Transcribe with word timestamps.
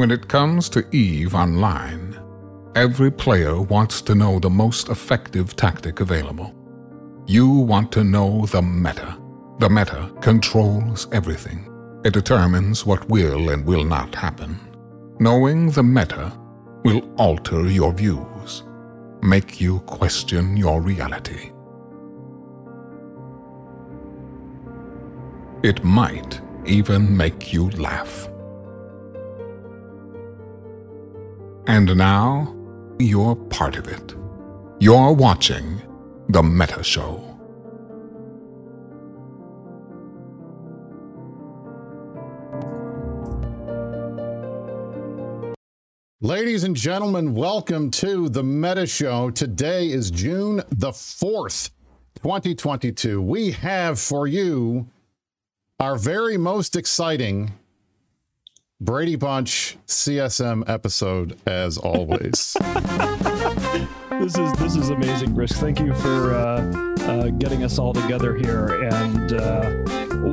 When 0.00 0.10
it 0.10 0.28
comes 0.28 0.70
to 0.70 0.82
EVE 0.96 1.34
Online, 1.34 2.18
every 2.74 3.10
player 3.10 3.60
wants 3.60 4.00
to 4.00 4.14
know 4.14 4.38
the 4.38 4.48
most 4.48 4.88
effective 4.88 5.54
tactic 5.56 6.00
available. 6.00 6.54
You 7.26 7.50
want 7.50 7.92
to 7.92 8.02
know 8.02 8.46
the 8.46 8.62
meta. 8.62 9.18
The 9.58 9.68
meta 9.68 10.10
controls 10.22 11.06
everything. 11.12 11.68
It 12.02 12.14
determines 12.14 12.86
what 12.86 13.10
will 13.10 13.50
and 13.50 13.66
will 13.66 13.84
not 13.84 14.14
happen. 14.14 14.58
Knowing 15.18 15.70
the 15.70 15.82
meta 15.82 16.32
will 16.82 17.02
alter 17.18 17.68
your 17.68 17.92
views, 17.92 18.62
make 19.20 19.60
you 19.60 19.80
question 19.80 20.56
your 20.56 20.80
reality. 20.80 21.50
It 25.62 25.84
might 25.84 26.40
even 26.64 27.14
make 27.14 27.52
you 27.52 27.68
laugh. 27.72 28.29
And 31.66 31.94
now, 31.96 32.56
you're 32.98 33.36
part 33.36 33.76
of 33.76 33.86
it. 33.86 34.14
You're 34.80 35.12
watching 35.12 35.82
The 36.30 36.42
Meta 36.42 36.82
Show. 36.82 37.22
Ladies 46.22 46.64
and 46.64 46.74
gentlemen, 46.74 47.34
welcome 47.34 47.90
to 47.90 48.30
the 48.30 48.42
Meta 48.42 48.86
Show. 48.86 49.30
Today 49.30 49.90
is 49.90 50.10
June 50.10 50.62
the 50.70 50.92
4th, 50.92 51.70
2022. 52.16 53.20
We 53.20 53.52
have 53.52 54.00
for 54.00 54.26
you 54.26 54.88
our 55.78 55.96
very 55.96 56.38
most 56.38 56.74
exciting 56.74 57.52
Brady 58.82 59.14
Bunch 59.14 59.76
CSM 59.86 60.66
episode, 60.66 61.38
as 61.46 61.76
always. 61.76 62.56
this 64.18 64.38
is 64.38 64.52
this 64.54 64.74
is 64.74 64.88
amazing, 64.88 65.34
Brisc. 65.34 65.52
Thank 65.58 65.80
you 65.80 65.92
for 65.96 66.34
uh, 66.34 66.94
uh, 67.02 67.28
getting 67.28 67.62
us 67.62 67.78
all 67.78 67.92
together 67.92 68.34
here. 68.34 68.82
And 68.82 69.34
uh, 69.34 69.84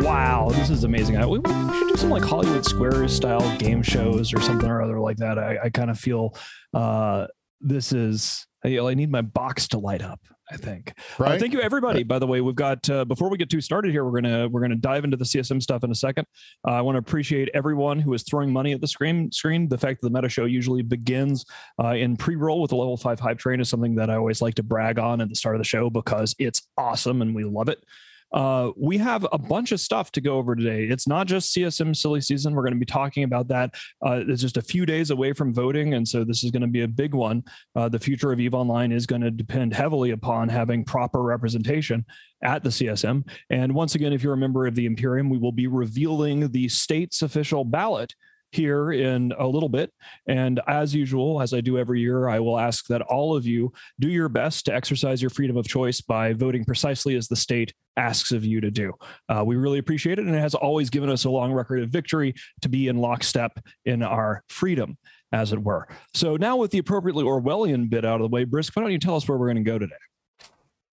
wow, 0.01 0.47
this 0.49 0.69
is 0.69 0.85
amazing. 0.85 1.17
I, 1.17 1.25
we, 1.25 1.39
we, 1.39 1.49
should 1.51 1.89
do 1.89 1.95
some 1.97 2.09
like 2.09 2.23
Hollywood 2.23 2.63
Squares 2.63 3.13
style 3.13 3.57
game 3.57 3.83
shows 3.83 4.33
or 4.33 4.39
something 4.39 4.69
or 4.69 4.81
other 4.81 5.01
like 5.01 5.17
that. 5.17 5.37
I, 5.37 5.57
I 5.65 5.69
kind 5.69 5.91
of 5.91 5.99
feel 5.99 6.33
uh, 6.73 7.27
this 7.59 7.91
is. 7.91 8.47
I, 8.63 8.79
I 8.79 8.93
need 8.93 9.11
my 9.11 9.23
box 9.23 9.67
to 9.69 9.77
light 9.77 10.01
up. 10.01 10.21
I 10.51 10.57
think. 10.57 10.93
Uh, 10.97 11.23
right. 11.23 11.35
Uh, 11.35 11.39
thank 11.39 11.53
you, 11.53 11.61
everybody. 11.61 12.03
By 12.03 12.19
the 12.19 12.27
way, 12.27 12.41
we've 12.41 12.55
got 12.55 12.89
uh, 12.89 13.03
before 13.05 13.29
we 13.29 13.37
get 13.37 13.49
too 13.49 13.61
started 13.61 13.91
here, 13.91 14.05
we're 14.05 14.21
gonna 14.21 14.47
we're 14.47 14.61
gonna 14.61 14.75
dive 14.75 15.03
into 15.03 15.17
the 15.17 15.25
CSM 15.25 15.61
stuff 15.61 15.83
in 15.83 15.91
a 15.91 15.95
second. 15.95 16.25
Uh, 16.65 16.71
I 16.71 16.81
want 16.81 16.95
to 16.95 16.99
appreciate 16.99 17.49
everyone 17.53 17.99
who 17.99 18.13
is 18.13 18.23
throwing 18.23 18.51
money 18.51 18.73
at 18.73 18.81
the 18.81 18.87
screen. 18.87 19.31
Screen. 19.31 19.67
The 19.67 19.77
fact 19.77 20.01
that 20.01 20.09
the 20.09 20.13
Meta 20.13 20.29
Show 20.29 20.45
usually 20.45 20.83
begins 20.83 21.45
uh, 21.83 21.89
in 21.89 22.15
pre-roll 22.15 22.61
with 22.61 22.71
a 22.71 22.75
level 22.75 22.95
five 22.97 23.19
hype 23.19 23.39
train 23.39 23.59
is 23.59 23.69
something 23.69 23.95
that 23.95 24.09
I 24.09 24.15
always 24.15 24.41
like 24.41 24.55
to 24.55 24.63
brag 24.63 24.99
on 24.99 25.21
at 25.21 25.29
the 25.29 25.35
start 25.35 25.55
of 25.55 25.59
the 25.59 25.65
show 25.65 25.89
because 25.89 26.35
it's 26.39 26.67
awesome 26.77 27.21
and 27.21 27.35
we 27.35 27.43
love 27.43 27.67
it. 27.69 27.83
Uh, 28.33 28.71
we 28.75 28.97
have 28.97 29.25
a 29.31 29.37
bunch 29.37 29.71
of 29.71 29.79
stuff 29.79 30.11
to 30.11 30.21
go 30.21 30.37
over 30.37 30.55
today. 30.55 30.83
It's 30.83 31.07
not 31.07 31.27
just 31.27 31.55
CSM 31.55 31.95
silly 31.95 32.21
season. 32.21 32.53
We're 32.53 32.63
going 32.63 32.73
to 32.73 32.79
be 32.79 32.85
talking 32.85 33.23
about 33.23 33.47
that. 33.49 33.75
Uh, 34.05 34.23
it's 34.27 34.41
just 34.41 34.57
a 34.57 34.61
few 34.61 34.85
days 34.85 35.11
away 35.11 35.33
from 35.33 35.53
voting, 35.53 35.93
and 35.93 36.07
so 36.07 36.23
this 36.23 36.43
is 36.43 36.51
going 36.51 36.61
to 36.61 36.67
be 36.67 36.81
a 36.81 36.87
big 36.87 37.13
one. 37.13 37.43
Uh, 37.75 37.89
the 37.89 37.99
future 37.99 38.31
of 38.31 38.39
Eve 38.39 38.53
Online 38.53 38.91
is 38.91 39.05
going 39.05 39.21
to 39.21 39.31
depend 39.31 39.73
heavily 39.73 40.11
upon 40.11 40.49
having 40.49 40.83
proper 40.83 41.21
representation 41.21 42.05
at 42.43 42.63
the 42.63 42.69
CSM. 42.69 43.27
And 43.49 43.73
once 43.73 43.95
again, 43.95 44.13
if 44.13 44.23
you're 44.23 44.33
a 44.33 44.37
member 44.37 44.67
of 44.67 44.75
the 44.75 44.85
Imperium, 44.85 45.29
we 45.29 45.37
will 45.37 45.51
be 45.51 45.67
revealing 45.67 46.51
the 46.51 46.67
state's 46.69 47.21
official 47.21 47.63
ballot 47.63 48.13
here 48.57 48.91
in 48.91 49.31
a 49.39 49.47
little 49.47 49.69
bit. 49.69 49.93
And 50.27 50.59
as 50.67 50.93
usual, 50.93 51.41
as 51.41 51.53
I 51.53 51.61
do 51.61 51.77
every 51.77 52.01
year, 52.01 52.27
I 52.27 52.39
will 52.39 52.59
ask 52.59 52.87
that 52.87 53.01
all 53.03 53.37
of 53.37 53.45
you 53.45 53.71
do 53.99 54.09
your 54.09 54.27
best 54.27 54.65
to 54.65 54.75
exercise 54.75 55.21
your 55.21 55.29
freedom 55.29 55.55
of 55.55 55.65
choice 55.67 56.01
by 56.01 56.33
voting 56.33 56.65
precisely 56.65 57.15
as 57.15 57.29
the 57.29 57.35
state 57.37 57.73
asks 57.95 58.31
of 58.31 58.43
you 58.43 58.59
to 58.61 58.69
do. 58.69 58.93
Uh, 59.29 59.43
we 59.45 59.55
really 59.55 59.79
appreciate 59.79 60.19
it. 60.19 60.25
And 60.25 60.35
it 60.35 60.39
has 60.39 60.55
always 60.55 60.89
given 60.89 61.09
us 61.09 61.25
a 61.25 61.29
long 61.29 61.53
record 61.53 61.81
of 61.81 61.89
victory 61.89 62.33
to 62.61 62.69
be 62.69 62.87
in 62.87 62.97
lockstep 62.97 63.57
in 63.85 64.03
our 64.03 64.43
freedom, 64.49 64.97
as 65.31 65.53
it 65.53 65.63
were. 65.63 65.87
So 66.13 66.35
now, 66.35 66.57
with 66.57 66.71
the 66.71 66.79
appropriately 66.79 67.23
Orwellian 67.23 67.89
bit 67.89 68.05
out 68.05 68.21
of 68.21 68.29
the 68.29 68.33
way, 68.33 68.45
Brisc, 68.45 68.75
why 68.75 68.83
don't 68.83 68.91
you 68.91 68.99
tell 68.99 69.15
us 69.15 69.27
where 69.27 69.37
we're 69.37 69.47
going 69.47 69.63
to 69.63 69.71
go 69.71 69.79
today? 69.79 69.95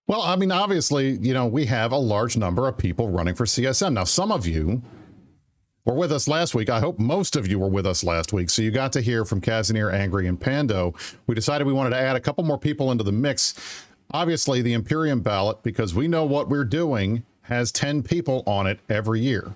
Well, 0.06 0.20
I 0.20 0.36
mean, 0.36 0.52
obviously, 0.52 1.18
you 1.18 1.32
know, 1.32 1.46
we 1.46 1.64
have 1.66 1.92
a 1.92 1.96
large 1.96 2.36
number 2.36 2.68
of 2.68 2.76
people 2.76 3.08
running 3.08 3.34
for 3.34 3.46
CSM. 3.46 3.94
Now, 3.94 4.04
some 4.04 4.30
of 4.30 4.46
you 4.46 4.82
were 5.84 5.94
with 5.94 6.12
us 6.12 6.26
last 6.26 6.54
week. 6.54 6.70
I 6.70 6.80
hope 6.80 6.98
most 6.98 7.36
of 7.36 7.46
you 7.46 7.58
were 7.58 7.68
with 7.68 7.86
us 7.86 8.02
last 8.02 8.32
week. 8.32 8.48
So 8.48 8.62
you 8.62 8.70
got 8.70 8.92
to 8.94 9.00
hear 9.00 9.24
from 9.24 9.40
Casimir, 9.40 9.90
Angry, 9.90 10.26
and 10.26 10.40
Pando. 10.40 10.94
We 11.26 11.34
decided 11.34 11.66
we 11.66 11.72
wanted 11.72 11.90
to 11.90 11.98
add 11.98 12.16
a 12.16 12.20
couple 12.20 12.42
more 12.44 12.58
people 12.58 12.90
into 12.90 13.04
the 13.04 13.12
mix. 13.12 13.54
Obviously, 14.10 14.62
the 14.62 14.72
Imperium 14.72 15.20
ballot, 15.20 15.62
because 15.62 15.94
we 15.94 16.08
know 16.08 16.24
what 16.24 16.48
we're 16.48 16.64
doing, 16.64 17.24
has 17.42 17.70
10 17.72 18.02
people 18.02 18.42
on 18.46 18.66
it 18.66 18.80
every 18.88 19.20
year. 19.20 19.52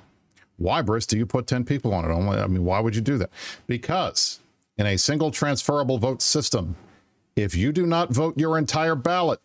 Why, 0.58 0.82
Brisc, 0.82 1.06
do 1.06 1.16
you 1.16 1.24
put 1.24 1.46
10 1.46 1.64
people 1.64 1.94
on 1.94 2.04
it? 2.04 2.08
I 2.08 2.46
mean, 2.46 2.64
why 2.64 2.80
would 2.80 2.94
you 2.94 3.00
do 3.00 3.16
that? 3.18 3.30
Because 3.66 4.40
in 4.76 4.86
a 4.86 4.98
single 4.98 5.30
transferable 5.30 5.98
vote 5.98 6.20
system, 6.20 6.76
if 7.36 7.54
you 7.54 7.72
do 7.72 7.86
not 7.86 8.10
vote 8.10 8.36
your 8.36 8.58
entire 8.58 8.96
ballot, 8.96 9.40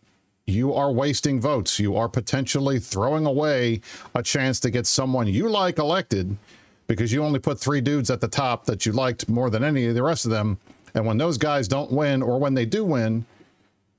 you 0.46 0.74
are 0.74 0.92
wasting 0.92 1.40
votes. 1.40 1.78
You 1.78 1.96
are 1.96 2.08
potentially 2.08 2.78
throwing 2.78 3.24
away 3.24 3.80
a 4.14 4.22
chance 4.22 4.60
to 4.60 4.70
get 4.70 4.86
someone 4.86 5.26
you 5.26 5.48
like 5.48 5.78
elected 5.78 6.36
because 6.86 7.12
you 7.12 7.22
only 7.22 7.38
put 7.38 7.58
three 7.58 7.80
dudes 7.80 8.10
at 8.10 8.20
the 8.20 8.28
top 8.28 8.66
that 8.66 8.84
you 8.84 8.92
liked 8.92 9.28
more 9.28 9.50
than 9.50 9.64
any 9.64 9.86
of 9.86 9.94
the 9.94 10.02
rest 10.02 10.24
of 10.24 10.30
them. 10.30 10.58
And 10.94 11.06
when 11.06 11.18
those 11.18 11.38
guys 11.38 11.66
don't 11.66 11.90
win, 11.90 12.22
or 12.22 12.38
when 12.38 12.54
they 12.54 12.66
do 12.66 12.84
win, 12.84 13.24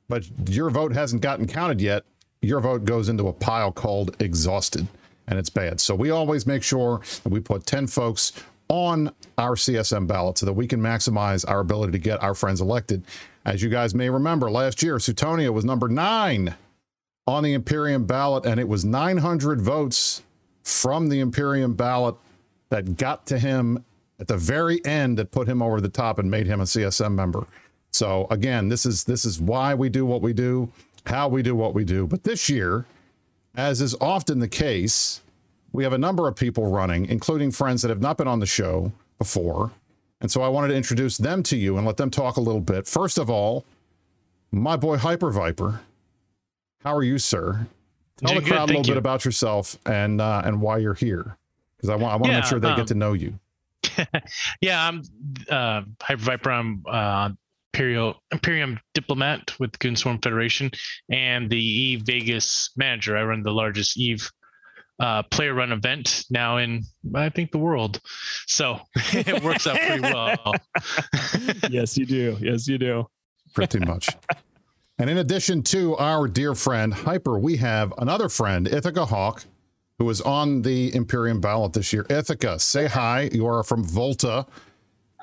but 0.08 0.26
your 0.48 0.70
vote 0.70 0.94
hasn't 0.94 1.22
gotten 1.22 1.48
counted 1.48 1.82
yet, 1.82 2.04
your 2.42 2.60
vote 2.60 2.86
goes 2.86 3.10
into 3.10 3.28
a 3.28 3.34
pile 3.34 3.72
called 3.72 4.16
exhausted, 4.20 4.88
and 5.28 5.40
it's 5.40 5.50
bad. 5.50 5.80
So 5.80 5.96
we 5.96 6.12
always 6.12 6.46
make 6.46 6.64
sure 6.64 7.02
that 7.24 7.30
we 7.30 7.40
put 7.40 7.66
10 7.66 7.88
folks 7.88 8.34
on 8.68 9.12
our 9.38 9.56
CSM 9.56 10.08
ballot 10.08 10.38
so 10.38 10.46
that 10.46 10.54
we 10.54 10.68
can 10.68 10.80
maximize 10.80 11.48
our 11.48 11.60
ability 11.60 11.92
to 11.92 12.00
get 12.00 12.22
our 12.24 12.34
friends 12.34 12.62
elected. 12.62 13.04
As 13.46 13.62
you 13.62 13.70
guys 13.70 13.94
may 13.94 14.10
remember, 14.10 14.50
last 14.50 14.82
year, 14.82 14.98
Suetonia 14.98 15.52
was 15.52 15.66
number 15.66 15.88
nine 15.88 16.56
on 17.28 17.44
the 17.44 17.54
Imperium 17.54 18.06
ballot, 18.06 18.46
and 18.46 18.60
it 18.60 18.68
was 18.68 18.86
900 18.86 19.62
votes 19.62 20.24
from 20.64 21.10
the 21.10 21.20
Imperium 21.20 21.74
ballot 21.74 22.16
that 22.70 22.98
got 22.98 23.26
to 23.28 23.40
him 23.40 23.84
at 24.20 24.28
the 24.28 24.38
very 24.38 24.84
end 24.86 25.18
that 25.18 25.32
put 25.32 25.48
him 25.48 25.62
over 25.62 25.82
the 25.82 25.90
top 25.90 26.20
and 26.20 26.30
made 26.30 26.48
him 26.48 26.62
a 26.62 26.64
CSM 26.64 27.14
member. 27.14 27.48
So 27.92 28.28
again, 28.30 28.70
this 28.70 28.86
is 28.86 29.04
this 29.04 29.26
is 29.26 29.40
why 29.40 29.74
we 29.74 29.90
do 29.90 30.06
what 30.06 30.22
we 30.22 30.34
do, 30.34 30.70
how 31.06 31.28
we 31.28 31.42
do 31.42 31.56
what 31.56 31.74
we 31.74 31.84
do. 31.84 32.08
But 32.08 32.24
this 32.24 32.50
year, 32.50 32.86
as 33.56 33.82
is 33.82 33.96
often 34.02 34.40
the 34.40 34.48
case, 34.48 35.22
we 35.72 35.84
have 35.84 35.94
a 35.94 35.98
number 35.98 36.28
of 36.28 36.36
people 36.36 36.68
running, 36.68 37.06
including 37.06 37.52
friends 37.52 37.82
that 37.82 37.90
have 37.90 38.02
not 38.02 38.18
been 38.18 38.28
on 38.28 38.40
the 38.40 38.46
show 38.46 38.92
before. 39.18 39.72
And 40.22 40.32
so 40.32 40.42
I 40.42 40.48
wanted 40.48 40.70
to 40.70 40.76
introduce 40.76 41.18
them 41.18 41.44
to 41.44 41.58
you 41.58 41.78
and 41.78 41.86
let 41.86 41.98
them 41.98 42.10
talk 42.10 42.38
a 42.38 42.42
little 42.42 42.62
bit. 42.62 42.88
First 42.88 43.18
of 43.18 43.30
all, 43.30 43.66
my 44.52 44.76
boy 44.76 44.98
Hyper 44.98 45.30
Viper. 45.32 45.82
How 46.84 46.96
are 46.96 47.04
you, 47.04 47.18
sir? 47.18 47.68
Tell 48.18 48.34
Doing 48.34 48.44
the 48.44 48.50
crowd 48.50 48.68
good, 48.68 48.76
a 48.76 48.78
little 48.78 48.90
you. 48.90 48.94
bit 48.94 48.98
about 48.98 49.26
yourself 49.26 49.78
and 49.86 50.22
uh, 50.22 50.42
and 50.46 50.62
why 50.62 50.78
you're 50.78 50.94
here 50.94 51.38
because 51.86 52.02
I 52.02 52.04
want 52.04 52.14
I 52.14 52.16
want 52.18 52.26
to 52.26 52.32
yeah, 52.32 52.40
make 52.40 52.46
sure 52.46 52.60
they 52.60 52.70
um, 52.70 52.78
get 52.78 52.88
to 52.88 52.96
know 52.96 53.14
you. 53.14 53.40
yeah, 54.62 54.88
I'm 54.88 55.04
uh, 55.50 55.82
Hyper 56.02 56.22
Viper. 56.22 56.52
I'm 56.52 56.84
uh, 56.88 57.30
Imperial 57.74 58.16
Imperium 58.32 58.80
diplomat 58.94 59.52
with 59.60 59.72
Goonswarm 59.80 60.24
Federation 60.24 60.72
and 61.12 61.50
the 61.50 61.60
Eve 61.60 62.04
Vegas 62.06 62.72
manager. 62.76 63.18
I 63.18 63.24
run 63.24 63.44
the 63.44 63.52
largest 63.52 63.98
Eve 63.98 64.30
uh, 65.00 65.24
player 65.24 65.54
run 65.54 65.72
event 65.72 66.24
now 66.30 66.58
in 66.58 66.84
I 67.14 67.30
think 67.30 67.52
the 67.52 67.58
world. 67.58 68.00
So 68.48 68.80
it 68.96 69.44
works 69.44 69.68
out 69.68 69.78
pretty 69.78 70.02
well. 70.02 70.54
yes, 71.70 71.98
you 71.98 72.06
do. 72.06 72.38
Yes, 72.40 72.68
you 72.68 72.78
do. 72.78 73.08
Pretty 73.54 73.80
much. 73.80 74.10
and 74.98 75.10
in 75.10 75.18
addition 75.18 75.64
to 75.64 75.96
our 75.98 76.28
dear 76.28 76.56
friend 76.56 76.94
Hyper, 76.94 77.38
we 77.40 77.58
have 77.58 77.94
another 77.98 78.30
friend, 78.30 78.68
Ithaca 78.68 79.06
Hawk, 79.06 79.46
who 79.98 80.06
was 80.06 80.22
on 80.22 80.62
the 80.62 80.94
Imperium 80.96 81.40
ballot 81.40 81.74
this 81.74 81.94
year. 81.94 82.06
Ithaca, 82.10 82.60
say 82.60 82.88
hi. 82.88 83.30
You 83.32 83.48
are 83.48 83.64
from 83.64 83.84
Volta. 83.84 84.46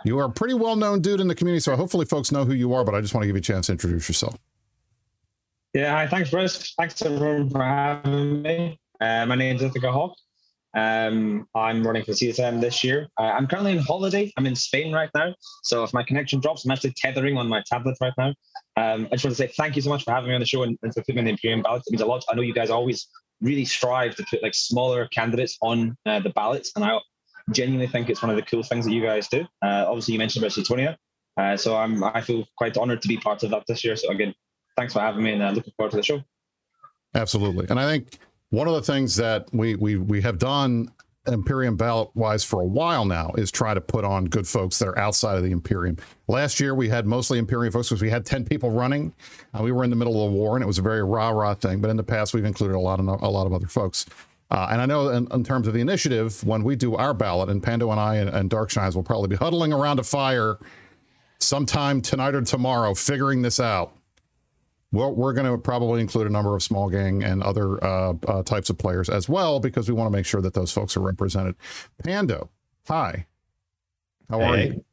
You 0.05 0.19
are 0.19 0.25
a 0.25 0.31
pretty 0.31 0.55
well 0.55 0.77
known 0.77 1.01
dude 1.01 1.21
in 1.21 1.29
the 1.29 1.35
community, 1.35 1.61
so 1.61 1.77
hopefully 1.77 2.07
folks 2.07 2.33
know 2.33 2.45
who 2.45 2.55
you 2.55 2.73
are, 2.75 2.85
but 2.85 2.95
I 2.95 3.01
just 3.01 3.15
want 3.15 3.23
to 3.23 3.27
give 3.27 3.37
you 3.37 3.41
a 3.41 3.43
chance 3.43 3.67
to 3.67 3.73
introduce 3.73 4.09
yourself. 4.09 4.37
Yeah, 5.75 5.93
hi, 5.93 6.07
thanks, 6.07 6.31
Bruce. 6.31 6.75
Thanks 6.77 7.01
everyone 7.03 7.51
for 7.51 7.63
having 7.63 8.43
me. 8.43 8.79
Uh, 9.01 9.27
my 9.27 9.35
name 9.35 9.57
is 9.57 9.63
Ithaca 9.63 9.91
Hawk. 9.91 10.15
Um, 10.75 11.47
I'm 11.55 11.87
running 11.87 12.03
for 12.03 12.13
CSM 12.13 12.61
this 12.61 12.83
year. 12.83 13.09
Uh, 13.19 13.25
I'm 13.25 13.47
currently 13.47 13.77
on 13.77 13.85
holiday. 13.85 14.33
I'm 14.37 14.47
in 14.47 14.57
Spain 14.57 14.93
right 14.93 15.11
now. 15.15 15.35
So 15.63 15.85
if 15.85 15.93
my 15.93 16.03
connection 16.03 16.41
drops, 16.41 16.65
I'm 16.65 16.71
actually 16.71 16.95
tethering 16.97 17.37
on 17.37 17.49
my 17.49 17.63
tablet 17.67 17.97
right 18.01 18.13
now. 18.17 18.35
Um, 18.77 19.07
I 19.07 19.17
just 19.17 19.25
want 19.25 19.37
to 19.37 19.43
say 19.43 19.49
thank 19.49 19.77
you 19.77 19.83
so 19.83 19.91
much 19.91 20.05
for 20.05 20.13
having 20.13 20.29
me 20.29 20.35
on 20.35 20.41
the 20.41 20.47
show 20.47 20.63
and, 20.63 20.79
and 20.83 20.95
for 20.95 21.03
putting 21.03 21.17
me 21.17 21.21
in 21.21 21.25
the 21.27 21.31
Imperium 21.33 21.63
ballot. 21.63 21.83
It 21.87 21.93
means 21.93 22.01
a 22.01 22.07
lot. 22.07 22.25
I 22.31 22.35
know 22.35 22.43
you 22.43 22.55
guys 22.55 22.71
always 22.71 23.07
really 23.43 23.65
strive 23.65 24.15
to 24.17 24.25
put 24.31 24.43
like 24.43 24.55
smaller 24.55 25.07
candidates 25.09 25.59
on 25.61 25.97
uh, 26.07 26.21
the 26.21 26.31
ballots, 26.31 26.73
and 26.77 26.85
I 26.85 26.99
genuinely 27.53 27.89
think 27.89 28.09
it's 28.09 28.23
one 28.23 28.31
of 28.31 28.37
the 28.37 28.43
cool 28.43 28.63
things 28.63 28.87
that 28.87 28.93
you 28.93 29.03
guys 29.03 29.29
do. 29.29 29.43
Uh, 29.63 29.85
obviously, 29.87 30.13
you 30.13 30.19
mentioned 30.19 30.45
about 30.45 30.53
Suetonia, 30.53 30.97
uh, 31.37 31.57
so 31.57 31.77
I'm 31.77 32.03
I 32.05 32.21
feel 32.21 32.47
quite 32.57 32.77
honored 32.77 33.03
to 33.03 33.09
be 33.09 33.17
part 33.17 33.43
of 33.43 33.51
that 33.51 33.65
this 33.69 33.85
year. 33.85 33.97
So 33.97 34.11
again, 34.11 34.35
thanks 34.77 34.93
for 34.93 35.01
having 35.01 35.25
me, 35.25 35.33
and 35.33 35.43
uh, 35.43 35.51
looking 35.51 35.73
forward 35.77 35.91
to 35.91 35.97
the 35.97 36.03
show. 36.03 36.23
Absolutely, 37.15 37.67
and 37.69 37.79
I 37.79 37.87
think 37.87 38.19
one 38.51 38.69
of 38.69 38.75
the 38.75 38.83
things 38.83 39.17
that 39.17 39.49
we 39.53 39.75
we 39.75 39.97
we 39.97 40.21
have 40.23 40.39
done 40.39 40.91
Imperium 41.27 41.77
ballot 41.77 42.11
wise 42.15 42.43
for 42.43 42.61
a 42.63 42.67
while 42.67 43.05
now 43.05 43.31
is 43.39 43.53
try 43.53 43.75
to 43.75 43.81
put 43.81 44.05
on 44.05 44.25
good 44.25 44.47
folks 44.47 44.79
that 44.81 44.89
are 44.89 44.99
outside 44.99 45.37
of 45.37 45.45
the 45.45 45.53
Imperium. 45.53 45.97
Last 46.27 46.59
year 46.59 46.75
we 46.75 46.89
had 46.89 47.07
mostly 47.07 47.39
Imperium 47.39 47.73
folks 47.73 47.91
because 47.91 48.03
we 48.03 48.11
had 48.11 48.27
10 48.27 48.45
people 48.45 48.71
running. 48.71 49.15
Uh, 49.55 49.63
we 49.63 49.71
were 49.71 49.85
in 49.85 49.91
the 49.91 49.97
middle 49.97 50.25
of 50.25 50.33
the 50.33 50.37
war 50.37 50.57
and 50.57 50.65
it 50.65 50.67
was 50.67 50.79
a 50.79 50.83
very 50.83 51.05
rah 51.05 51.31
rah 51.31 51.55
thing. 51.55 51.81
But 51.81 51.91
in 51.91 51.97
the 51.97 52.03
past 52.03 52.35
we've 52.35 52.45
included 52.45 52.75
a 52.75 52.81
lot 52.81 52.99
of 52.99 53.07
a 53.07 53.29
lot 53.29 53.47
of 53.47 53.53
other 53.53 53.69
folks. 53.69 54.07
Uh, 54.51 54.69
and 54.71 54.83
I 54.83 54.87
know 54.87 55.09
in, 55.11 55.29
in, 55.33 55.45
terms 55.45 55.67
of 55.67 55.73
the 55.73 55.81
initiative, 55.81 56.45
when 56.45 56.63
we 56.63 56.77
do 56.77 56.95
our 56.97 57.15
ballot, 57.15 57.49
and 57.49 57.63
Pando 57.63 57.91
and 57.91 57.99
I 57.99 58.17
and, 58.17 58.29
and 58.29 58.51
Darkshines 58.51 58.95
will 58.95 59.03
probably 59.03 59.29
be 59.29 59.37
huddling 59.37 59.73
around 59.73 59.99
a 59.99 60.03
fire 60.03 60.59
sometime 61.39 62.03
tonight 62.03 62.35
or 62.35 62.43
tomorrow, 62.43 62.93
figuring 62.93 63.41
this 63.41 63.59
out. 63.59 63.97
Well, 64.93 65.15
we're 65.15 65.33
going 65.33 65.51
to 65.51 65.57
probably 65.57 66.03
include 66.03 66.27
a 66.27 66.31
number 66.31 66.55
of 66.55 66.63
small 66.63 66.91
gang 66.91 67.25
and 67.25 67.43
other 67.43 67.83
uh, 67.83 68.13
uh, 68.29 68.43
types 68.43 68.69
of 68.69 68.77
players 68.77 69.09
as 69.09 69.29
well 69.29 69.59
because 69.59 69.89
we 69.89 69.95
want 69.95 70.07
to 70.13 70.17
make 70.17 70.27
sure 70.27 70.43
that 70.43 70.53
those 70.53 70.71
folks 70.71 70.97
are 70.97 71.01
represented. 71.01 71.57
Pando, 72.05 72.51
hi. 72.87 73.27
How 74.29 74.41
are 74.41 74.57
hey. 74.57 74.67
you? 74.67 74.85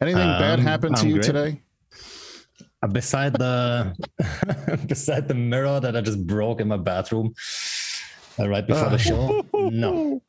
Anything 0.00 0.28
um, 0.28 0.40
bad 0.40 0.58
happened 0.58 0.96
to 0.96 1.02
I'm 1.02 1.08
you 1.08 1.14
great. 1.14 1.24
today? 1.24 1.62
Uh, 2.82 2.86
beside 2.88 3.32
the 3.34 3.94
beside 4.88 5.28
the 5.28 5.34
mirror 5.34 5.80
that 5.80 5.96
I 5.96 6.00
just 6.00 6.26
broke 6.26 6.60
in 6.60 6.68
my 6.68 6.76
bathroom 6.76 7.34
uh, 8.38 8.48
right 8.48 8.66
before 8.66 8.90
the 8.90 8.98
show, 8.98 9.44
no. 9.54 10.22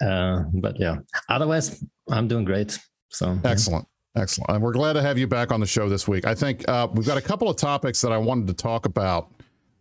Uh, 0.00 0.44
but 0.54 0.78
yeah, 0.78 0.98
otherwise 1.28 1.82
I'm 2.08 2.28
doing 2.28 2.44
great. 2.44 2.78
So 3.08 3.38
excellent. 3.44 3.86
Excellent. 4.16 4.50
And 4.50 4.62
we're 4.62 4.72
glad 4.72 4.94
to 4.94 5.02
have 5.02 5.18
you 5.18 5.26
back 5.26 5.52
on 5.52 5.60
the 5.60 5.66
show 5.66 5.88
this 5.88 6.08
week. 6.08 6.26
I 6.26 6.34
think 6.34 6.68
uh, 6.68 6.88
we've 6.92 7.06
got 7.06 7.16
a 7.16 7.22
couple 7.22 7.48
of 7.48 7.56
topics 7.56 8.00
that 8.00 8.10
I 8.12 8.18
wanted 8.18 8.48
to 8.48 8.54
talk 8.54 8.86
about 8.86 9.30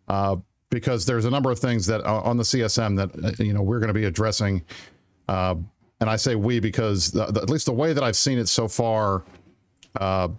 uh, 0.07 0.35
because 0.69 1.05
there's 1.05 1.25
a 1.25 1.31
number 1.31 1.49
of 1.49 1.57
things 1.57 1.87
that 1.87 2.05
uh, 2.05 2.21
on 2.21 2.37
the 2.37 2.43
CSM 2.43 2.95
that 2.97 3.25
uh, 3.25 3.43
you 3.43 3.53
know 3.53 3.63
we're 3.63 3.79
going 3.79 3.87
to 3.87 3.93
be 3.93 4.05
addressing. 4.05 4.63
Uh, 5.27 5.55
and 5.99 6.09
I 6.09 6.15
say 6.15 6.35
we 6.35 6.59
because 6.59 7.11
the, 7.11 7.25
the, 7.25 7.41
at 7.41 7.49
least 7.49 7.65
the 7.65 7.73
way 7.73 7.91
that 7.91 8.03
I've 8.03 8.15
seen 8.15 8.37
it 8.37 8.47
so 8.47 8.67
far, 8.67 9.23
uh, 9.99 10.29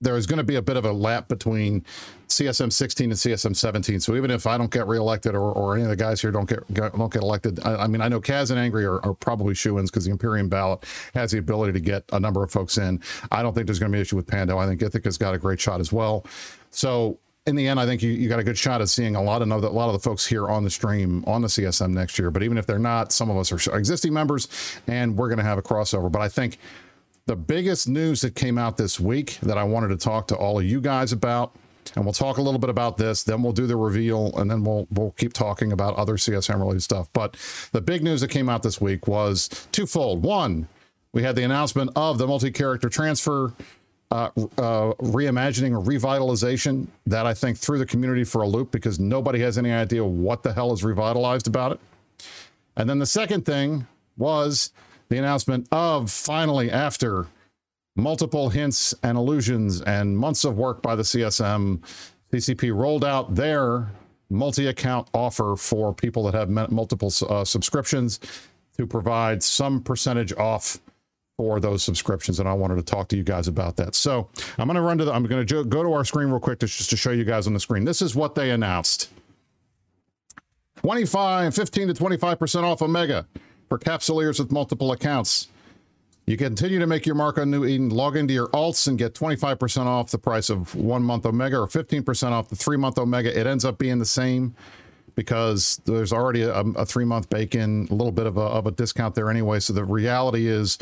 there 0.00 0.16
is 0.16 0.26
going 0.26 0.38
to 0.38 0.44
be 0.44 0.56
a 0.56 0.62
bit 0.62 0.76
of 0.76 0.84
a 0.84 0.92
lap 0.92 1.28
between 1.28 1.84
CSM 2.28 2.72
16 2.72 3.10
and 3.10 3.18
CSM 3.18 3.56
17. 3.56 4.00
So 4.00 4.14
even 4.14 4.30
if 4.30 4.46
I 4.46 4.56
don't 4.56 4.70
get 4.70 4.86
reelected 4.86 5.34
or, 5.34 5.52
or 5.52 5.74
any 5.74 5.82
of 5.82 5.88
the 5.88 5.96
guys 5.96 6.20
here 6.20 6.30
don't 6.30 6.48
get, 6.48 6.72
get 6.72 6.96
don't 6.96 7.12
get 7.12 7.22
elected, 7.22 7.58
I, 7.64 7.76
I, 7.76 7.86
mean 7.88 8.00
I 8.00 8.08
know 8.08 8.20
Kaz 8.20 8.50
and 8.50 8.60
Angry 8.60 8.84
are, 8.84 9.04
are 9.04 9.14
probably 9.14 9.54
shoe-ins 9.54 9.90
because 9.90 10.04
the 10.04 10.10
Imperium 10.10 10.48
ballot 10.48 10.84
has 11.14 11.32
the 11.32 11.38
ability 11.38 11.72
to 11.72 11.80
get 11.80 12.04
a 12.12 12.20
number 12.20 12.44
of 12.44 12.50
folks 12.50 12.78
in. 12.78 13.02
I 13.32 13.42
don't 13.42 13.54
think 13.54 13.66
there's 13.66 13.78
going 13.78 13.90
to 13.90 13.96
be 13.96 13.98
an 13.98 14.02
issue 14.02 14.16
with 14.16 14.26
Pando. 14.26 14.58
I 14.58 14.66
think 14.66 14.80
Ithaca's 14.82 15.18
got 15.18 15.34
a 15.34 15.38
great 15.38 15.60
shot 15.60 15.80
as 15.80 15.92
well. 15.92 16.24
So 16.70 17.18
in 17.48 17.56
the 17.56 17.66
end, 17.66 17.80
I 17.80 17.86
think 17.86 18.02
you, 18.02 18.10
you 18.10 18.28
got 18.28 18.38
a 18.38 18.44
good 18.44 18.58
shot 18.58 18.80
at 18.80 18.88
seeing 18.88 19.16
a 19.16 19.22
lot 19.22 19.42
of 19.42 19.50
a 19.50 19.56
lot 19.56 19.86
of 19.86 19.94
the 19.94 19.98
folks 19.98 20.26
here 20.26 20.48
on 20.48 20.62
the 20.62 20.70
stream 20.70 21.24
on 21.26 21.40
the 21.40 21.48
CSM 21.48 21.90
next 21.90 22.18
year. 22.18 22.30
But 22.30 22.42
even 22.42 22.58
if 22.58 22.66
they're 22.66 22.78
not, 22.78 23.10
some 23.10 23.30
of 23.30 23.36
us 23.36 23.50
are 23.50 23.78
existing 23.78 24.12
members, 24.12 24.48
and 24.86 25.16
we're 25.16 25.28
going 25.28 25.38
to 25.38 25.44
have 25.44 25.58
a 25.58 25.62
crossover. 25.62 26.12
But 26.12 26.20
I 26.20 26.28
think 26.28 26.58
the 27.28 27.36
biggest 27.36 27.86
news 27.86 28.22
that 28.22 28.34
came 28.34 28.56
out 28.56 28.78
this 28.78 28.98
week 28.98 29.38
that 29.42 29.58
I 29.58 29.62
wanted 29.62 29.88
to 29.88 29.98
talk 29.98 30.28
to 30.28 30.34
all 30.34 30.58
of 30.58 30.64
you 30.64 30.80
guys 30.80 31.12
about, 31.12 31.54
and 31.94 32.04
we'll 32.04 32.14
talk 32.14 32.38
a 32.38 32.42
little 32.42 32.58
bit 32.58 32.70
about 32.70 32.96
this, 32.96 33.22
then 33.22 33.42
we'll 33.42 33.52
do 33.52 33.66
the 33.66 33.76
reveal, 33.76 34.34
and 34.38 34.50
then 34.50 34.64
we'll 34.64 34.88
we'll 34.90 35.10
keep 35.12 35.34
talking 35.34 35.70
about 35.70 35.94
other 35.96 36.14
CSM 36.14 36.58
related 36.58 36.82
stuff. 36.82 37.08
But 37.12 37.36
the 37.72 37.82
big 37.82 38.02
news 38.02 38.22
that 38.22 38.28
came 38.28 38.48
out 38.48 38.62
this 38.62 38.80
week 38.80 39.06
was 39.06 39.48
twofold. 39.72 40.22
One, 40.22 40.68
we 41.12 41.22
had 41.22 41.36
the 41.36 41.44
announcement 41.44 41.90
of 41.96 42.16
the 42.16 42.26
multi-character 42.26 42.88
transfer 42.88 43.52
uh, 44.10 44.30
uh, 44.56 44.94
reimagining 44.94 45.72
or 45.72 45.84
revitalization 45.84 46.86
that 47.06 47.26
I 47.26 47.34
think 47.34 47.58
threw 47.58 47.76
the 47.78 47.86
community 47.86 48.24
for 48.24 48.40
a 48.40 48.48
loop 48.48 48.70
because 48.70 48.98
nobody 48.98 49.40
has 49.40 49.58
any 49.58 49.70
idea 49.70 50.02
what 50.02 50.42
the 50.42 50.54
hell 50.54 50.72
is 50.72 50.82
revitalized 50.82 51.46
about 51.46 51.72
it. 51.72 51.80
And 52.78 52.88
then 52.88 52.98
the 52.98 53.06
second 53.06 53.44
thing 53.44 53.86
was 54.16 54.72
the 55.08 55.18
announcement 55.18 55.68
of 55.72 56.10
finally, 56.10 56.70
after 56.70 57.26
multiple 57.96 58.48
hints 58.48 58.94
and 59.02 59.18
allusions 59.18 59.80
and 59.82 60.16
months 60.16 60.44
of 60.44 60.56
work 60.56 60.82
by 60.82 60.94
the 60.94 61.02
CSM, 61.02 61.80
CCP 62.32 62.74
rolled 62.74 63.04
out 63.04 63.34
their 63.34 63.90
multi 64.30 64.66
account 64.66 65.08
offer 65.14 65.56
for 65.56 65.92
people 65.94 66.22
that 66.24 66.34
have 66.34 66.50
multiple 66.70 67.12
uh, 67.28 67.44
subscriptions 67.44 68.20
to 68.76 68.86
provide 68.86 69.42
some 69.42 69.82
percentage 69.82 70.32
off 70.34 70.78
for 71.36 71.60
those 71.60 71.84
subscriptions 71.84 72.40
and 72.40 72.48
i 72.48 72.52
wanted 72.52 72.74
to 72.74 72.82
talk 72.82 73.06
to 73.06 73.16
you 73.16 73.22
guys 73.22 73.46
about 73.46 73.76
that. 73.76 73.94
So 73.94 74.28
i'm 74.58 74.66
going 74.66 74.74
to 74.74 74.82
run 74.82 74.98
to 74.98 75.04
the 75.04 75.12
i'm 75.12 75.24
going 75.24 75.46
to 75.46 75.64
go 75.64 75.82
to 75.82 75.92
our 75.92 76.04
screen 76.04 76.28
real 76.28 76.40
quick 76.40 76.58
to, 76.58 76.66
just 76.66 76.90
to 76.90 76.96
show 76.96 77.12
you 77.12 77.24
guys 77.24 77.46
on 77.46 77.54
the 77.54 77.60
screen. 77.60 77.84
This 77.84 78.02
is 78.02 78.14
what 78.14 78.34
they 78.34 78.50
announced. 78.50 79.10
25 80.76 81.54
15 81.54 81.88
to 81.88 81.94
25 81.94 82.38
percent 82.38 82.66
off 82.66 82.82
omega 82.82 83.26
for 83.68 83.78
capsuleers 83.78 84.38
with 84.38 84.50
multiple 84.50 84.92
accounts. 84.92 85.48
You 86.26 86.36
continue 86.36 86.78
to 86.78 86.86
make 86.86 87.06
your 87.06 87.14
mark 87.14 87.38
on 87.38 87.50
New 87.50 87.64
Eden, 87.64 87.88
log 87.88 88.14
into 88.16 88.34
your 88.34 88.48
alts 88.48 88.86
and 88.86 88.98
get 88.98 89.14
25% 89.14 89.86
off 89.86 90.10
the 90.10 90.18
price 90.18 90.50
of 90.50 90.74
one 90.74 91.02
month 91.02 91.24
Omega 91.24 91.58
or 91.58 91.66
15% 91.66 92.32
off 92.32 92.48
the 92.48 92.56
three 92.56 92.76
month 92.76 92.98
Omega. 92.98 93.38
It 93.38 93.46
ends 93.46 93.64
up 93.64 93.78
being 93.78 93.98
the 93.98 94.04
same 94.04 94.54
because 95.14 95.80
there's 95.86 96.12
already 96.12 96.42
a, 96.42 96.52
a 96.52 96.84
three 96.84 97.06
month 97.06 97.30
bacon, 97.30 97.88
a 97.90 97.94
little 97.94 98.12
bit 98.12 98.26
of 98.26 98.36
a, 98.36 98.42
of 98.42 98.66
a 98.66 98.70
discount 98.70 99.14
there 99.14 99.30
anyway. 99.30 99.58
So 99.58 99.72
the 99.72 99.84
reality 99.84 100.48
is, 100.48 100.78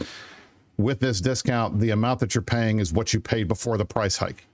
with 0.78 0.98
this 0.98 1.20
discount, 1.20 1.78
the 1.78 1.90
amount 1.90 2.20
that 2.20 2.34
you're 2.34 2.42
paying 2.42 2.80
is 2.80 2.92
what 2.92 3.14
you 3.14 3.20
paid 3.20 3.46
before 3.46 3.78
the 3.78 3.84
price 3.84 4.16
hike. 4.16 4.44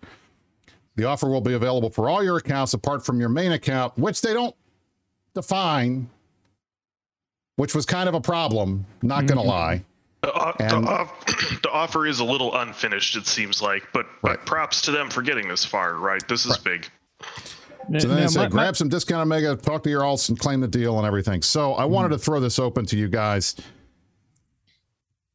The 0.97 1.05
offer 1.05 1.27
will 1.29 1.41
be 1.41 1.55
available 1.55 1.89
for 1.89 2.09
all 2.11 2.23
your 2.23 2.37
accounts 2.37 2.75
apart 2.75 3.05
from 3.05 3.19
your 3.19 3.31
main 3.31 3.53
account, 3.53 3.97
which 3.99 4.21
they 4.21 4.35
don't 4.35 4.55
define 5.35 6.11
which 7.57 7.75
was 7.75 7.87
kind 7.87 8.09
of 8.09 8.15
a 8.15 8.21
problem, 8.21 8.87
not 9.03 9.27
going 9.27 9.39
to 9.39 9.43
mm-hmm. 9.43 9.49
lie. 9.49 9.85
Uh, 10.23 10.53
and, 10.61 10.87
the, 10.87 11.09
the, 11.63 11.71
offer 11.71 12.07
is 12.07 12.21
a 12.21 12.25
little 12.25 12.55
unfinished, 12.57 13.17
it 13.17 13.27
seems 13.27 13.61
like, 13.61 13.83
but, 13.93 14.07
right. 14.23 14.39
but 14.39 14.47
props 14.47 14.81
to 14.83 14.91
them 14.93 15.11
for 15.11 15.21
getting 15.21 15.49
this 15.49 15.65
far, 15.65 15.95
right? 15.95 16.27
This 16.29 16.47
is 16.47 16.53
right. 16.53 16.65
big. 16.65 16.89
So 18.01 18.09
then 18.09 18.21
they 18.21 18.29
said, 18.29 18.51
grab 18.53 18.67
my, 18.67 18.73
some 18.73 18.89
discount 18.89 19.23
Omega, 19.23 19.57
talk 19.57 19.83
to 19.83 19.91
your 19.91 20.03
alts, 20.03 20.29
and 20.29 20.39
claim 20.39 20.61
the 20.61 20.69
deal 20.69 20.99
and 20.99 21.07
everything. 21.07 21.43
So 21.43 21.75
I 21.75 21.85
wanted 21.85 22.11
to 22.11 22.19
throw 22.19 22.39
this 22.39 22.61
open 22.61 22.87
to 22.87 22.97
you 22.97 23.09
guys. 23.09 23.57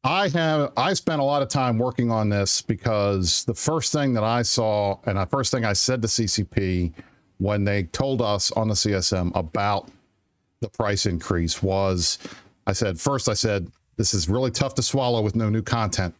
I 0.04 0.28
have 0.28 0.72
I 0.76 0.94
spent 0.94 1.20
a 1.20 1.24
lot 1.24 1.42
of 1.42 1.48
time 1.48 1.76
working 1.76 2.10
on 2.10 2.28
this 2.28 2.62
because 2.62 3.44
the 3.44 3.54
first 3.54 3.92
thing 3.92 4.14
that 4.14 4.24
I 4.24 4.42
saw 4.42 4.98
and 5.04 5.18
the 5.18 5.26
first 5.26 5.50
thing 5.50 5.64
I 5.64 5.72
said 5.72 6.00
to 6.02 6.08
CCP 6.08 6.92
when 7.38 7.64
they 7.64 7.84
told 7.84 8.22
us 8.22 8.50
on 8.52 8.68
the 8.68 8.74
CSM 8.74 9.32
about 9.34 9.90
the 10.60 10.68
price 10.68 11.06
increase 11.06 11.62
was 11.62 12.18
I 12.66 12.72
said, 12.72 13.00
first, 13.00 13.28
I 13.28 13.34
said, 13.34 13.70
this 13.96 14.14
is 14.14 14.28
really 14.28 14.50
tough 14.50 14.74
to 14.74 14.82
swallow 14.82 15.22
with 15.22 15.34
no 15.34 15.48
new 15.48 15.62
content 15.62 16.14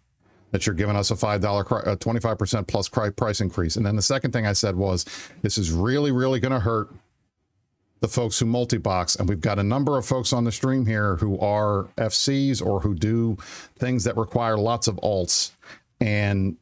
that 0.50 0.66
you're 0.66 0.74
giving 0.74 0.96
us 0.96 1.10
a 1.10 1.14
$5, 1.14 1.40
25% 1.98 2.66
plus 2.66 2.88
price 2.88 3.40
increase. 3.40 3.76
And 3.76 3.84
then 3.84 3.96
the 3.96 4.02
second 4.02 4.32
thing 4.32 4.46
I 4.46 4.54
said 4.54 4.74
was, 4.76 5.04
this 5.42 5.58
is 5.58 5.70
really, 5.70 6.10
really 6.10 6.40
going 6.40 6.52
to 6.52 6.60
hurt 6.60 6.88
the 8.00 8.08
folks 8.08 8.38
who 8.38 8.46
multi-box. 8.46 9.16
And 9.16 9.28
we've 9.28 9.40
got 9.40 9.58
a 9.58 9.62
number 9.62 9.98
of 9.98 10.06
folks 10.06 10.32
on 10.32 10.44
the 10.44 10.52
stream 10.52 10.86
here 10.86 11.16
who 11.16 11.38
are 11.38 11.88
FCs 11.98 12.64
or 12.64 12.80
who 12.80 12.94
do 12.94 13.36
things 13.78 14.04
that 14.04 14.16
require 14.16 14.56
lots 14.56 14.88
of 14.88 14.96
alts. 14.96 15.50
And 16.00 16.56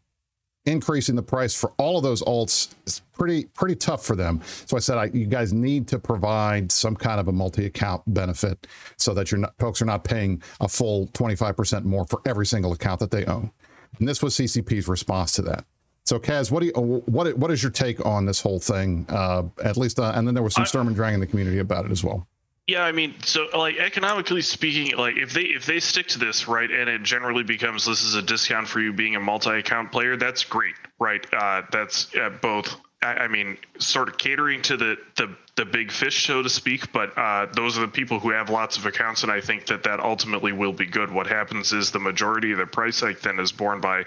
increasing 0.67 1.15
the 1.15 1.23
price 1.23 1.55
for 1.55 1.73
all 1.79 1.97
of 1.97 2.03
those 2.03 2.23
alts 2.23 2.75
is 2.87 3.01
pretty 3.13 3.45
pretty 3.55 3.77
tough 3.77 4.05
for 4.05 4.17
them. 4.17 4.41
So 4.67 4.77
I 4.77 4.81
said, 4.81 4.99
I, 4.99 5.05
you 5.07 5.27
guys 5.27 5.53
need 5.53 5.89
to 5.89 5.99
provide 5.99 6.71
some 6.71 6.97
kind 6.97 7.21
of 7.21 7.29
a 7.29 7.33
multi-account 7.33 8.03
benefit 8.09 8.67
so 8.97 9.15
that 9.15 9.31
your 9.31 9.49
folks 9.59 9.81
are 9.81 9.87
not 9.87 10.05
paying 10.05 10.43
a 10.61 10.69
full 10.69 11.07
25% 11.09 11.85
more 11.85 12.05
for 12.07 12.21
every 12.27 12.47
single 12.47 12.73
account 12.73 13.01
that 13.01 13.11
they 13.11 13.25
own. 13.25 13.51
And 13.99 14.09
this 14.09 14.23
was 14.23 14.35
CCP's 14.35 14.89
response 14.89 15.33
to 15.33 15.43
that. 15.43 15.65
So 16.05 16.21
Kaz, 16.21 16.51
what 16.51 16.61
do 16.61 16.67
you 16.67 16.73
what 17.07 17.37
what 17.37 17.51
is 17.51 17.63
your 17.63 17.73
take 17.73 18.05
on 18.07 18.27
this 18.27 18.41
whole 18.41 18.61
thing? 18.61 19.07
Uh, 19.09 19.45
at 19.65 19.77
least, 19.77 19.99
uh, 19.99 20.13
and 20.15 20.27
then 20.27 20.35
there 20.35 20.43
was 20.43 20.55
some 20.55 20.67
Sturm 20.67 20.87
and 20.87 20.95
Drang 20.95 21.15
in 21.15 21.21
the 21.21 21.27
community 21.27 21.59
about 21.59 21.85
it 21.85 21.91
as 21.91 22.05
well. 22.05 22.29
Yeah, 22.67 22.83
I 22.83 22.91
mean, 22.91 23.15
so 23.23 23.47
like 23.57 23.77
economically 23.77 24.43
speaking, 24.43 24.97
like 24.97 25.17
if 25.17 25.33
they 25.33 25.43
if 25.43 25.67
they 25.67 25.79
stick 25.79 26.09
to 26.09 26.19
this 26.19 26.49
right, 26.49 26.69
and 26.69 26.91
it 26.91 27.05
generally 27.05 27.45
becomes 27.45 27.87
this 27.87 28.03
is 28.03 28.17
a 28.17 28.23
discount 28.23 28.67
for 28.67 28.81
you 28.81 28.93
being 28.93 29.15
a 29.15 29.21
multi-account 29.21 29.93
player, 29.93 30.17
that's 30.17 30.43
great, 30.43 30.75
right? 30.99 31.25
Uh, 31.33 31.63
that's 31.71 32.13
uh, 32.17 32.31
both. 32.43 32.77
I, 33.03 33.07
I 33.07 33.29
mean, 33.29 33.57
sort 33.79 34.09
of 34.09 34.19
catering 34.19 34.63
to 34.63 34.77
the 34.77 34.97
the 35.17 35.37
the 35.57 35.65
big 35.65 35.91
fish, 35.91 36.27
so 36.27 36.43
to 36.43 36.49
speak. 36.49 36.93
But 36.93 37.17
uh, 37.17 37.47
those 37.55 37.77
are 37.79 37.81
the 37.81 37.89
people 37.89 38.21
who 38.21 38.31
have 38.31 38.51
lots 38.51 38.77
of 38.77 38.87
accounts, 38.87 39.23
and 39.23 39.33
I 39.33 39.41
think 39.41 39.67
that 39.67 39.83
that 39.85 40.01
ultimately 40.01 40.53
will 40.53 40.73
be 40.73 40.87
good. 40.87 41.11
What 41.11 41.27
happens 41.27 41.73
is 41.73 41.91
the 41.91 41.99
majority 41.99 42.53
of 42.53 42.59
the 42.59 42.67
price 42.67 43.01
hike 43.01 43.21
then 43.21 43.39
is 43.41 43.53
borne 43.53 43.81
by 43.81 44.05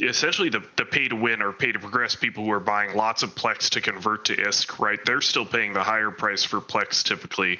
essentially 0.00 0.48
the, 0.48 0.62
the 0.76 0.84
pay 0.84 1.08
to 1.08 1.16
win 1.16 1.40
or 1.40 1.52
pay 1.52 1.72
to 1.72 1.78
progress 1.78 2.14
people 2.14 2.44
who 2.44 2.50
are 2.50 2.60
buying 2.60 2.96
lots 2.96 3.22
of 3.22 3.34
Plex 3.34 3.70
to 3.70 3.80
convert 3.80 4.26
to 4.26 4.36
ISK. 4.36 4.78
Right, 4.78 4.98
they're 5.04 5.20
still 5.20 5.46
paying 5.46 5.72
the 5.72 5.82
higher 5.82 6.10
price 6.10 6.44
for 6.44 6.60
Plex 6.60 7.02
typically. 7.02 7.58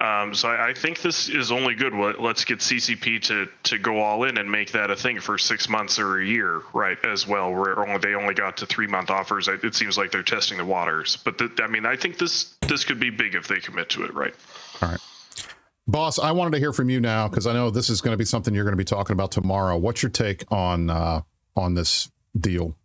Um, 0.00 0.34
so 0.34 0.48
I, 0.48 0.68
I, 0.68 0.74
think 0.74 1.02
this 1.02 1.28
is 1.28 1.52
only 1.52 1.74
good. 1.74 1.92
Let's 2.18 2.44
get 2.44 2.60
CCP 2.60 3.22
to 3.24 3.48
to 3.64 3.78
go 3.78 4.00
all 4.00 4.24
in 4.24 4.38
and 4.38 4.50
make 4.50 4.72
that 4.72 4.90
a 4.90 4.96
thing 4.96 5.20
for 5.20 5.36
six 5.36 5.68
months 5.68 5.98
or 5.98 6.20
a 6.20 6.24
year, 6.24 6.62
right? 6.72 6.98
As 7.04 7.26
well, 7.26 7.52
where 7.52 7.78
only 7.78 7.98
they 7.98 8.14
only 8.14 8.34
got 8.34 8.56
to 8.58 8.66
three 8.66 8.86
month 8.86 9.10
offers. 9.10 9.48
It 9.48 9.74
seems 9.74 9.98
like 9.98 10.10
they're 10.10 10.22
testing 10.22 10.58
the 10.58 10.64
waters. 10.64 11.16
But 11.16 11.38
the, 11.38 11.50
I 11.62 11.66
mean, 11.66 11.84
I 11.84 11.96
think 11.96 12.18
this 12.18 12.54
this 12.68 12.77
could 12.84 13.00
be 13.00 13.10
big 13.10 13.34
if 13.34 13.48
they 13.48 13.60
commit 13.60 13.88
to 13.90 14.04
it, 14.04 14.14
right? 14.14 14.34
All 14.82 14.90
right. 14.90 15.00
Boss, 15.86 16.18
I 16.18 16.32
wanted 16.32 16.50
to 16.50 16.58
hear 16.58 16.72
from 16.72 16.90
you 16.90 17.00
now 17.00 17.28
because 17.28 17.46
I 17.46 17.54
know 17.54 17.70
this 17.70 17.88
is 17.88 18.02
going 18.02 18.12
to 18.12 18.18
be 18.18 18.24
something 18.24 18.54
you're 18.54 18.64
going 18.64 18.72
to 18.72 18.76
be 18.76 18.84
talking 18.84 19.14
about 19.14 19.32
tomorrow. 19.32 19.76
What's 19.78 20.02
your 20.02 20.10
take 20.10 20.44
on 20.52 20.90
uh, 20.90 21.22
on 21.56 21.74
this 21.74 22.10
deal? 22.38 22.76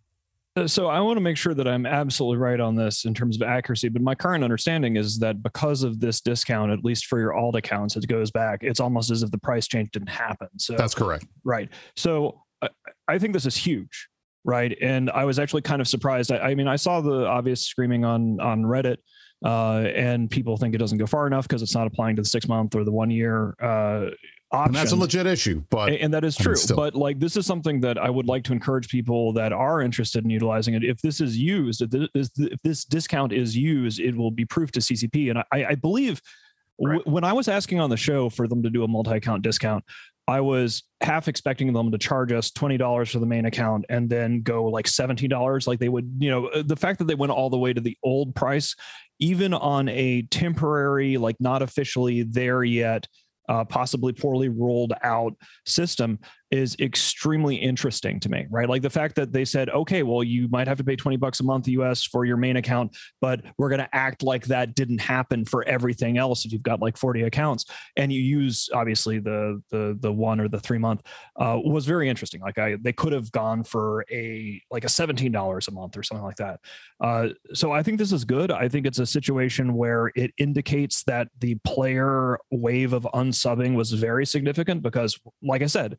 Uh, 0.55 0.67
so 0.67 0.87
I 0.87 0.99
want 1.01 1.17
to 1.17 1.21
make 1.21 1.35
sure 1.35 1.53
that 1.53 1.67
I'm 1.67 1.85
absolutely 1.85 2.37
right 2.37 2.59
on 2.59 2.75
this 2.75 3.05
in 3.05 3.13
terms 3.13 3.35
of 3.35 3.41
accuracy. 3.41 3.89
But 3.89 4.03
my 4.03 4.15
current 4.15 4.43
understanding 4.43 4.95
is 4.95 5.19
that 5.19 5.41
because 5.41 5.83
of 5.83 5.99
this 5.99 6.21
discount, 6.21 6.71
at 6.71 6.85
least 6.85 7.07
for 7.07 7.19
your 7.19 7.33
alt 7.33 7.55
accounts, 7.55 7.95
it 7.95 8.07
goes 8.07 8.31
back. 8.31 8.59
It's 8.61 8.79
almost 8.79 9.11
as 9.11 9.23
if 9.23 9.31
the 9.31 9.37
price 9.39 9.67
change 9.67 9.91
didn't 9.91 10.09
happen. 10.09 10.47
So 10.57 10.75
that's 10.75 10.93
correct. 10.93 11.25
Right. 11.43 11.69
So 11.95 12.41
I, 12.61 12.69
I 13.07 13.19
think 13.19 13.33
this 13.33 13.45
is 13.45 13.55
huge. 13.55 14.07
Right. 14.45 14.77
And 14.81 15.09
I 15.11 15.23
was 15.23 15.39
actually 15.39 15.61
kind 15.61 15.81
of 15.81 15.87
surprised. 15.87 16.31
I, 16.31 16.37
I 16.37 16.55
mean, 16.55 16.67
I 16.67 16.75
saw 16.75 16.99
the 17.01 17.25
obvious 17.25 17.65
screaming 17.65 18.03
on 18.03 18.39
on 18.41 18.63
Reddit 18.63 18.97
uh, 19.43 19.87
and 19.95 20.29
people 20.29 20.57
think 20.57 20.73
it 20.73 20.77
doesn't 20.77 20.97
go 20.97 21.05
far 21.05 21.27
enough 21.27 21.47
because 21.47 21.61
it's 21.61 21.75
not 21.75 21.87
applying 21.87 22.15
to 22.15 22.21
the 22.21 22.27
six 22.27 22.47
month 22.47 22.75
or 22.75 22.83
the 22.83 22.91
one 22.91 23.11
year 23.11 23.55
uh, 23.61 24.09
option. 24.51 24.67
And 24.67 24.75
that's 24.75 24.91
a 24.91 24.95
legit 24.95 25.25
issue, 25.25 25.63
but 25.69 25.89
and, 25.89 25.97
and 25.97 26.13
that 26.13 26.23
is 26.23 26.35
true. 26.35 26.55
But 26.75 26.95
like 26.95 27.19
this 27.19 27.35
is 27.35 27.45
something 27.45 27.81
that 27.81 27.97
I 27.97 28.09
would 28.09 28.27
like 28.27 28.43
to 28.45 28.53
encourage 28.53 28.87
people 28.87 29.33
that 29.33 29.51
are 29.51 29.81
interested 29.81 30.23
in 30.23 30.29
utilizing 30.29 30.75
it. 30.75 30.83
If 30.83 31.01
this 31.01 31.19
is 31.19 31.37
used, 31.37 31.81
if 31.81 31.89
this, 31.89 32.29
if 32.37 32.59
this 32.63 32.85
discount 32.85 33.33
is 33.33 33.57
used, 33.57 33.99
it 33.99 34.15
will 34.15 34.31
be 34.31 34.45
proof 34.45 34.71
to 34.73 34.79
CCP. 34.79 35.29
And 35.29 35.39
I, 35.39 35.71
I 35.71 35.75
believe 35.75 36.21
right. 36.79 36.97
w- 36.97 37.13
when 37.13 37.23
I 37.23 37.33
was 37.33 37.47
asking 37.47 37.79
on 37.79 37.89
the 37.89 37.97
show 37.97 38.29
for 38.29 38.47
them 38.47 38.63
to 38.63 38.69
do 38.69 38.83
a 38.83 38.87
multi-account 38.87 39.41
discount, 39.41 39.83
I 40.27 40.39
was 40.39 40.83
half 41.01 41.27
expecting 41.27 41.73
them 41.73 41.91
to 41.91 41.97
charge 41.97 42.31
us 42.31 42.49
$20 42.51 43.11
for 43.11 43.19
the 43.19 43.25
main 43.25 43.45
account 43.45 43.85
and 43.89 44.09
then 44.09 44.41
go 44.41 44.65
like 44.65 44.85
$17 44.85 45.67
like 45.67 45.79
they 45.79 45.89
would, 45.89 46.09
you 46.19 46.29
know, 46.29 46.49
the 46.63 46.77
fact 46.77 46.99
that 46.99 47.05
they 47.05 47.15
went 47.15 47.33
all 47.33 47.49
the 47.49 47.57
way 47.57 47.73
to 47.73 47.81
the 47.81 47.97
old 48.03 48.33
price 48.33 48.73
even 49.19 49.53
on 49.53 49.89
a 49.89 50.23
temporary, 50.23 51.17
like 51.17 51.35
not 51.39 51.61
officially 51.61 52.23
there 52.23 52.63
yet, 52.63 53.07
uh, 53.49 53.65
possibly 53.65 54.13
poorly 54.13 54.49
rolled 54.49 54.93
out 55.03 55.33
system 55.65 56.19
is 56.53 56.75
extremely 56.79 57.55
interesting 57.55 58.19
to 58.19 58.29
me, 58.29 58.45
right? 58.51 58.69
Like 58.69 58.83
the 58.83 58.89
fact 58.89 59.15
that 59.15 59.33
they 59.33 59.43
said, 59.43 59.69
okay, 59.71 60.03
well, 60.03 60.23
you 60.23 60.47
might 60.49 60.67
have 60.67 60.77
to 60.77 60.83
pay 60.83 60.95
20 60.95 61.17
bucks 61.17 61.39
a 61.39 61.43
month 61.43 61.67
US 61.67 62.03
for 62.03 62.25
your 62.25 62.37
main 62.37 62.57
account, 62.57 62.95
but 63.21 63.41
we're 63.57 63.69
going 63.69 63.79
to 63.79 63.89
act 63.91 64.21
like 64.21 64.45
that 64.45 64.75
didn't 64.75 64.99
happen 64.99 65.45
for 65.45 65.67
everything 65.67 66.19
else 66.19 66.45
if 66.45 66.51
you've 66.51 66.61
got 66.61 66.79
like 66.79 66.95
40 66.95 67.23
accounts 67.23 67.65
and 67.97 68.13
you 68.13 68.21
use 68.21 68.69
obviously 68.71 69.17
the 69.17 69.63
the 69.71 69.97
the 69.99 70.13
one 70.13 70.39
or 70.39 70.47
the 70.47 70.59
three 70.59 70.77
month 70.77 71.01
uh, 71.37 71.59
was 71.63 71.87
very 71.87 72.07
interesting. 72.07 72.39
Like 72.39 72.59
I 72.59 72.77
they 72.79 72.93
could 72.93 73.13
have 73.13 73.31
gone 73.31 73.63
for 73.63 74.05
a 74.11 74.61
like 74.69 74.83
a 74.83 74.87
$17 74.87 75.67
a 75.67 75.71
month 75.71 75.97
or 75.97 76.03
something 76.03 76.23
like 76.23 76.35
that. 76.35 76.59
Uh, 77.01 77.29
so 77.55 77.71
I 77.71 77.81
think 77.81 77.97
this 77.97 78.11
is 78.11 78.25
good. 78.25 78.51
I 78.51 78.69
think 78.69 78.85
it's 78.85 78.99
a 78.99 79.07
situation 79.07 79.73
where 79.73 80.11
it 80.15 80.31
indicates 80.37 81.03
that 81.05 81.29
the 81.39 81.55
player 81.63 82.37
wave 82.51 82.93
of 82.93 83.07
unsubbing 83.15 83.73
was 83.73 83.91
very 83.91 84.27
significant 84.27 84.83
because 84.83 85.19
like 85.41 85.63
I 85.63 85.65
said, 85.65 85.97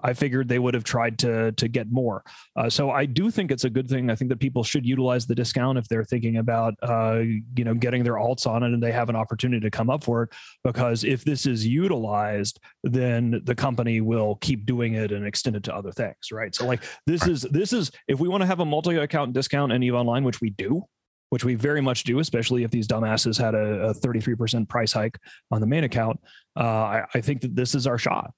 I 0.00 0.12
figured 0.12 0.48
they 0.48 0.58
would 0.58 0.74
have 0.74 0.84
tried 0.84 1.18
to 1.20 1.52
to 1.52 1.68
get 1.68 1.90
more. 1.90 2.22
Uh, 2.56 2.70
so 2.70 2.90
I 2.90 3.06
do 3.06 3.30
think 3.30 3.50
it's 3.50 3.64
a 3.64 3.70
good 3.70 3.88
thing. 3.88 4.10
I 4.10 4.14
think 4.14 4.28
that 4.30 4.38
people 4.38 4.62
should 4.62 4.86
utilize 4.86 5.26
the 5.26 5.34
discount 5.34 5.78
if 5.78 5.88
they're 5.88 6.04
thinking 6.04 6.36
about 6.36 6.74
uh, 6.82 7.22
you 7.56 7.64
know 7.64 7.74
getting 7.74 8.04
their 8.04 8.14
alts 8.14 8.46
on 8.46 8.62
it 8.62 8.72
and 8.72 8.82
they 8.82 8.92
have 8.92 9.08
an 9.08 9.16
opportunity 9.16 9.60
to 9.60 9.70
come 9.70 9.90
up 9.90 10.04
for 10.04 10.24
it. 10.24 10.30
Because 10.62 11.04
if 11.04 11.24
this 11.24 11.46
is 11.46 11.66
utilized, 11.66 12.60
then 12.84 13.40
the 13.44 13.54
company 13.54 14.00
will 14.00 14.36
keep 14.36 14.66
doing 14.66 14.94
it 14.94 15.12
and 15.12 15.26
extend 15.26 15.56
it 15.56 15.64
to 15.64 15.74
other 15.74 15.92
things, 15.92 16.30
right? 16.32 16.54
So 16.54 16.66
like 16.66 16.82
this 17.06 17.26
is 17.26 17.42
this 17.42 17.72
is 17.72 17.90
if 18.06 18.20
we 18.20 18.28
want 18.28 18.42
to 18.42 18.46
have 18.46 18.60
a 18.60 18.64
multi-account 18.64 19.32
discount 19.32 19.72
in 19.72 19.82
Eve 19.82 19.94
Online, 19.94 20.22
which 20.24 20.40
we 20.40 20.50
do, 20.50 20.84
which 21.30 21.44
we 21.44 21.54
very 21.54 21.80
much 21.80 22.04
do, 22.04 22.20
especially 22.20 22.62
if 22.62 22.70
these 22.70 22.86
dumbasses 22.86 23.38
had 23.38 23.54
a, 23.54 23.88
a 23.88 23.94
33% 23.94 24.68
price 24.68 24.92
hike 24.92 25.18
on 25.50 25.60
the 25.60 25.66
main 25.66 25.84
account. 25.84 26.20
Uh, 26.56 26.62
I, 26.62 27.04
I 27.14 27.20
think 27.20 27.42
that 27.42 27.54
this 27.54 27.74
is 27.74 27.86
our 27.86 27.98
shot. 27.98 28.32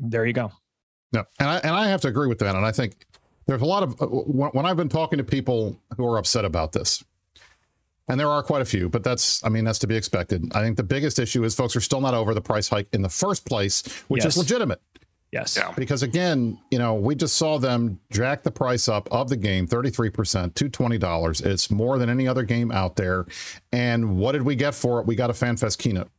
There 0.00 0.26
you 0.26 0.32
go. 0.32 0.52
No, 1.12 1.24
and 1.38 1.48
I 1.48 1.58
and 1.58 1.74
I 1.74 1.88
have 1.88 2.00
to 2.02 2.08
agree 2.08 2.28
with 2.28 2.38
that. 2.40 2.54
And 2.54 2.64
I 2.64 2.72
think 2.72 3.06
there's 3.46 3.62
a 3.62 3.66
lot 3.66 3.82
of 3.82 4.00
uh, 4.00 4.06
when 4.06 4.66
I've 4.66 4.76
been 4.76 4.88
talking 4.88 5.16
to 5.18 5.24
people 5.24 5.80
who 5.96 6.06
are 6.06 6.18
upset 6.18 6.44
about 6.44 6.72
this, 6.72 7.02
and 8.08 8.20
there 8.20 8.28
are 8.28 8.42
quite 8.42 8.62
a 8.62 8.66
few, 8.66 8.88
but 8.88 9.02
that's 9.02 9.42
I 9.44 9.48
mean 9.48 9.64
that's 9.64 9.78
to 9.80 9.86
be 9.86 9.96
expected. 9.96 10.44
I 10.54 10.62
think 10.62 10.76
the 10.76 10.82
biggest 10.82 11.18
issue 11.18 11.44
is 11.44 11.54
folks 11.54 11.74
are 11.76 11.80
still 11.80 12.00
not 12.00 12.14
over 12.14 12.34
the 12.34 12.42
price 12.42 12.68
hike 12.68 12.88
in 12.92 13.02
the 13.02 13.08
first 13.08 13.46
place, 13.46 13.86
which 14.08 14.24
yes. 14.24 14.34
is 14.34 14.38
legitimate. 14.38 14.80
Yes. 15.32 15.56
Yeah. 15.56 15.72
Because 15.76 16.02
again, 16.02 16.58
you 16.70 16.78
know, 16.78 16.94
we 16.94 17.14
just 17.14 17.36
saw 17.36 17.58
them 17.58 18.00
jack 18.10 18.42
the 18.42 18.50
price 18.50 18.88
up 18.88 19.08
of 19.10 19.28
the 19.28 19.36
game 19.36 19.66
33% 19.66 20.54
to 20.54 20.70
$20. 20.70 21.46
It's 21.46 21.70
more 21.70 21.98
than 21.98 22.08
any 22.08 22.26
other 22.26 22.44
game 22.44 22.72
out 22.72 22.96
there. 22.96 23.26
And 23.70 24.16
what 24.16 24.32
did 24.32 24.42
we 24.42 24.56
get 24.56 24.74
for 24.74 25.00
it? 25.00 25.06
We 25.06 25.14
got 25.16 25.28
a 25.28 25.34
FanFest 25.34 25.78
keynote. 25.78 26.10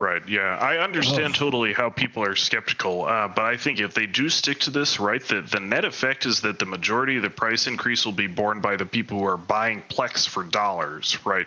Right. 0.00 0.28
Yeah, 0.28 0.58
I 0.58 0.78
understand 0.78 1.36
totally 1.36 1.72
how 1.72 1.88
people 1.88 2.24
are 2.24 2.34
skeptical, 2.34 3.04
uh, 3.06 3.28
but 3.28 3.44
I 3.44 3.56
think 3.56 3.78
if 3.78 3.94
they 3.94 4.06
do 4.06 4.28
stick 4.28 4.58
to 4.60 4.70
this, 4.70 4.98
right, 4.98 5.22
the 5.22 5.40
the 5.40 5.60
net 5.60 5.84
effect 5.84 6.26
is 6.26 6.40
that 6.40 6.58
the 6.58 6.66
majority 6.66 7.16
of 7.16 7.22
the 7.22 7.30
price 7.30 7.68
increase 7.68 8.04
will 8.04 8.12
be 8.12 8.26
borne 8.26 8.60
by 8.60 8.74
the 8.74 8.84
people 8.84 9.20
who 9.20 9.24
are 9.24 9.36
buying 9.36 9.82
Plex 9.88 10.28
for 10.28 10.42
dollars, 10.42 11.24
right? 11.24 11.46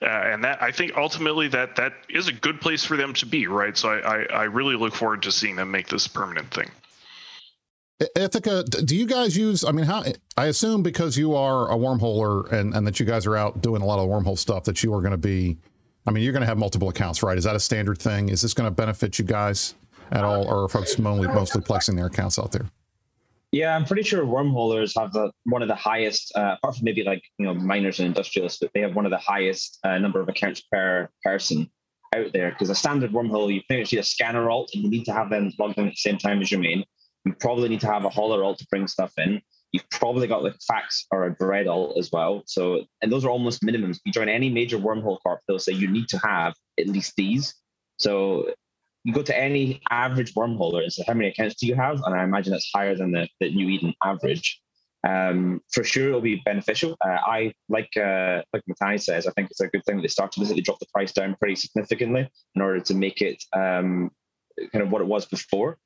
Uh, 0.00 0.06
and 0.06 0.44
that 0.44 0.62
I 0.62 0.70
think 0.70 0.96
ultimately 0.96 1.48
that 1.48 1.74
that 1.74 1.94
is 2.08 2.28
a 2.28 2.32
good 2.32 2.60
place 2.60 2.84
for 2.84 2.96
them 2.96 3.14
to 3.14 3.26
be, 3.26 3.48
right? 3.48 3.76
So 3.76 3.88
I, 3.90 3.98
I, 3.98 4.22
I 4.26 4.44
really 4.44 4.76
look 4.76 4.94
forward 4.94 5.24
to 5.24 5.32
seeing 5.32 5.56
them 5.56 5.72
make 5.72 5.88
this 5.88 6.06
a 6.06 6.10
permanent 6.10 6.54
thing. 6.54 6.70
Ithaca, 8.14 8.62
do 8.62 8.94
you 8.94 9.06
guys 9.06 9.36
use? 9.36 9.64
I 9.64 9.72
mean, 9.72 9.86
how? 9.86 10.04
I 10.36 10.46
assume 10.46 10.84
because 10.84 11.18
you 11.18 11.34
are 11.34 11.68
a 11.70 11.74
wormholer 11.74 12.50
and 12.52 12.74
and 12.74 12.86
that 12.86 13.00
you 13.00 13.06
guys 13.06 13.26
are 13.26 13.36
out 13.36 13.60
doing 13.60 13.82
a 13.82 13.84
lot 13.84 13.98
of 13.98 14.08
wormhole 14.08 14.38
stuff 14.38 14.64
that 14.64 14.84
you 14.84 14.94
are 14.94 15.00
going 15.00 15.10
to 15.10 15.18
be 15.18 15.58
I 16.08 16.10
mean, 16.10 16.24
you're 16.24 16.32
going 16.32 16.40
to 16.40 16.46
have 16.46 16.58
multiple 16.58 16.88
accounts, 16.88 17.22
right? 17.22 17.36
Is 17.36 17.44
that 17.44 17.54
a 17.54 17.60
standard 17.60 17.98
thing? 17.98 18.30
Is 18.30 18.40
this 18.40 18.54
going 18.54 18.66
to 18.66 18.74
benefit 18.74 19.18
you 19.18 19.26
guys 19.26 19.74
at 20.10 20.24
all, 20.24 20.48
or 20.48 20.64
are 20.64 20.68
folks 20.68 20.98
mostly, 20.98 21.28
mostly 21.28 21.60
plexing 21.60 21.96
their 21.96 22.06
accounts 22.06 22.38
out 22.38 22.50
there? 22.50 22.64
Yeah, 23.52 23.76
I'm 23.76 23.84
pretty 23.84 24.02
sure 24.02 24.24
wormholers 24.24 24.98
have 24.98 25.12
the, 25.12 25.30
one 25.44 25.60
of 25.60 25.68
the 25.68 25.74
highest, 25.74 26.32
uh, 26.34 26.56
apart 26.58 26.76
from 26.76 26.84
maybe 26.84 27.02
like 27.02 27.22
you 27.38 27.46
know 27.46 27.54
miners 27.54 27.98
and 27.98 28.06
industrialists, 28.06 28.58
but 28.58 28.70
they 28.74 28.80
have 28.80 28.94
one 28.94 29.04
of 29.04 29.10
the 29.10 29.18
highest 29.18 29.78
uh, 29.84 29.98
number 29.98 30.20
of 30.20 30.28
accounts 30.28 30.62
per 30.72 31.10
person 31.22 31.70
out 32.14 32.32
there. 32.32 32.50
Because 32.50 32.70
a 32.70 32.74
standard 32.74 33.12
wormhole, 33.12 33.52
you 33.52 33.60
pretty 33.68 33.82
much 33.82 33.92
need 33.92 33.98
a 33.98 34.02
scanner 34.02 34.50
alt, 34.50 34.70
and 34.74 34.84
you 34.84 34.90
need 34.90 35.04
to 35.04 35.12
have 35.12 35.28
them 35.28 35.52
logged 35.58 35.78
in 35.78 35.86
at 35.86 35.92
the 35.92 35.96
same 35.96 36.16
time 36.16 36.40
as 36.40 36.50
your 36.50 36.60
main. 36.60 36.84
You 37.24 37.34
probably 37.34 37.68
need 37.68 37.80
to 37.80 37.86
have 37.86 38.04
a 38.04 38.10
hauler 38.10 38.44
alt 38.44 38.58
to 38.58 38.66
bring 38.70 38.86
stuff 38.86 39.12
in. 39.18 39.42
You've 39.72 39.88
probably 39.90 40.26
got 40.26 40.42
like 40.42 40.56
fax 40.66 41.06
or 41.10 41.26
a 41.26 41.34
dread 41.34 41.66
alt 41.66 41.98
as 41.98 42.10
well. 42.10 42.42
So, 42.46 42.84
and 43.02 43.12
those 43.12 43.24
are 43.24 43.30
almost 43.30 43.62
minimums. 43.62 43.96
If 43.96 44.00
You 44.06 44.12
join 44.12 44.28
any 44.28 44.48
major 44.48 44.78
wormhole 44.78 45.18
corp, 45.22 45.40
they'll 45.46 45.58
say 45.58 45.72
you 45.72 45.90
need 45.90 46.08
to 46.08 46.18
have 46.18 46.54
at 46.80 46.88
least 46.88 47.14
these. 47.16 47.54
So 47.98 48.50
you 49.04 49.12
go 49.12 49.22
to 49.22 49.38
any 49.38 49.80
average 49.90 50.34
wormholer 50.34 50.82
and 50.82 50.92
say, 50.92 51.04
how 51.06 51.14
many 51.14 51.28
accounts 51.28 51.56
do 51.56 51.66
you 51.66 51.74
have? 51.74 52.00
And 52.02 52.14
I 52.14 52.24
imagine 52.24 52.52
that's 52.52 52.70
higher 52.74 52.96
than 52.96 53.12
the, 53.12 53.28
the 53.40 53.50
New 53.50 53.68
Eden 53.68 53.94
average. 54.04 54.60
Um, 55.06 55.60
for 55.70 55.84
sure, 55.84 56.08
it'll 56.08 56.20
be 56.20 56.42
beneficial. 56.44 56.96
Uh, 57.04 57.18
I 57.24 57.52
like 57.68 57.90
uh, 57.96 58.42
like 58.52 58.62
Matai 58.66 58.96
says, 58.96 59.26
I 59.26 59.30
think 59.32 59.50
it's 59.50 59.60
a 59.60 59.68
good 59.68 59.84
thing 59.84 59.96
that 59.96 60.02
they 60.02 60.08
started 60.08 60.40
this. 60.40 60.50
They 60.50 60.60
dropped 60.60 60.80
the 60.80 60.86
price 60.92 61.12
down 61.12 61.36
pretty 61.38 61.54
significantly 61.54 62.28
in 62.54 62.62
order 62.62 62.80
to 62.80 62.94
make 62.94 63.22
it 63.22 63.42
um, 63.54 64.10
kind 64.72 64.82
of 64.82 64.90
what 64.90 65.00
it 65.00 65.06
was 65.06 65.26
before. 65.26 65.78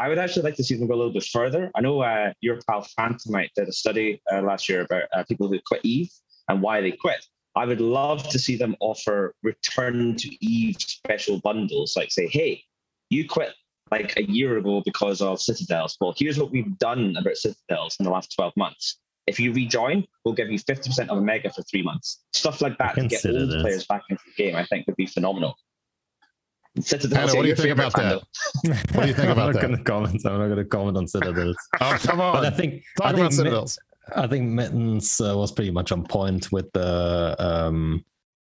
I 0.00 0.08
would 0.08 0.18
actually 0.18 0.44
like 0.44 0.56
to 0.56 0.64
see 0.64 0.76
them 0.76 0.88
go 0.88 0.94
a 0.94 0.96
little 0.96 1.12
bit 1.12 1.24
further. 1.24 1.70
I 1.76 1.82
know 1.82 2.00
uh, 2.00 2.32
your 2.40 2.58
pal 2.66 2.86
Phantomite 2.98 3.50
did 3.54 3.68
a 3.68 3.72
study 3.72 4.22
uh, 4.32 4.40
last 4.40 4.66
year 4.66 4.80
about 4.80 5.02
uh, 5.14 5.24
people 5.24 5.46
who 5.46 5.60
quit 5.66 5.82
Eve 5.84 6.10
and 6.48 6.62
why 6.62 6.80
they 6.80 6.92
quit. 6.92 7.22
I 7.54 7.66
would 7.66 7.82
love 7.82 8.26
to 8.30 8.38
see 8.38 8.56
them 8.56 8.76
offer 8.80 9.34
return 9.42 10.16
to 10.16 10.44
Eve 10.44 10.76
special 10.78 11.38
bundles, 11.40 11.96
like 11.96 12.10
say, 12.10 12.28
hey, 12.28 12.64
you 13.10 13.28
quit 13.28 13.52
like 13.90 14.16
a 14.16 14.22
year 14.22 14.56
ago 14.56 14.80
because 14.86 15.20
of 15.20 15.38
Citadels. 15.38 15.98
Well, 16.00 16.14
here's 16.16 16.38
what 16.38 16.50
we've 16.50 16.78
done 16.78 17.14
about 17.18 17.36
Citadels 17.36 17.96
in 18.00 18.04
the 18.04 18.10
last 18.10 18.34
12 18.34 18.54
months. 18.56 18.98
If 19.26 19.38
you 19.38 19.52
rejoin, 19.52 20.06
we'll 20.24 20.34
give 20.34 20.50
you 20.50 20.58
50% 20.58 21.08
of 21.08 21.18
a 21.18 21.20
mega 21.20 21.50
for 21.50 21.62
three 21.64 21.82
months. 21.82 22.22
Stuff 22.32 22.62
like 22.62 22.78
that 22.78 22.94
to 22.94 23.06
get 23.06 23.26
old 23.26 23.50
this. 23.50 23.60
players 23.62 23.86
back 23.86 24.04
into 24.08 24.22
the 24.24 24.42
game, 24.42 24.56
I 24.56 24.64
think 24.64 24.86
would 24.86 24.96
be 24.96 25.06
phenomenal. 25.06 25.56
Citadel. 26.78 27.18
Anna, 27.18 27.34
what 27.34 27.42
do 27.42 27.48
you 27.48 27.56
think 27.56 27.70
about 27.70 27.94
that? 27.94 28.22
what 28.92 29.02
do 29.02 29.08
you 29.08 29.14
think 29.14 29.28
about 29.30 29.52
that? 29.54 29.62
I'm 29.64 29.72
not 29.72 29.76
going 29.76 29.76
to 29.76 29.84
comment. 29.84 30.22
I'm 30.24 30.38
not 30.38 30.46
going 30.46 30.56
to 30.58 30.64
comment 30.64 30.96
on 30.96 31.06
Citadels. 31.06 31.56
oh, 31.80 31.96
come 32.00 32.20
on. 32.20 32.34
But 32.34 32.46
I 32.46 32.50
think 32.50 32.84
talk 32.96 33.06
I 33.06 33.10
about 33.10 33.18
think 33.18 33.32
Citadels. 33.32 33.78
I 34.16 34.26
think 34.26 34.48
Mittens 34.48 35.20
uh, 35.20 35.36
was 35.36 35.52
pretty 35.52 35.70
much 35.70 35.92
on 35.92 36.04
point 36.04 36.50
with 36.52 36.70
the 36.72 37.36
um, 37.38 38.04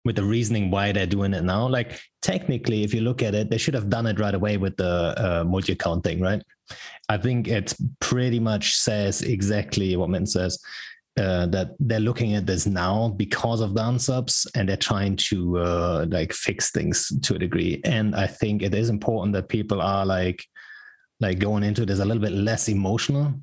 with 0.05 0.15
the 0.15 0.23
reasoning 0.23 0.71
why 0.71 0.91
they're 0.91 1.05
doing 1.05 1.33
it 1.33 1.43
now. 1.43 1.67
Like 1.67 1.99
technically, 2.21 2.83
if 2.83 2.93
you 2.93 3.01
look 3.01 3.21
at 3.21 3.35
it, 3.35 3.49
they 3.49 3.57
should 3.57 3.73
have 3.73 3.89
done 3.89 4.05
it 4.05 4.19
right 4.19 4.35
away 4.35 4.57
with 4.57 4.77
the 4.77 5.13
uh, 5.17 5.43
multi 5.43 5.73
account 5.73 6.03
thing, 6.03 6.21
right? 6.21 6.41
I 7.09 7.17
think 7.17 7.47
it 7.47 7.73
pretty 7.99 8.39
much 8.39 8.75
says 8.75 9.21
exactly 9.21 9.95
what 9.95 10.09
Min 10.09 10.25
says. 10.25 10.59
Uh, 11.17 11.45
that 11.45 11.75
they're 11.79 12.01
looking 12.01 12.35
at 12.35 12.45
this 12.45 12.65
now 12.65 13.07
because 13.15 13.61
of 13.61 13.73
the 13.73 13.79
unsubs 13.79 14.45
and 14.53 14.67
they're 14.67 14.75
trying 14.75 15.15
to 15.15 15.57
uh, 15.59 16.05
like 16.09 16.33
fix 16.33 16.71
things 16.71 17.09
to 17.21 17.35
a 17.35 17.39
degree. 17.39 17.79
And 17.85 18.13
I 18.13 18.27
think 18.27 18.61
it 18.61 18.75
is 18.75 18.89
important 18.89 19.31
that 19.31 19.47
people 19.47 19.81
are 19.81 20.05
like 20.05 20.45
like 21.21 21.39
going 21.39 21.63
into 21.63 21.85
this 21.85 21.99
a 21.99 22.05
little 22.05 22.21
bit 22.21 22.33
less 22.33 22.67
emotional 22.67 23.33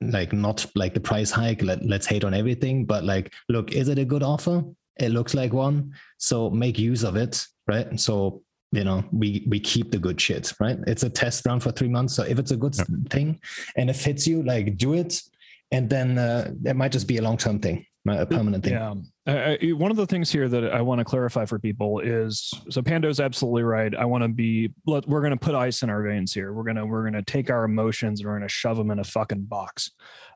like 0.00 0.32
not 0.32 0.64
like 0.74 0.94
the 0.94 1.00
price 1.00 1.30
hike 1.30 1.62
let, 1.62 1.84
let's 1.84 2.06
hate 2.06 2.24
on 2.24 2.34
everything 2.34 2.84
but 2.84 3.04
like 3.04 3.32
look 3.48 3.72
is 3.72 3.88
it 3.88 3.98
a 3.98 4.04
good 4.04 4.22
offer? 4.22 4.62
It 4.96 5.10
looks 5.10 5.32
like 5.32 5.52
one. 5.52 5.94
So 6.18 6.50
make 6.50 6.78
use 6.78 7.04
of 7.04 7.16
it 7.16 7.44
right? 7.66 7.98
So 7.98 8.42
you 8.70 8.84
know 8.84 9.02
we 9.12 9.44
we 9.48 9.58
keep 9.58 9.90
the 9.90 9.98
good 9.98 10.20
shit 10.20 10.52
right? 10.60 10.78
It's 10.86 11.02
a 11.02 11.10
test 11.10 11.46
run 11.46 11.60
for 11.60 11.72
three 11.72 11.88
months. 11.88 12.14
So 12.14 12.22
if 12.22 12.38
it's 12.38 12.50
a 12.50 12.56
good 12.56 12.76
yeah. 12.76 12.84
thing 13.10 13.40
and 13.76 13.90
it 13.90 13.96
fits 13.96 14.26
you 14.26 14.42
like 14.42 14.76
do 14.76 14.94
it 14.94 15.20
and 15.70 15.88
then 15.90 16.18
uh, 16.18 16.50
it 16.64 16.76
might 16.76 16.92
just 16.92 17.06
be 17.06 17.18
a 17.18 17.22
long-term 17.22 17.58
thing 17.60 17.84
a 18.08 18.24
permanent 18.24 18.64
thing 18.64 18.72
yeah 18.72 18.94
uh, 19.28 19.56
one 19.74 19.90
of 19.90 19.98
the 19.98 20.06
things 20.06 20.32
here 20.32 20.48
that 20.48 20.72
I 20.72 20.80
want 20.80 21.00
to 21.00 21.04
clarify 21.04 21.44
for 21.44 21.58
people 21.58 22.00
is 22.00 22.50
so 22.70 22.80
Pando's 22.80 23.20
absolutely 23.20 23.62
right. 23.62 23.94
I 23.94 24.06
want 24.06 24.24
to 24.24 24.28
be 24.28 24.70
let, 24.86 25.06
we're 25.06 25.20
going 25.20 25.32
to 25.32 25.36
put 25.36 25.54
ice 25.54 25.82
in 25.82 25.90
our 25.90 26.02
veins 26.02 26.32
here. 26.32 26.54
We're 26.54 26.62
going 26.62 26.76
to 26.76 26.86
we're 26.86 27.02
going 27.02 27.12
to 27.12 27.22
take 27.22 27.50
our 27.50 27.64
emotions 27.64 28.20
and 28.20 28.26
we're 28.26 28.38
going 28.38 28.48
to 28.48 28.54
shove 28.54 28.78
them 28.78 28.90
in 28.90 29.00
a 29.00 29.04
fucking 29.04 29.42
box. 29.42 29.90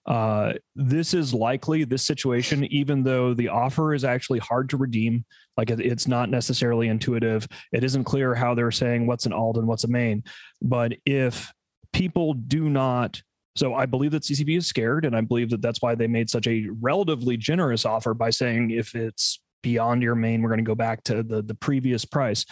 Uh, 0.04 0.52
this 0.76 1.14
is 1.14 1.32
likely 1.32 1.84
this 1.84 2.04
situation, 2.04 2.64
even 2.64 3.02
though 3.02 3.32
the 3.32 3.48
offer 3.48 3.94
is 3.94 4.04
actually 4.04 4.40
hard 4.40 4.68
to 4.68 4.76
redeem. 4.76 5.24
Like 5.56 5.70
it, 5.70 5.80
it's 5.80 6.06
not 6.06 6.28
necessarily 6.28 6.88
intuitive. 6.88 7.48
It 7.72 7.84
isn't 7.84 8.04
clear 8.04 8.34
how 8.34 8.54
they're 8.54 8.70
saying 8.70 9.06
what's 9.06 9.24
an 9.24 9.32
alt 9.32 9.56
and 9.56 9.66
what's 9.66 9.84
a 9.84 9.88
main. 9.88 10.22
But 10.60 10.92
if 11.06 11.50
people 11.94 12.34
do 12.34 12.68
not 12.68 13.22
so 13.54 13.75
I 13.75 13.87
believe 13.87 14.12
that 14.12 14.23
CCP 14.23 14.56
is 14.59 14.66
scared, 14.66 15.04
and 15.04 15.14
I 15.14 15.21
believe 15.21 15.50
that 15.50 15.62
that's 15.62 15.82
why 15.82 15.94
they 15.94 16.06
made 16.06 16.30
such 16.30 16.47
a 16.47 16.66
relatively 16.80 17.37
generous 17.37 17.85
offer 17.85 18.14
by 18.14 18.30
saying 18.30 18.71
if 18.71 18.94
it's 18.94 19.40
beyond 19.62 20.02
your 20.02 20.14
main, 20.14 20.42
we're 20.42 20.49
going 20.49 20.59
to 20.59 20.64
go 20.64 20.75
back 20.75 21.04
to 21.04 21.23
the 21.23 21.42
the 21.42 21.54
previous 21.54 22.04
price. 22.04 22.47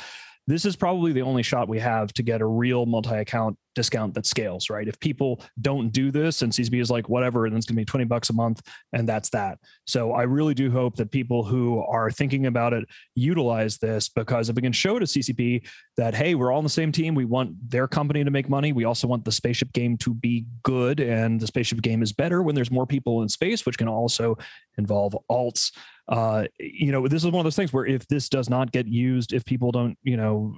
This 0.46 0.64
is 0.64 0.76
probably 0.76 1.12
the 1.12 1.22
only 1.22 1.42
shot 1.42 1.68
we 1.68 1.78
have 1.78 2.12
to 2.14 2.22
get 2.22 2.40
a 2.40 2.46
real 2.46 2.84
multi-account 2.84 3.56
discount 3.74 4.14
that 4.14 4.26
scales, 4.26 4.70
right? 4.70 4.88
If 4.88 4.98
people 5.00 5.42
don't 5.60 5.90
do 5.90 6.10
this 6.10 6.42
and 6.42 6.52
CCP 6.52 6.80
is 6.80 6.90
like, 6.90 7.08
whatever, 7.08 7.46
and 7.46 7.56
it's 7.56 7.66
going 7.66 7.76
to 7.76 7.80
be 7.80 7.84
20 7.84 8.04
bucks 8.04 8.30
a 8.30 8.32
month 8.32 8.62
and 8.92 9.08
that's 9.08 9.30
that. 9.30 9.58
So 9.86 10.12
I 10.12 10.22
really 10.22 10.54
do 10.54 10.70
hope 10.70 10.96
that 10.96 11.10
people 11.10 11.44
who 11.44 11.80
are 11.80 12.10
thinking 12.10 12.46
about 12.46 12.72
it 12.72 12.84
utilize 13.14 13.78
this 13.78 14.08
because 14.08 14.48
if 14.48 14.56
we 14.56 14.62
can 14.62 14.72
show 14.72 14.98
to 14.98 15.06
CCP 15.06 15.66
that, 15.96 16.14
hey, 16.14 16.34
we're 16.34 16.52
all 16.52 16.58
on 16.58 16.64
the 16.64 16.70
same 16.70 16.92
team, 16.92 17.14
we 17.14 17.24
want 17.24 17.52
their 17.70 17.86
company 17.88 18.24
to 18.24 18.30
make 18.30 18.48
money. 18.48 18.72
We 18.72 18.84
also 18.84 19.06
want 19.06 19.24
the 19.24 19.32
spaceship 19.32 19.72
game 19.72 19.96
to 19.98 20.14
be 20.14 20.46
good. 20.62 21.00
And 21.00 21.40
the 21.40 21.46
spaceship 21.46 21.82
game 21.82 22.02
is 22.02 22.12
better 22.12 22.42
when 22.42 22.54
there's 22.54 22.70
more 22.70 22.86
people 22.86 23.22
in 23.22 23.28
space, 23.28 23.66
which 23.66 23.78
can 23.78 23.88
also 23.88 24.36
involve 24.78 25.16
alts 25.30 25.72
uh, 26.10 26.44
you 26.58 26.90
know, 26.90 27.06
this 27.06 27.22
is 27.22 27.30
one 27.30 27.40
of 27.40 27.44
those 27.44 27.54
things 27.54 27.72
where 27.72 27.86
if 27.86 28.06
this 28.08 28.28
does 28.28 28.50
not 28.50 28.72
get 28.72 28.88
used, 28.88 29.32
if 29.32 29.44
people 29.44 29.70
don't, 29.70 29.96
you 30.02 30.16
know, 30.16 30.56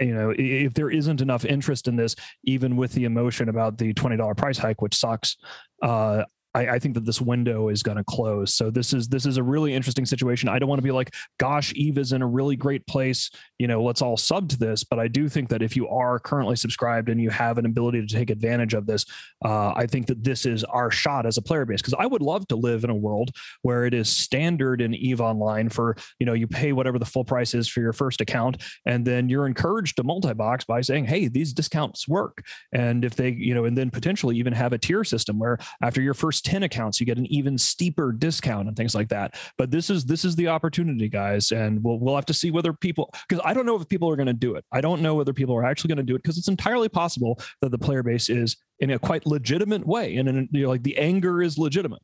you 0.00 0.14
know, 0.14 0.32
if 0.36 0.74
there 0.74 0.90
isn't 0.90 1.20
enough 1.20 1.44
interest 1.44 1.88
in 1.88 1.96
this, 1.96 2.16
even 2.44 2.76
with 2.76 2.92
the 2.92 3.04
emotion 3.04 3.48
about 3.48 3.78
the 3.78 3.92
twenty 3.92 4.16
dollar 4.16 4.34
price 4.34 4.58
hike, 4.58 4.82
which 4.82 4.96
sucks, 4.96 5.36
uh, 5.82 6.24
I, 6.54 6.68
I, 6.68 6.78
think 6.78 6.94
that 6.94 7.04
this 7.04 7.20
window 7.20 7.68
is 7.68 7.82
going 7.82 7.96
to 7.96 8.04
close. 8.04 8.54
So 8.54 8.70
this 8.70 8.92
is 8.92 9.08
this 9.08 9.26
is 9.26 9.36
a 9.36 9.42
really 9.42 9.74
interesting 9.74 10.04
situation. 10.04 10.48
I 10.48 10.58
don't 10.58 10.68
want 10.68 10.78
to 10.78 10.84
be 10.84 10.90
like, 10.90 11.14
gosh, 11.38 11.72
Eve 11.74 11.98
is 11.98 12.12
in 12.12 12.22
a 12.22 12.26
really 12.26 12.56
great 12.56 12.86
place. 12.86 13.30
You 13.58 13.66
know, 13.68 13.82
let's 13.82 14.02
all 14.02 14.16
sub 14.16 14.48
to 14.50 14.58
this. 14.58 14.84
But 14.84 14.98
I 14.98 15.08
do 15.08 15.28
think 15.28 15.48
that 15.48 15.62
if 15.62 15.76
you 15.76 15.88
are 15.88 16.18
currently 16.18 16.56
subscribed 16.56 17.08
and 17.08 17.20
you 17.20 17.30
have 17.30 17.58
an 17.58 17.66
ability 17.66 18.06
to 18.06 18.14
take 18.14 18.30
advantage 18.30 18.74
of 18.74 18.86
this, 18.86 19.04
uh, 19.44 19.72
I 19.74 19.86
think 19.86 20.06
that 20.06 20.22
this 20.22 20.44
is 20.44 20.64
our 20.64 20.90
shot 20.90 21.26
as 21.26 21.38
a 21.38 21.42
player 21.42 21.64
base. 21.64 21.80
Because 21.80 21.94
I 21.98 22.06
would 22.06 22.22
love 22.22 22.46
to 22.48 22.56
live 22.56 22.84
in 22.84 22.90
a 22.90 22.94
world 22.94 23.30
where 23.62 23.86
it 23.86 23.94
is 23.94 24.08
standard 24.08 24.80
in 24.80 24.94
Eve 24.94 25.20
Online 25.20 25.68
for 25.68 25.96
you 26.18 26.26
know 26.26 26.34
you 26.34 26.46
pay 26.46 26.72
whatever 26.72 26.98
the 26.98 27.06
full 27.06 27.24
price 27.24 27.54
is 27.54 27.68
for 27.68 27.80
your 27.80 27.92
first 27.92 28.20
account, 28.20 28.62
and 28.84 29.06
then 29.06 29.28
you're 29.28 29.46
encouraged 29.46 29.96
to 29.96 30.04
multi-box 30.04 30.64
by 30.64 30.80
saying, 30.80 31.06
hey, 31.06 31.28
these 31.28 31.52
discounts 31.52 32.06
work. 32.06 32.44
And 32.72 33.04
if 33.04 33.14
they 33.14 33.30
you 33.30 33.54
know, 33.54 33.64
and 33.64 33.76
then 33.76 33.90
potentially 33.90 34.36
even 34.36 34.52
have 34.52 34.72
a 34.72 34.78
tier 34.78 35.04
system 35.04 35.38
where 35.38 35.58
after 35.80 36.02
your 36.02 36.14
first 36.14 36.41
10 36.42 36.62
accounts 36.64 37.00
you 37.00 37.06
get 37.06 37.18
an 37.18 37.26
even 37.26 37.56
steeper 37.56 38.12
discount 38.12 38.68
and 38.68 38.76
things 38.76 38.94
like 38.94 39.08
that. 39.08 39.36
But 39.56 39.70
this 39.70 39.90
is 39.90 40.04
this 40.04 40.24
is 40.24 40.36
the 40.36 40.48
opportunity 40.48 41.08
guys 41.08 41.52
and 41.52 41.82
we'll, 41.82 41.98
we'll 41.98 42.14
have 42.14 42.26
to 42.26 42.34
see 42.34 42.50
whether 42.50 42.72
people 42.72 43.12
because 43.28 43.42
i 43.44 43.54
don't 43.54 43.66
know 43.66 43.76
if 43.76 43.88
people 43.88 44.10
are 44.10 44.16
going 44.16 44.26
to 44.26 44.32
do 44.32 44.54
it. 44.54 44.64
I 44.72 44.80
don't 44.80 45.02
know 45.02 45.14
whether 45.14 45.32
people 45.32 45.54
are 45.56 45.64
actually 45.64 45.88
going 45.88 45.98
to 45.98 46.04
do 46.04 46.14
it 46.14 46.22
because 46.22 46.38
it's 46.38 46.48
entirely 46.48 46.88
possible 46.88 47.40
that 47.60 47.70
the 47.70 47.78
player 47.78 48.02
base 48.02 48.28
is 48.28 48.56
in 48.80 48.90
a 48.90 48.98
quite 48.98 49.26
legitimate 49.26 49.86
way 49.86 50.16
and 50.16 50.28
in, 50.28 50.48
you 50.52 50.62
know, 50.62 50.68
like 50.68 50.82
the 50.82 50.98
anger 50.98 51.42
is 51.42 51.58
legitimate 51.58 52.02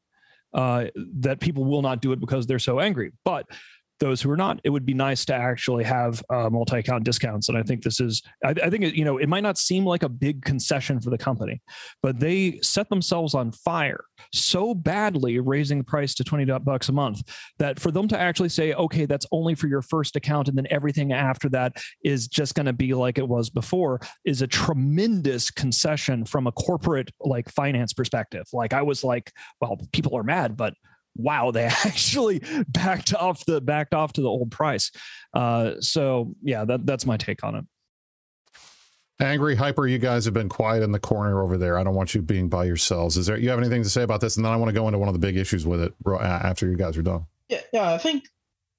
uh, 0.54 0.86
that 1.20 1.40
people 1.40 1.64
will 1.64 1.82
not 1.82 2.00
do 2.00 2.12
it 2.12 2.20
because 2.20 2.46
they're 2.46 2.58
so 2.58 2.80
angry. 2.80 3.12
But 3.24 3.46
those 4.00 4.22
who 4.22 4.30
are 4.30 4.36
not, 4.36 4.60
it 4.64 4.70
would 4.70 4.86
be 4.86 4.94
nice 4.94 5.24
to 5.24 5.34
actually 5.34 5.84
have 5.84 6.22
uh, 6.30 6.48
multi-account 6.50 7.04
discounts. 7.04 7.48
And 7.48 7.58
I 7.58 7.62
think 7.62 7.82
this 7.82 8.00
is, 8.00 8.22
I, 8.44 8.50
I 8.50 8.70
think 8.70 8.84
it, 8.84 8.94
you 8.94 9.04
know, 9.04 9.18
it 9.18 9.28
might 9.28 9.42
not 9.42 9.58
seem 9.58 9.84
like 9.84 10.02
a 10.02 10.08
big 10.08 10.44
concession 10.44 11.00
for 11.00 11.10
the 11.10 11.18
company, 11.18 11.60
but 12.02 12.20
they 12.20 12.60
set 12.62 12.88
themselves 12.88 13.34
on 13.34 13.52
fire 13.52 14.04
so 14.32 14.74
badly, 14.74 15.38
raising 15.40 15.78
the 15.78 15.84
price 15.84 16.14
to 16.14 16.24
twenty 16.24 16.44
bucks 16.44 16.88
a 16.88 16.92
month, 16.92 17.22
that 17.58 17.78
for 17.78 17.90
them 17.90 18.08
to 18.08 18.18
actually 18.18 18.48
say, 18.48 18.72
okay, 18.74 19.06
that's 19.06 19.26
only 19.32 19.54
for 19.54 19.68
your 19.68 19.82
first 19.82 20.16
account, 20.16 20.48
and 20.48 20.56
then 20.56 20.66
everything 20.70 21.12
after 21.12 21.48
that 21.48 21.76
is 22.04 22.28
just 22.28 22.54
going 22.54 22.66
to 22.66 22.72
be 22.72 22.94
like 22.94 23.18
it 23.18 23.28
was 23.28 23.50
before, 23.50 24.00
is 24.24 24.42
a 24.42 24.46
tremendous 24.46 25.50
concession 25.50 26.24
from 26.24 26.46
a 26.46 26.52
corporate 26.52 27.10
like 27.20 27.48
finance 27.50 27.92
perspective. 27.92 28.44
Like 28.52 28.72
I 28.72 28.82
was 28.82 29.04
like, 29.04 29.32
well, 29.60 29.78
people 29.92 30.16
are 30.16 30.22
mad, 30.22 30.56
but 30.56 30.74
wow, 31.18 31.50
they 31.50 31.64
actually 31.84 32.42
backed 32.68 33.12
off 33.12 33.44
the 33.44 33.60
backed 33.60 33.92
off 33.92 34.14
to 34.14 34.22
the 34.22 34.28
old 34.28 34.50
price. 34.50 34.90
Uh, 35.34 35.72
so 35.80 36.34
yeah, 36.42 36.64
that 36.64 36.86
that's 36.86 37.04
my 37.04 37.16
take 37.16 37.44
on 37.44 37.56
it. 37.56 37.64
Angry 39.20 39.56
hyper, 39.56 39.86
you 39.86 39.98
guys 39.98 40.24
have 40.26 40.34
been 40.34 40.48
quiet 40.48 40.82
in 40.84 40.92
the 40.92 41.00
corner 41.00 41.42
over 41.42 41.58
there. 41.58 41.76
I 41.76 41.82
don't 41.82 41.96
want 41.96 42.14
you 42.14 42.22
being 42.22 42.48
by 42.48 42.64
yourselves. 42.64 43.16
Is 43.16 43.26
there 43.26 43.36
you 43.36 43.50
have 43.50 43.58
anything 43.58 43.82
to 43.82 43.90
say 43.90 44.02
about 44.02 44.20
this? 44.20 44.36
And 44.36 44.44
then 44.44 44.52
I 44.52 44.56
want 44.56 44.68
to 44.68 44.72
go 44.72 44.86
into 44.86 44.98
one 44.98 45.08
of 45.08 45.14
the 45.14 45.18
big 45.18 45.36
issues 45.36 45.66
with 45.66 45.82
it 45.82 45.92
after 46.06 46.70
you 46.70 46.76
guys 46.76 46.96
are 46.96 47.02
done. 47.02 47.26
Yeah, 47.48 47.60
yeah. 47.72 47.92
I 47.92 47.98
think 47.98 48.24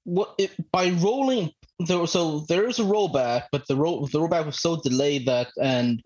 what 0.04 0.34
it, 0.38 0.50
by 0.72 0.90
rolling 0.92 1.50
there, 1.80 2.06
so 2.06 2.40
there 2.48 2.66
is 2.66 2.78
a 2.78 2.84
rollback, 2.84 3.44
but 3.52 3.66
the 3.68 3.76
roll 3.76 4.06
the 4.06 4.18
rollback 4.18 4.46
was 4.46 4.58
so 4.58 4.80
delayed 4.80 5.26
that 5.26 5.48
and 5.60 6.02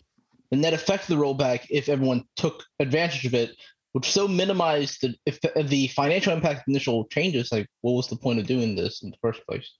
the 0.50 0.56
net 0.56 0.74
effect 0.74 1.08
of 1.08 1.16
the 1.16 1.22
rollback, 1.24 1.66
if 1.70 1.88
everyone 1.88 2.24
took 2.36 2.64
advantage 2.78 3.24
of 3.24 3.34
it, 3.34 3.56
which 3.94 4.10
so 4.10 4.26
minimize 4.26 4.98
the 4.98 5.14
if 5.24 5.40
the 5.40 5.86
financial 5.88 6.32
impact 6.32 6.58
of 6.58 6.64
initial 6.66 7.04
changes. 7.06 7.52
Like, 7.52 7.68
what 7.82 7.92
was 7.92 8.08
the 8.08 8.16
point 8.16 8.40
of 8.40 8.46
doing 8.46 8.74
this 8.74 9.04
in 9.04 9.10
the 9.10 9.16
first 9.22 9.46
place? 9.46 9.70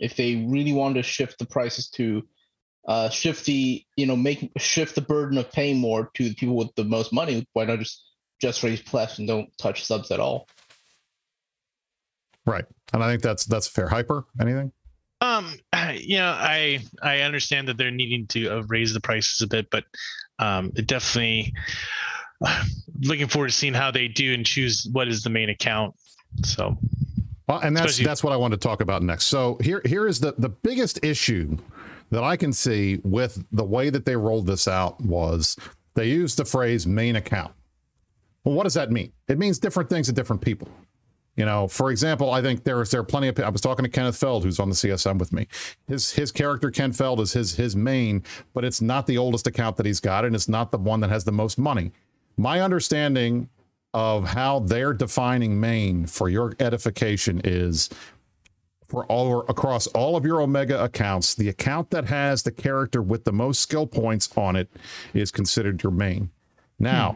If 0.00 0.16
they 0.16 0.46
really 0.48 0.72
wanted 0.72 0.94
to 0.94 1.02
shift 1.02 1.38
the 1.38 1.44
prices 1.44 1.90
to 1.90 2.26
uh, 2.88 3.10
shift 3.10 3.44
the 3.44 3.84
you 3.94 4.06
know 4.06 4.16
make 4.16 4.50
shift 4.56 4.94
the 4.94 5.02
burden 5.02 5.36
of 5.36 5.52
paying 5.52 5.78
more 5.78 6.10
to 6.14 6.30
the 6.30 6.34
people 6.34 6.56
with 6.56 6.74
the 6.76 6.84
most 6.84 7.12
money, 7.12 7.46
why 7.52 7.66
not 7.66 7.78
just 7.78 8.02
just 8.40 8.62
raise 8.62 8.80
plus 8.80 9.18
and 9.18 9.28
don't 9.28 9.50
touch 9.58 9.84
subs 9.84 10.10
at 10.10 10.18
all? 10.18 10.48
Right, 12.46 12.64
and 12.94 13.04
I 13.04 13.10
think 13.10 13.20
that's 13.20 13.44
that's 13.44 13.68
fair. 13.68 13.86
Hyper, 13.86 14.24
anything? 14.40 14.72
Um, 15.20 15.58
you 15.92 16.16
know, 16.16 16.34
I 16.34 16.80
I 17.02 17.20
understand 17.20 17.68
that 17.68 17.76
they're 17.76 17.90
needing 17.90 18.28
to 18.28 18.48
uh, 18.48 18.62
raise 18.62 18.94
the 18.94 19.00
prices 19.00 19.42
a 19.42 19.46
bit, 19.46 19.68
but 19.70 19.84
um, 20.38 20.72
it 20.74 20.86
definitely 20.86 21.52
looking 23.02 23.28
forward 23.28 23.48
to 23.48 23.54
seeing 23.54 23.74
how 23.74 23.90
they 23.90 24.08
do 24.08 24.34
and 24.34 24.44
choose 24.44 24.88
what 24.92 25.08
is 25.08 25.22
the 25.22 25.30
main 25.30 25.50
account. 25.50 25.94
So, 26.44 26.76
well, 27.48 27.58
and 27.58 27.76
that's 27.76 27.92
Especially, 27.92 28.06
that's 28.06 28.24
what 28.24 28.32
I 28.32 28.36
want 28.36 28.52
to 28.52 28.58
talk 28.58 28.80
about 28.80 29.02
next. 29.02 29.26
So 29.26 29.58
here 29.62 29.82
here 29.84 30.06
is 30.06 30.20
the 30.20 30.34
the 30.38 30.48
biggest 30.48 31.04
issue 31.04 31.56
that 32.10 32.22
I 32.22 32.36
can 32.36 32.52
see 32.52 33.00
with 33.04 33.42
the 33.52 33.64
way 33.64 33.90
that 33.90 34.04
they 34.04 34.16
rolled 34.16 34.46
this 34.46 34.68
out 34.68 35.00
was 35.00 35.56
they 35.94 36.08
used 36.08 36.38
the 36.38 36.44
phrase 36.44 36.86
main 36.86 37.16
account. 37.16 37.52
Well, 38.44 38.54
what 38.54 38.64
does 38.64 38.74
that 38.74 38.90
mean? 38.90 39.12
It 39.28 39.38
means 39.38 39.58
different 39.58 39.88
things 39.88 40.06
to 40.08 40.12
different 40.12 40.42
people. 40.42 40.68
You 41.36 41.46
know, 41.46 41.66
for 41.66 41.90
example, 41.90 42.30
I 42.30 42.42
think 42.42 42.64
there's 42.64 42.90
there 42.90 43.00
are 43.00 43.04
plenty 43.04 43.28
of. 43.28 43.38
I 43.40 43.48
was 43.48 43.62
talking 43.62 43.84
to 43.84 43.90
Kenneth 43.90 44.16
Feld, 44.16 44.44
who's 44.44 44.60
on 44.60 44.68
the 44.68 44.74
CSM 44.74 45.18
with 45.18 45.32
me. 45.32 45.48
His 45.88 46.12
his 46.12 46.30
character 46.30 46.70
Ken 46.70 46.92
Feld 46.92 47.20
is 47.20 47.32
his 47.32 47.54
his 47.54 47.74
main, 47.74 48.22
but 48.52 48.64
it's 48.64 48.82
not 48.82 49.06
the 49.06 49.16
oldest 49.16 49.46
account 49.46 49.78
that 49.78 49.86
he's 49.86 50.00
got, 50.00 50.26
and 50.26 50.34
it's 50.34 50.48
not 50.48 50.70
the 50.70 50.78
one 50.78 51.00
that 51.00 51.08
has 51.08 51.24
the 51.24 51.32
most 51.32 51.58
money. 51.58 51.92
My 52.36 52.60
understanding 52.60 53.48
of 53.94 54.26
how 54.26 54.60
they're 54.60 54.94
defining 54.94 55.60
main 55.60 56.06
for 56.06 56.28
your 56.28 56.54
edification 56.58 57.40
is 57.44 57.90
for 58.88 59.06
all 59.06 59.40
across 59.48 59.86
all 59.88 60.16
of 60.16 60.24
your 60.26 60.40
Omega 60.42 60.82
accounts, 60.82 61.34
the 61.34 61.48
account 61.48 61.90
that 61.90 62.04
has 62.06 62.42
the 62.42 62.52
character 62.52 63.02
with 63.02 63.24
the 63.24 63.32
most 63.32 63.60
skill 63.60 63.86
points 63.86 64.28
on 64.36 64.54
it 64.54 64.70
is 65.14 65.30
considered 65.30 65.82
your 65.82 65.92
main. 65.92 66.30
Now, 66.78 67.12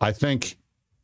hmm. 0.00 0.04
I 0.06 0.12
think 0.12 0.56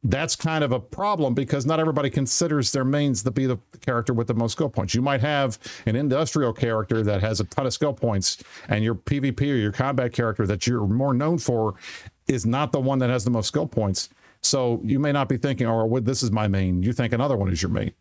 that's 0.04 0.34
kind 0.34 0.64
of 0.64 0.72
a 0.72 0.80
problem 0.80 1.34
because 1.34 1.66
not 1.66 1.78
everybody 1.78 2.08
considers 2.08 2.72
their 2.72 2.84
mains 2.84 3.22
to 3.22 3.30
be 3.30 3.46
the 3.46 3.58
character 3.80 4.14
with 4.14 4.26
the 4.26 4.34
most 4.34 4.52
skill 4.52 4.70
points. 4.70 4.94
You 4.94 5.02
might 5.02 5.20
have 5.20 5.58
an 5.86 5.94
industrial 5.94 6.52
character 6.52 7.02
that 7.02 7.20
has 7.20 7.40
a 7.40 7.44
ton 7.44 7.66
of 7.66 7.72
skill 7.72 7.92
points, 7.92 8.42
and 8.68 8.82
your 8.82 8.94
PvP 8.94 9.40
or 9.42 9.56
your 9.56 9.72
combat 9.72 10.12
character 10.12 10.46
that 10.46 10.66
you're 10.66 10.86
more 10.86 11.12
known 11.12 11.38
for 11.38 11.74
is 12.28 12.46
not 12.46 12.72
the 12.72 12.80
one 12.80 12.98
that 13.00 13.10
has 13.10 13.24
the 13.24 13.30
most 13.30 13.48
skill 13.48 13.66
points. 13.66 14.08
So 14.42 14.80
you 14.82 14.98
may 14.98 15.12
not 15.12 15.28
be 15.28 15.36
thinking, 15.36 15.66
oh, 15.66 16.00
this 16.00 16.22
is 16.22 16.30
my 16.30 16.48
main. 16.48 16.82
You 16.82 16.92
think 16.92 17.12
another 17.12 17.36
one 17.36 17.50
is 17.52 17.60
your 17.60 17.70
main. 17.70 17.92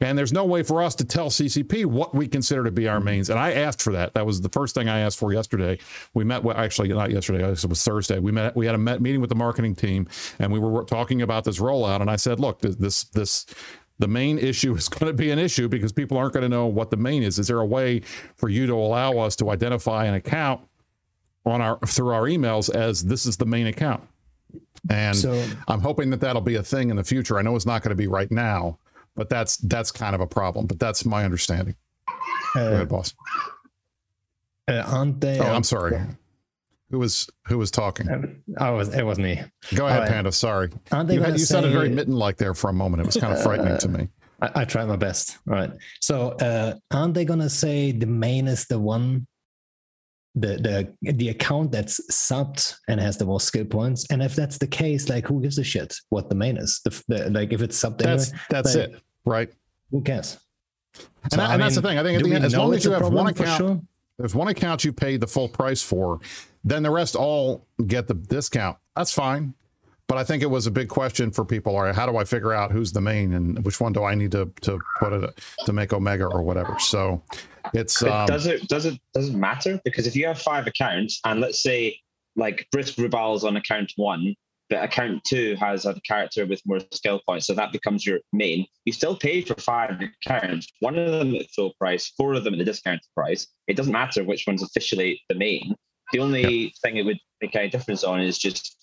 And 0.00 0.16
there's 0.16 0.32
no 0.32 0.44
way 0.44 0.62
for 0.62 0.80
us 0.80 0.94
to 0.96 1.04
tell 1.04 1.28
CCP 1.28 1.84
what 1.84 2.14
we 2.14 2.28
consider 2.28 2.62
to 2.64 2.70
be 2.70 2.86
our 2.86 2.96
mm-hmm. 2.96 3.06
mains. 3.06 3.30
And 3.30 3.38
I 3.38 3.52
asked 3.52 3.82
for 3.82 3.92
that. 3.92 4.14
That 4.14 4.26
was 4.26 4.40
the 4.40 4.48
first 4.48 4.74
thing 4.74 4.88
I 4.88 5.00
asked 5.00 5.18
for 5.18 5.32
yesterday. 5.32 5.78
We 6.14 6.24
met, 6.24 6.44
well, 6.44 6.56
actually, 6.56 6.88
not 6.88 7.10
yesterday, 7.10 7.44
it 7.44 7.64
was 7.64 7.82
Thursday. 7.82 8.18
We 8.20 8.30
met, 8.30 8.54
we 8.54 8.66
had 8.66 8.74
a 8.74 8.78
met, 8.78 9.00
meeting 9.00 9.20
with 9.20 9.30
the 9.30 9.36
marketing 9.36 9.74
team 9.74 10.08
and 10.38 10.52
we 10.52 10.58
were 10.58 10.84
talking 10.84 11.22
about 11.22 11.44
this 11.44 11.58
rollout. 11.58 12.00
And 12.00 12.10
I 12.10 12.16
said, 12.16 12.38
look, 12.38 12.60
this, 12.60 13.04
this, 13.04 13.46
the 13.98 14.08
main 14.08 14.38
issue 14.38 14.74
is 14.74 14.88
going 14.88 15.10
to 15.10 15.16
be 15.16 15.30
an 15.30 15.38
issue 15.38 15.68
because 15.68 15.92
people 15.92 16.16
aren't 16.16 16.32
going 16.32 16.44
to 16.44 16.48
know 16.48 16.66
what 16.66 16.90
the 16.90 16.96
main 16.96 17.22
is. 17.22 17.38
Is 17.38 17.48
there 17.48 17.60
a 17.60 17.66
way 17.66 18.00
for 18.36 18.48
you 18.48 18.66
to 18.66 18.74
allow 18.74 19.18
us 19.18 19.34
to 19.36 19.50
identify 19.50 20.04
an 20.04 20.14
account 20.14 20.60
on 21.44 21.60
our 21.60 21.78
through 21.80 22.12
our 22.12 22.22
emails 22.22 22.72
as 22.72 23.04
this 23.04 23.26
is 23.26 23.36
the 23.36 23.46
main 23.46 23.66
account? 23.66 24.02
And 24.90 25.16
so, 25.16 25.44
I'm 25.66 25.80
hoping 25.80 26.10
that 26.10 26.20
that'll 26.20 26.40
be 26.40 26.54
a 26.54 26.62
thing 26.62 26.90
in 26.90 26.96
the 26.96 27.04
future. 27.04 27.38
I 27.38 27.42
know 27.42 27.56
it's 27.56 27.66
not 27.66 27.82
going 27.82 27.90
to 27.90 27.96
be 27.96 28.06
right 28.06 28.30
now, 28.30 28.78
but 29.18 29.28
that's 29.28 29.56
that's 29.56 29.90
kind 29.90 30.14
of 30.14 30.20
a 30.20 30.26
problem. 30.26 30.66
But 30.66 30.78
that's 30.78 31.04
my 31.04 31.24
understanding. 31.24 31.74
Uh, 32.54 32.68
Go 32.68 32.72
ahead, 32.72 32.88
boss. 32.88 33.14
Uh, 34.68 34.84
aren't 34.86 35.20
they? 35.20 35.40
Oh, 35.40 35.52
I'm 35.52 35.64
sorry. 35.64 36.00
Who 36.90 37.00
was 37.00 37.28
who 37.48 37.58
was 37.58 37.72
talking? 37.72 38.08
Oh, 38.58 38.74
it 38.74 38.76
was, 38.76 38.94
it 38.94 39.02
was 39.02 39.18
me. 39.18 39.42
Go 39.74 39.88
ahead, 39.88 40.02
right. 40.02 40.08
Panda. 40.08 40.30
Sorry. 40.30 40.70
Aren't 40.92 41.08
they 41.08 41.16
you, 41.16 41.20
had, 41.20 41.32
you 41.32 41.40
say, 41.40 41.54
sounded 41.54 41.72
very 41.72 41.90
mitten-like 41.90 42.36
there 42.36 42.54
for 42.54 42.70
a 42.70 42.72
moment. 42.72 43.02
It 43.02 43.06
was 43.06 43.16
kind 43.16 43.32
of 43.32 43.42
frightening 43.42 43.72
uh, 43.72 43.78
to 43.78 43.88
me. 43.88 44.08
I, 44.40 44.62
I 44.62 44.64
tried 44.64 44.86
my 44.86 44.96
best. 44.96 45.36
All 45.48 45.54
right. 45.54 45.72
So, 46.00 46.30
uh, 46.40 46.76
aren't 46.92 47.14
they 47.14 47.24
gonna 47.24 47.50
say 47.50 47.90
the 47.90 48.06
main 48.06 48.46
is 48.46 48.66
the 48.66 48.78
one 48.78 49.26
the 50.40 50.94
the 51.02 51.12
the 51.12 51.28
account 51.30 51.72
that's 51.72 52.00
subbed 52.10 52.74
and 52.88 53.00
has 53.00 53.16
the 53.16 53.26
most 53.26 53.46
skill 53.46 53.64
points. 53.64 54.06
And 54.10 54.22
if 54.22 54.34
that's 54.34 54.58
the 54.58 54.66
case, 54.66 55.08
like 55.08 55.26
who 55.26 55.42
gives 55.42 55.58
a 55.58 55.64
shit 55.64 55.96
what 56.10 56.28
the 56.28 56.34
main 56.34 56.56
is? 56.56 56.80
The, 56.84 57.02
the 57.08 57.30
like 57.30 57.52
if 57.52 57.62
it's 57.62 57.82
subbed, 57.82 57.98
that's 57.98 58.28
anyway, 58.28 58.44
that's 58.50 58.76
like, 58.76 58.88
it, 58.90 59.02
right? 59.28 59.52
Who 59.90 60.02
cares? 60.02 60.38
And, 60.94 61.32
so, 61.32 61.36
that, 61.36 61.50
and 61.50 61.52
mean, 61.52 61.60
that's 61.60 61.76
the 61.76 61.82
thing. 61.82 61.98
I 61.98 62.02
think 62.02 62.18
at 62.18 62.24
the 62.24 62.34
end, 62.34 62.44
as 62.44 62.56
long 62.56 62.74
as 62.74 62.84
you 62.84 62.92
have 62.92 63.12
one 63.12 63.28
account, 63.28 63.58
sure? 63.58 63.80
there's 64.18 64.34
one 64.34 64.48
account 64.48 64.84
you 64.84 64.92
paid 64.92 65.20
the 65.20 65.26
full 65.26 65.48
price 65.48 65.82
for, 65.82 66.20
then 66.64 66.82
the 66.82 66.90
rest 66.90 67.14
all 67.14 67.66
get 67.86 68.08
the 68.08 68.14
discount. 68.14 68.78
That's 68.96 69.12
fine. 69.12 69.54
But 70.08 70.16
I 70.16 70.24
think 70.24 70.42
it 70.42 70.46
was 70.46 70.66
a 70.66 70.70
big 70.70 70.88
question 70.88 71.30
for 71.30 71.44
people. 71.44 71.76
All 71.76 71.82
right, 71.82 71.94
how 71.94 72.06
do 72.06 72.16
I 72.16 72.24
figure 72.24 72.54
out 72.54 72.72
who's 72.72 72.92
the 72.92 73.00
main 73.00 73.34
and 73.34 73.62
which 73.62 73.78
one 73.78 73.92
do 73.92 74.04
I 74.04 74.14
need 74.14 74.32
to 74.32 74.50
to 74.62 74.80
put 74.98 75.12
it 75.12 75.38
to 75.66 75.72
make 75.72 75.92
Omega 75.92 76.24
or 76.24 76.42
whatever? 76.42 76.78
So 76.78 77.22
it's 77.74 78.02
um, 78.02 78.26
does 78.26 78.46
it 78.46 78.66
does 78.68 78.86
it 78.86 78.98
does 79.12 79.28
it 79.28 79.34
matter? 79.34 79.78
Because 79.84 80.06
if 80.06 80.16
you 80.16 80.26
have 80.26 80.40
five 80.40 80.66
accounts 80.66 81.20
and 81.26 81.40
let's 81.40 81.62
say 81.62 82.00
like 82.36 82.66
Brisc 82.74 82.96
Rubal's 82.96 83.44
on 83.44 83.56
account 83.58 83.92
one, 83.96 84.34
but 84.68 84.84
account 84.84 85.24
two 85.24 85.56
has 85.56 85.86
a 85.86 85.98
character 86.00 86.46
with 86.46 86.60
more 86.66 86.80
skill 86.92 87.20
points, 87.26 87.46
so 87.46 87.54
that 87.54 87.72
becomes 87.72 88.04
your 88.04 88.20
main. 88.32 88.66
You 88.84 88.92
still 88.92 89.16
pay 89.16 89.40
for 89.40 89.54
five 89.54 90.00
accounts, 90.00 90.68
one 90.80 90.98
of 90.98 91.10
them 91.12 91.34
at 91.34 91.50
full 91.50 91.72
price, 91.78 92.12
four 92.16 92.34
of 92.34 92.44
them 92.44 92.54
at 92.54 92.58
the 92.58 92.64
discounted 92.64 93.06
price. 93.14 93.46
It 93.66 93.76
doesn't 93.76 93.92
matter 93.92 94.24
which 94.24 94.44
one's 94.46 94.62
officially 94.62 95.20
the 95.28 95.34
main. 95.34 95.74
The 96.12 96.20
only 96.20 96.64
yeah. 96.64 96.70
thing 96.82 96.96
it 96.96 97.04
would 97.04 97.20
make 97.40 97.54
any 97.56 97.68
difference 97.68 98.04
on 98.04 98.20
is 98.20 98.38
just 98.38 98.76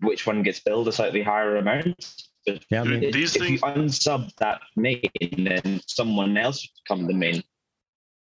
which 0.00 0.26
one 0.26 0.42
gets 0.42 0.60
billed 0.60 0.88
a 0.88 0.92
slightly 0.92 1.22
higher 1.22 1.56
amount. 1.56 2.12
But 2.46 2.64
yeah, 2.70 2.82
I 2.82 2.84
mean, 2.84 3.02
if, 3.02 3.14
these 3.14 3.34
if 3.36 3.42
things... 3.42 3.62
you 3.62 3.66
unsub 3.66 4.34
that 4.36 4.60
main, 4.76 5.00
then 5.20 5.80
someone 5.86 6.36
else 6.36 6.68
become 6.84 7.06
the 7.06 7.14
main. 7.14 7.42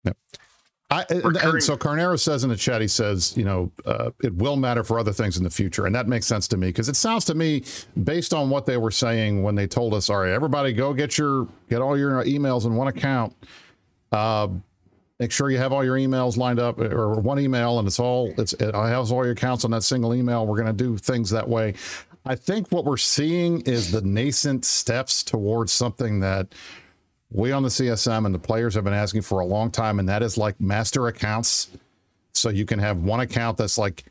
Yeah. 0.03 0.13
I, 0.93 1.05
and, 1.09 1.37
and, 1.37 1.63
so 1.63 1.75
Carnero 1.75 2.19
says 2.19 2.43
in 2.43 2.49
the 2.49 2.55
chat, 2.55 2.79
he 2.79 2.87
says, 2.87 3.35
you 3.35 3.43
know, 3.43 3.71
uh, 3.85 4.11
it 4.23 4.33
will 4.35 4.55
matter 4.55 4.83
for 4.83 4.99
other 4.99 5.11
things 5.11 5.37
in 5.37 5.43
the 5.43 5.49
future. 5.49 5.87
And 5.87 5.95
that 5.95 6.07
makes 6.07 6.27
sense 6.27 6.47
to 6.49 6.57
me 6.57 6.67
because 6.67 6.87
it 6.87 6.95
sounds 6.95 7.25
to 7.25 7.35
me, 7.35 7.63
based 8.03 8.33
on 8.33 8.49
what 8.49 8.65
they 8.65 8.77
were 8.77 8.91
saying 8.91 9.41
when 9.41 9.55
they 9.55 9.65
told 9.65 9.93
us, 9.93 10.09
all 10.09 10.17
right, 10.17 10.31
everybody 10.31 10.71
go 10.71 10.93
get 10.93 11.17
your, 11.17 11.47
get 11.69 11.81
all 11.81 11.97
your 11.97 12.23
emails 12.25 12.65
in 12.65 12.75
one 12.75 12.87
account. 12.87 13.35
Uh, 14.11 14.49
make 15.19 15.31
sure 15.31 15.49
you 15.49 15.57
have 15.57 15.73
all 15.73 15.83
your 15.83 15.97
emails 15.97 16.37
lined 16.37 16.59
up 16.59 16.79
or 16.79 17.15
one 17.15 17.39
email 17.39 17.79
and 17.79 17.87
it's 17.87 17.99
all, 17.99 18.31
it's, 18.37 18.53
it 18.53 18.75
has 18.75 19.11
all 19.11 19.23
your 19.23 19.33
accounts 19.33 19.65
on 19.65 19.71
that 19.71 19.83
single 19.83 20.13
email. 20.13 20.45
We're 20.45 20.61
going 20.61 20.75
to 20.77 20.83
do 20.83 20.97
things 20.97 21.31
that 21.31 21.47
way. 21.47 21.73
I 22.25 22.35
think 22.35 22.71
what 22.71 22.85
we're 22.85 22.97
seeing 22.97 23.61
is 23.61 23.91
the 23.91 24.01
nascent 24.01 24.63
steps 24.63 25.23
towards 25.23 25.71
something 25.73 26.19
that 26.19 26.53
we 27.33 27.51
on 27.51 27.63
the 27.63 27.69
CSM 27.69 28.25
and 28.25 28.33
the 28.33 28.39
players 28.39 28.75
have 28.75 28.83
been 28.83 28.93
asking 28.93 29.23
for 29.23 29.39
a 29.39 29.45
long 29.45 29.71
time, 29.71 29.99
and 29.99 30.07
that 30.07 30.21
is 30.21 30.37
like 30.37 30.59
master 30.61 31.07
accounts. 31.07 31.69
So 32.33 32.49
you 32.49 32.65
can 32.65 32.79
have 32.79 32.97
one 32.97 33.19
account 33.19 33.57
that's 33.57 33.77
like 33.77 34.05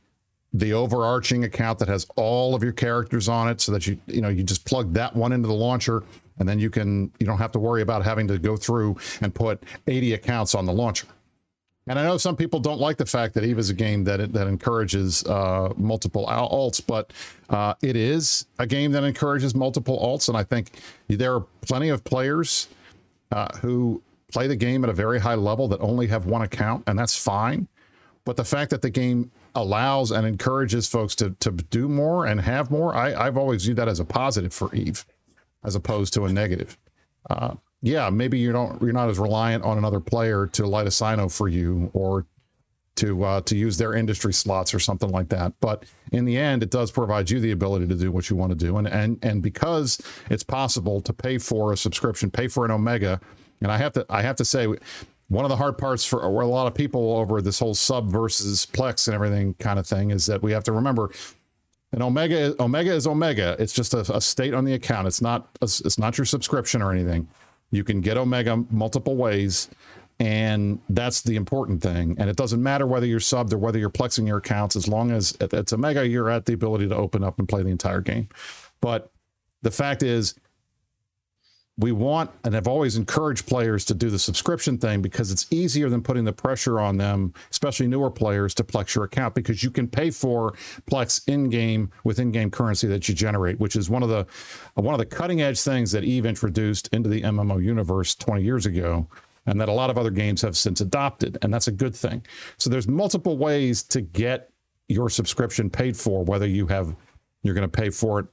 the 0.55 0.73
overarching 0.73 1.45
account 1.45 1.79
that 1.79 1.89
has 1.89 2.07
all 2.17 2.55
of 2.55 2.63
your 2.63 2.73
characters 2.73 3.29
on 3.29 3.49
it 3.49 3.61
so 3.61 3.73
that 3.73 3.87
you 3.87 3.99
you 4.07 4.21
know 4.21 4.29
you 4.29 4.43
just 4.43 4.65
plug 4.67 4.93
that 4.93 5.15
one 5.17 5.33
into 5.33 5.49
the 5.49 5.55
launcher 5.55 6.03
and 6.39 6.49
then 6.49 6.59
you 6.59 6.69
can 6.69 7.11
you 7.19 7.27
don't 7.27 7.39
have 7.39 7.53
to 7.53 7.59
worry 7.59 7.81
about 7.81 8.05
having 8.05 8.29
to 8.29 8.39
go 8.39 8.57
through 8.57 8.97
and 9.23 9.35
put 9.35 9.63
80 9.87 10.13
accounts 10.15 10.55
on 10.55 10.67
the 10.67 10.73
launcher 10.73 11.07
and 11.87 11.99
i 11.99 12.03
know 12.03 12.19
some 12.19 12.37
people 12.37 12.61
don't 12.61 12.81
like 12.81 12.99
the 12.99 13.07
fact 13.07 13.33
that 13.33 13.45
eve 13.45 13.59
is 13.59 13.71
a 13.71 13.75
game 13.75 14.05
that 14.05 14.33
that 14.35 14.47
encourages 14.47 15.25
uh, 15.25 15.73
multiple 15.77 16.27
alts 16.27 16.85
but 16.87 17.15
uh, 17.49 17.73
it 17.81 17.97
is 17.97 18.45
a 18.59 18.67
game 18.67 18.93
that 18.93 19.05
encourages 19.05 19.55
multiple 19.55 19.99
alts 20.01 20.29
and 20.29 20.37
i 20.37 20.45
think 20.45 20.81
there 21.09 21.35
are 21.35 21.47
plenty 21.63 21.89
of 21.89 22.05
players 22.05 22.69
uh, 23.33 23.49
who 23.59 24.03
play 24.31 24.47
the 24.47 24.57
game 24.57 24.85
at 24.85 24.91
a 24.91 24.95
very 24.95 25.19
high 25.19 25.35
level 25.35 25.69
that 25.69 25.81
only 25.81 26.07
have 26.07 26.27
one 26.27 26.43
account, 26.43 26.85
and 26.87 26.99
that's 26.99 27.17
fine. 27.17 27.67
But 28.25 28.37
the 28.37 28.45
fact 28.45 28.71
that 28.71 28.83
the 28.83 28.91
game 28.91 29.33
allows 29.55 30.11
and 30.13 30.27
encourages 30.27 30.87
folks 30.87 31.15
to 31.17 31.31
to 31.41 31.51
do 31.51 31.89
more 31.89 32.27
and 32.27 32.41
have 32.41 32.71
more, 32.71 32.95
I, 32.95 33.15
I've 33.15 33.37
always 33.37 33.65
viewed 33.65 33.77
that 33.79 33.89
as 33.89 34.01
a 34.01 34.05
positive 34.05 34.55
for 34.55 34.73
Eve, 34.75 35.05
as 35.65 35.75
opposed 35.75 36.15
to 36.15 36.25
a 36.25 36.33
negative. 36.33 36.79
Uh, 37.29 37.55
yeah, 37.83 38.11
maybe 38.11 38.39
you 38.39 38.53
don't 38.53 38.81
you're 38.81 38.93
not 38.93 39.11
as 39.11 39.19
reliant 39.19 39.65
on 39.65 39.77
another 39.77 40.01
player 40.01 40.47
to 40.49 40.67
light 40.67 40.87
a 40.87 40.91
cyno 40.91 41.31
for 41.33 41.49
you 41.49 41.91
or 41.93 42.27
to 42.97 43.25
uh, 43.25 43.41
to 43.43 43.57
use 43.57 43.79
their 43.79 43.95
industry 43.95 44.33
slots 44.33 44.75
or 44.75 44.79
something 44.79 45.11
like 45.11 45.29
that. 45.31 45.53
But 45.61 45.85
in 46.13 46.25
the 46.25 46.37
end, 46.37 46.63
it 46.63 46.71
does 46.71 46.91
provide 46.91 47.31
you 47.31 47.41
the 47.41 47.53
ability 47.53 47.87
to 47.89 47.95
do 47.95 48.13
what 48.13 48.29
you 48.29 48.37
want 48.37 48.51
to 48.51 48.57
do, 48.57 48.77
and 48.77 48.87
and 48.89 49.19
and 49.23 49.43
because 49.43 50.01
it's 50.31 50.43
possible 50.43 51.01
to 51.01 51.13
pay 51.13 51.39
for 51.39 51.73
a 51.73 51.77
subscription, 51.77 52.31
pay 52.31 52.49
for 52.49 52.65
an 52.65 52.71
Omega, 52.71 53.21
and 53.61 53.73
I 53.73 53.79
have 53.79 53.93
to 53.95 54.07
I 54.09 54.23
have 54.23 54.37
to 54.37 54.45
say. 54.45 54.69
One 55.29 55.47
of 55.47 55.49
the 55.49 55.57
hard 55.57 55.79
parts 55.79 56.05
for 56.05 56.21
a 56.21 56.47
lot 56.47 56.67
of 56.67 56.75
people 56.75 57.17
over 57.17 57.41
this 57.41 57.59
whole 57.59 57.73
sub 57.73 58.11
versus 58.11 58.67
plex 58.67 59.09
and 59.09 59.15
everything 59.15 59.55
kind 59.55 59.79
of 59.79 59.87
thing 59.87 60.11
is 60.11 60.27
that 60.27 60.43
we 60.43 60.53
have 60.53 60.65
to 60.65 60.73
remember 60.73 61.11
an 61.93 62.03
omega 62.03 62.55
omega 62.61 62.93
is 62.93 63.07
omega 63.07 63.57
it's 63.59 63.73
just 63.73 63.95
a, 63.95 64.01
a, 64.15 64.21
state 64.21 64.53
on 64.53 64.67
the 64.67 64.75
account 64.75 65.07
it's 65.07 65.23
not 65.23 65.49
a, 65.63 65.65
it's 65.65 65.99
not 65.99 66.19
your 66.19 66.27
subscription 66.27 66.83
or 66.83 66.93
anything 66.93 67.27
you 67.71 67.83
can 67.83 68.03
get 68.03 68.19
omega 68.19 68.63
multiple 68.71 69.17
ways 69.17 69.71
and 70.23 70.79
that's 70.89 71.23
the 71.23 71.35
important 71.35 71.83
thing. 71.83 72.15
And 72.17 72.31
it 72.31 72.37
doesn't 72.37 72.63
matter 72.63 72.87
whether 72.87 73.07
you're 73.07 73.19
subbed 73.19 73.53
or 73.53 73.59
whether 73.59 73.77
you're 73.77 73.91
plexing 73.91 74.25
your 74.25 74.39
accounts, 74.39 74.77
as 74.77 74.87
long 74.87 75.11
as 75.11 75.37
it's 75.41 75.73
Omega, 75.73 76.07
you're 76.07 76.31
at 76.31 76.47
the 76.47 76.53
ability 76.53 76.89
to 76.91 76.97
open 76.97 77.25
up 77.25 77.41
and 77.41 77.49
play 77.49 77.65
the 77.65 77.71
entire 77.71 78.01
game. 78.01 78.29
But 78.81 79.11
the 79.63 79.73
fact 79.73 80.05
is, 80.05 80.37
we 81.77 81.91
want 81.91 82.31
and 82.45 82.55
have 82.55 82.69
always 82.69 82.95
encouraged 82.95 83.49
players 83.49 83.85
to 83.87 83.95
do 83.95 84.11
the 84.11 84.19
subscription 84.19 84.79
thing 84.79 85.03
because 85.03 85.33
it's 85.33 85.53
easier 85.53 85.89
than 85.89 86.05
putting 86.05 86.25
the 86.25 86.33
pressure 86.33 86.79
on 86.79 86.99
them, 86.99 87.35
especially 87.51 87.89
newer 87.89 88.11
players, 88.11 88.55
to 88.55 88.63
plex 88.63 88.95
your 88.95 89.03
account 89.03 89.35
because 89.35 89.65
you 89.65 89.73
can 89.73 89.89
pay 89.89 90.11
for 90.11 90.55
plex 90.89 91.27
in 91.27 91.49
game 91.49 91.91
with 92.05 92.21
in 92.21 92.31
game 92.31 92.51
currency 92.51 92.87
that 92.87 93.09
you 93.09 93.15
generate, 93.15 93.59
which 93.59 93.75
is 93.75 93.91
one 93.91 94.05
of 94.05 94.09
the 94.09 94.25
one 94.75 94.95
of 94.95 94.99
the 94.99 95.07
cutting 95.07 95.43
edge 95.43 95.61
things 95.61 95.91
that 95.91 96.05
Eve 96.05 96.27
introduced 96.27 96.89
into 96.93 97.09
the 97.09 97.23
MMO 97.23 97.61
universe 97.61 98.15
20 98.15 98.45
years 98.45 98.67
ago 98.67 99.09
and 99.47 99.61
that 99.61 99.69
a 99.69 99.73
lot 99.73 99.91
of 99.91 99.99
other 99.99 100.11
games 100.11 100.43
have 100.43 100.57
since 100.57 100.81
adopted, 100.81 101.39
and 101.43 101.53
that's 101.53 101.69
a 101.69 101.73
good 101.73 101.95
thing. 101.95 102.25
So 102.59 102.71
there's 102.71 102.89
multiple 102.89 103.37
ways 103.37 103.83
to 103.85 104.01
get 104.01 104.51
your 104.89 105.09
subscription 105.09 105.71
paid 105.71 105.97
for, 105.97 106.25
whether 106.25 106.47
you 106.47 106.67
have 106.69 106.95
you're 107.43 107.55
going 107.55 107.69
to 107.69 107.81
pay 107.81 107.91
for 107.91 108.21
it 108.21 108.27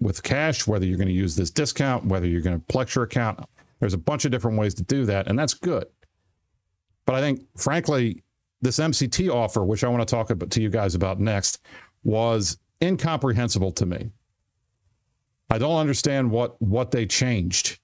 with 0.00 0.22
cash, 0.22 0.66
whether 0.66 0.84
you're 0.84 0.98
going 0.98 1.08
to 1.08 1.14
use 1.14 1.34
this 1.34 1.50
discount, 1.50 2.04
whether 2.04 2.26
you're 2.26 2.40
going 2.40 2.60
to 2.60 2.66
plex 2.66 2.94
your 2.94 3.04
account. 3.04 3.40
There's 3.80 3.94
a 3.94 3.98
bunch 3.98 4.24
of 4.24 4.30
different 4.30 4.58
ways 4.58 4.74
to 4.74 4.82
do 4.82 5.04
that, 5.06 5.26
and 5.26 5.38
that's 5.38 5.54
good. 5.54 5.86
But 7.06 7.16
I 7.16 7.20
think, 7.20 7.42
frankly, 7.56 8.22
this 8.62 8.78
MCT 8.78 9.32
offer, 9.32 9.64
which 9.64 9.84
I 9.84 9.88
want 9.88 10.06
to 10.06 10.14
talk 10.14 10.30
about 10.30 10.50
to 10.50 10.62
you 10.62 10.70
guys 10.70 10.94
about 10.94 11.20
next, 11.20 11.60
was 12.02 12.58
incomprehensible 12.82 13.72
to 13.72 13.86
me. 13.86 14.10
I 15.50 15.58
don't 15.58 15.78
understand 15.78 16.30
what 16.30 16.60
what 16.62 16.90
they 16.90 17.06
changed 17.06 17.78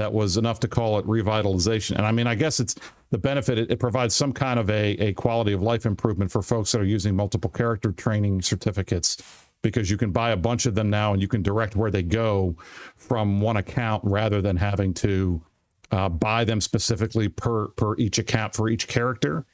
that 0.00 0.14
was 0.14 0.38
enough 0.38 0.58
to 0.60 0.66
call 0.66 0.98
it 0.98 1.06
revitalization. 1.06 1.96
And 1.96 2.06
I 2.06 2.10
mean, 2.10 2.26
I 2.26 2.34
guess 2.34 2.58
it's 2.58 2.74
the 3.10 3.18
benefit, 3.18 3.58
it, 3.58 3.70
it, 3.70 3.78
provides 3.78 4.14
some 4.14 4.32
kind 4.32 4.58
of 4.58 4.70
a, 4.70 4.92
a 4.92 5.12
quality 5.12 5.52
of 5.52 5.60
life 5.60 5.84
improvement 5.84 6.32
for 6.32 6.40
folks 6.40 6.72
that 6.72 6.80
are 6.80 6.86
using 6.86 7.14
multiple 7.14 7.50
character 7.50 7.92
training 7.92 8.40
certificates 8.40 9.22
because 9.60 9.90
you 9.90 9.98
can 9.98 10.10
buy 10.10 10.30
a 10.30 10.38
bunch 10.38 10.64
of 10.64 10.74
them 10.74 10.88
now 10.88 11.12
and 11.12 11.20
you 11.20 11.28
can 11.28 11.42
direct 11.42 11.76
where 11.76 11.90
they 11.90 12.02
go 12.02 12.56
from 12.96 13.42
one 13.42 13.58
account 13.58 14.02
rather 14.02 14.40
than 14.40 14.56
having 14.56 14.94
to 14.94 15.42
uh, 15.90 16.08
buy 16.08 16.44
them 16.44 16.62
specifically 16.62 17.28
per 17.28 17.68
per 17.68 17.94
each 17.96 18.18
account 18.18 18.54
for 18.54 18.70
each 18.70 18.88
character. 18.88 19.44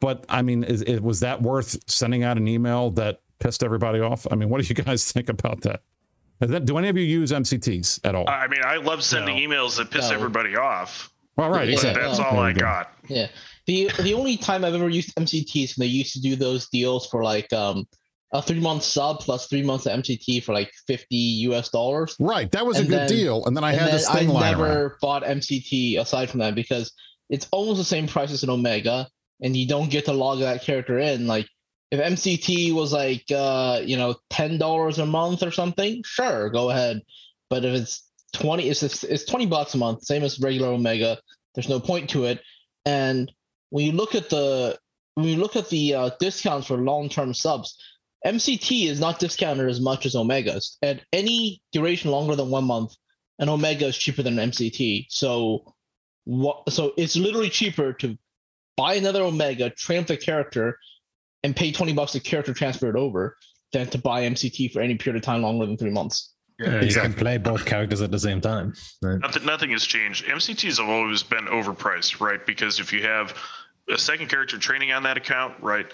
But 0.00 0.24
I 0.30 0.40
mean, 0.40 0.64
is, 0.64 0.80
is, 0.82 1.02
was 1.02 1.20
that 1.20 1.42
worth 1.42 1.76
sending 1.86 2.22
out 2.22 2.38
an 2.38 2.48
email 2.48 2.92
that 2.92 3.20
pissed 3.40 3.62
everybody 3.62 4.00
off? 4.00 4.26
I 4.30 4.36
mean, 4.36 4.48
what 4.48 4.62
do 4.62 4.66
you 4.66 4.74
guys 4.74 5.12
think 5.12 5.28
about 5.28 5.60
that? 5.62 5.82
That 6.48 6.64
do 6.64 6.78
any 6.78 6.88
of 6.88 6.96
you 6.96 7.04
use 7.04 7.32
MCTs 7.32 8.00
at 8.04 8.14
all? 8.14 8.28
I 8.28 8.48
mean, 8.48 8.62
I 8.64 8.76
love 8.76 9.04
sending 9.04 9.36
no. 9.36 9.42
emails 9.56 9.76
that 9.76 9.90
piss 9.90 10.08
no. 10.08 10.14
everybody 10.14 10.56
off. 10.56 11.12
All 11.36 11.50
right, 11.50 11.58
right, 11.58 11.68
exactly. 11.68 12.02
That's 12.02 12.18
all 12.18 12.38
I 12.38 12.52
got. 12.52 12.92
Yeah. 13.08 13.28
The 13.66 13.90
the 14.00 14.14
only 14.14 14.36
time 14.36 14.64
I've 14.64 14.74
ever 14.74 14.88
used 14.88 15.14
MCTs 15.16 15.76
when 15.76 15.86
they 15.86 15.92
used 15.92 16.12
to 16.14 16.20
do 16.20 16.36
those 16.36 16.68
deals 16.68 17.06
for 17.06 17.22
like 17.22 17.52
um 17.52 17.86
a 18.32 18.40
three 18.40 18.60
month 18.60 18.82
sub 18.82 19.20
plus 19.20 19.46
three 19.46 19.62
months 19.62 19.86
of 19.86 19.92
MCT 19.92 20.42
for 20.44 20.54
like 20.54 20.70
50 20.86 21.16
US 21.16 21.68
dollars. 21.68 22.16
Right. 22.18 22.50
That 22.52 22.64
was 22.64 22.78
and 22.78 22.86
a 22.86 22.90
good 22.90 23.00
then, 23.00 23.08
deal. 23.08 23.44
And 23.46 23.56
then 23.56 23.64
I 23.64 23.72
had 23.72 23.92
this 23.92 24.08
thing 24.10 24.30
I 24.30 24.50
never 24.50 24.82
around. 24.82 24.92
bought 25.00 25.22
MCT 25.24 25.98
aside 25.98 26.30
from 26.30 26.40
that 26.40 26.54
because 26.54 26.92
it's 27.28 27.48
almost 27.50 27.78
the 27.78 27.84
same 27.84 28.06
price 28.06 28.30
as 28.30 28.42
an 28.42 28.50
Omega 28.50 29.08
and 29.42 29.56
you 29.56 29.66
don't 29.66 29.90
get 29.90 30.04
to 30.04 30.12
log 30.12 30.40
that 30.40 30.62
character 30.62 30.98
in. 30.98 31.26
Like 31.26 31.48
if 31.90 31.98
MCT 31.98 32.72
was 32.72 32.92
like 32.92 33.24
uh, 33.30 33.80
you 33.84 33.96
know, 33.96 34.16
ten 34.30 34.58
dollars 34.58 34.98
a 34.98 35.06
month 35.06 35.42
or 35.42 35.50
something, 35.50 36.02
sure, 36.04 36.50
go 36.50 36.70
ahead. 36.70 37.02
But 37.48 37.64
if 37.64 37.74
it's 37.74 38.08
twenty, 38.32 38.68
it's 38.68 38.82
it's 38.82 39.24
twenty 39.24 39.46
bucks 39.46 39.74
a 39.74 39.78
month, 39.78 40.04
same 40.04 40.22
as 40.22 40.38
regular 40.40 40.68
Omega. 40.68 41.18
There's 41.54 41.68
no 41.68 41.80
point 41.80 42.10
to 42.10 42.26
it. 42.26 42.40
And 42.86 43.30
when 43.70 43.86
you 43.86 43.92
look 43.92 44.14
at 44.14 44.30
the 44.30 44.78
when 45.14 45.26
you 45.26 45.36
look 45.36 45.56
at 45.56 45.68
the 45.68 45.94
uh, 45.94 46.10
discounts 46.20 46.68
for 46.68 46.76
long 46.76 47.08
term 47.08 47.34
subs, 47.34 47.76
MCT 48.24 48.86
is 48.86 49.00
not 49.00 49.18
discounted 49.18 49.68
as 49.68 49.80
much 49.80 50.06
as 50.06 50.14
Omegas. 50.14 50.76
At 50.82 51.02
any 51.12 51.62
duration 51.72 52.10
longer 52.10 52.36
than 52.36 52.50
one 52.50 52.64
month, 52.64 52.94
an 53.38 53.48
Omega 53.48 53.86
is 53.86 53.98
cheaper 53.98 54.22
than 54.22 54.38
an 54.38 54.50
MCT. 54.50 55.06
So 55.08 55.74
what? 56.24 56.70
So 56.70 56.92
it's 56.96 57.16
literally 57.16 57.50
cheaper 57.50 57.92
to 57.94 58.16
buy 58.76 58.94
another 58.94 59.22
Omega, 59.22 59.70
train 59.70 60.04
the 60.04 60.16
character, 60.16 60.78
and 61.42 61.54
pay 61.54 61.72
twenty 61.72 61.92
bucks 61.92 62.12
to 62.12 62.20
character 62.20 62.54
transfer 62.54 62.88
it 62.90 62.96
over 62.96 63.36
than 63.72 63.86
to 63.88 63.98
buy 63.98 64.22
MCT 64.22 64.72
for 64.72 64.80
any 64.80 64.96
period 64.96 65.22
of 65.22 65.24
time 65.24 65.42
longer 65.42 65.66
than 65.66 65.76
three 65.76 65.90
months. 65.90 66.34
Yeah, 66.58 66.82
you 66.82 66.92
can 66.92 67.14
play 67.14 67.38
both 67.38 67.64
characters 67.64 68.02
at 68.02 68.10
the 68.10 68.18
same 68.18 68.40
time. 68.40 68.74
Right? 69.00 69.18
Nothing, 69.18 69.46
nothing 69.46 69.70
has 69.70 69.84
changed. 69.84 70.26
MCTs 70.26 70.78
have 70.78 70.90
always 70.90 71.22
been 71.22 71.46
overpriced, 71.46 72.20
right? 72.20 72.44
Because 72.44 72.80
if 72.80 72.92
you 72.92 73.02
have 73.02 73.34
a 73.88 73.96
second 73.96 74.28
character 74.28 74.58
training 74.58 74.92
on 74.92 75.02
that 75.04 75.16
account, 75.16 75.54
right? 75.62 75.90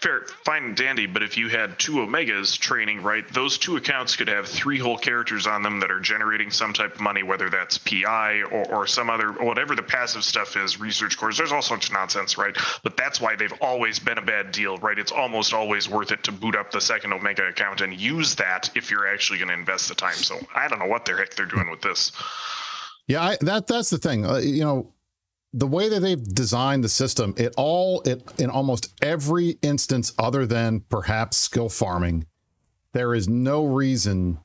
Fair, 0.00 0.22
fine 0.44 0.64
and 0.64 0.76
dandy. 0.76 1.06
But 1.06 1.22
if 1.22 1.36
you 1.36 1.48
had 1.48 1.78
two 1.78 1.94
Omegas 1.94 2.58
training, 2.58 3.02
right, 3.02 3.26
those 3.32 3.58
two 3.58 3.76
accounts 3.76 4.16
could 4.16 4.28
have 4.28 4.46
three 4.46 4.78
whole 4.78 4.98
characters 4.98 5.46
on 5.46 5.62
them 5.62 5.80
that 5.80 5.90
are 5.90 6.00
generating 6.00 6.50
some 6.50 6.72
type 6.72 6.94
of 6.94 7.00
money, 7.00 7.22
whether 7.22 7.50
that's 7.50 7.78
PI 7.78 8.42
or, 8.50 8.66
or 8.66 8.86
some 8.86 9.10
other, 9.10 9.32
whatever 9.32 9.74
the 9.74 9.82
passive 9.82 10.24
stuff 10.24 10.56
is, 10.56 10.78
research 10.80 11.16
cores. 11.16 11.36
There's 11.36 11.52
all 11.52 11.62
sorts 11.62 11.88
of 11.88 11.92
nonsense, 11.92 12.38
right? 12.38 12.56
But 12.82 12.96
that's 12.96 13.20
why 13.20 13.36
they've 13.36 13.54
always 13.60 13.98
been 13.98 14.18
a 14.18 14.22
bad 14.22 14.52
deal, 14.52 14.78
right? 14.78 14.98
It's 14.98 15.12
almost 15.12 15.52
always 15.52 15.88
worth 15.88 16.12
it 16.12 16.24
to 16.24 16.32
boot 16.32 16.56
up 16.56 16.70
the 16.70 16.80
second 16.80 17.12
Omega 17.12 17.46
account 17.48 17.80
and 17.80 17.92
use 17.94 18.34
that 18.36 18.70
if 18.74 18.90
you're 18.90 19.08
actually 19.08 19.38
going 19.38 19.48
to 19.48 19.54
invest 19.54 19.88
the 19.88 19.94
time. 19.94 20.14
So 20.14 20.38
I 20.54 20.68
don't 20.68 20.78
know 20.78 20.86
what 20.86 21.04
the 21.04 21.16
heck 21.16 21.34
they're 21.34 21.46
doing 21.46 21.70
with 21.70 21.82
this. 21.82 22.12
Yeah, 23.06 23.22
I, 23.22 23.36
that 23.42 23.66
that's 23.68 23.90
the 23.90 23.98
thing. 23.98 24.26
Uh, 24.26 24.38
you 24.38 24.62
know, 24.64 24.92
the 25.52 25.66
way 25.66 25.88
that 25.88 26.00
they've 26.00 26.22
designed 26.22 26.84
the 26.84 26.88
system, 26.88 27.34
it 27.36 27.54
all 27.56 28.02
it 28.02 28.22
in 28.38 28.50
almost 28.50 28.92
every 29.02 29.58
instance 29.62 30.12
other 30.18 30.46
than 30.46 30.80
perhaps 30.80 31.36
skill 31.36 31.68
farming, 31.68 32.26
there 32.92 33.14
is 33.14 33.28
no 33.28 33.64
reason 33.64 34.38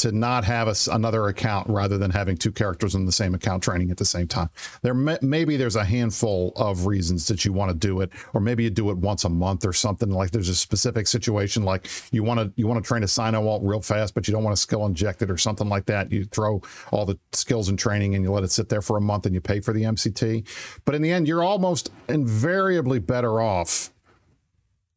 to 0.00 0.12
not 0.12 0.44
have 0.44 0.66
a, 0.66 0.74
another 0.92 1.26
account 1.26 1.68
rather 1.68 1.98
than 1.98 2.10
having 2.10 2.36
two 2.36 2.50
characters 2.50 2.94
in 2.94 3.04
the 3.04 3.12
same 3.12 3.34
account 3.34 3.62
training 3.62 3.90
at 3.90 3.98
the 3.98 4.04
same 4.04 4.26
time. 4.26 4.48
There 4.80 4.94
may, 4.94 5.18
maybe 5.20 5.58
there's 5.58 5.76
a 5.76 5.84
handful 5.84 6.52
of 6.56 6.86
reasons 6.86 7.26
that 7.28 7.44
you 7.44 7.52
want 7.52 7.70
to 7.70 7.76
do 7.76 8.00
it, 8.00 8.10
or 8.32 8.40
maybe 8.40 8.64
you 8.64 8.70
do 8.70 8.90
it 8.90 8.96
once 8.96 9.24
a 9.24 9.28
month 9.28 9.66
or 9.66 9.74
something. 9.74 10.10
Like 10.10 10.30
there's 10.30 10.48
a 10.48 10.54
specific 10.54 11.06
situation, 11.06 11.64
like 11.64 11.88
you 12.12 12.22
want 12.22 12.40
to 12.40 12.52
you 12.56 12.66
want 12.66 12.82
to 12.82 12.86
train 12.86 13.02
a 13.02 13.06
Cyno 13.06 13.60
real 13.62 13.82
fast, 13.82 14.14
but 14.14 14.26
you 14.26 14.32
don't 14.32 14.42
want 14.42 14.56
to 14.56 14.60
skill 14.60 14.86
inject 14.86 15.20
it 15.20 15.30
or 15.30 15.36
something 15.36 15.68
like 15.68 15.84
that. 15.86 16.10
You 16.10 16.24
throw 16.24 16.62
all 16.90 17.04
the 17.04 17.18
skills 17.32 17.68
and 17.68 17.78
training 17.78 18.14
and 18.14 18.24
you 18.24 18.32
let 18.32 18.44
it 18.44 18.50
sit 18.50 18.70
there 18.70 18.82
for 18.82 18.96
a 18.96 19.00
month 19.02 19.26
and 19.26 19.34
you 19.34 19.40
pay 19.42 19.60
for 19.60 19.74
the 19.74 19.82
MCT. 19.82 20.46
But 20.86 20.94
in 20.94 21.02
the 21.02 21.12
end, 21.12 21.28
you're 21.28 21.44
almost 21.44 21.90
invariably 22.08 23.00
better 23.00 23.40
off 23.40 23.90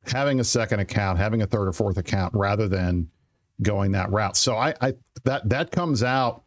having 0.05 0.39
a 0.39 0.43
second 0.43 0.79
account, 0.79 1.17
having 1.17 1.41
a 1.41 1.47
third 1.47 1.67
or 1.67 1.73
fourth 1.73 1.97
account 1.97 2.33
rather 2.33 2.67
than 2.67 3.09
going 3.63 3.91
that 3.93 4.11
route. 4.11 4.37
So 4.37 4.55
I, 4.55 4.73
I 4.81 4.93
that 5.23 5.49
that 5.49 5.71
comes 5.71 6.03
out 6.03 6.43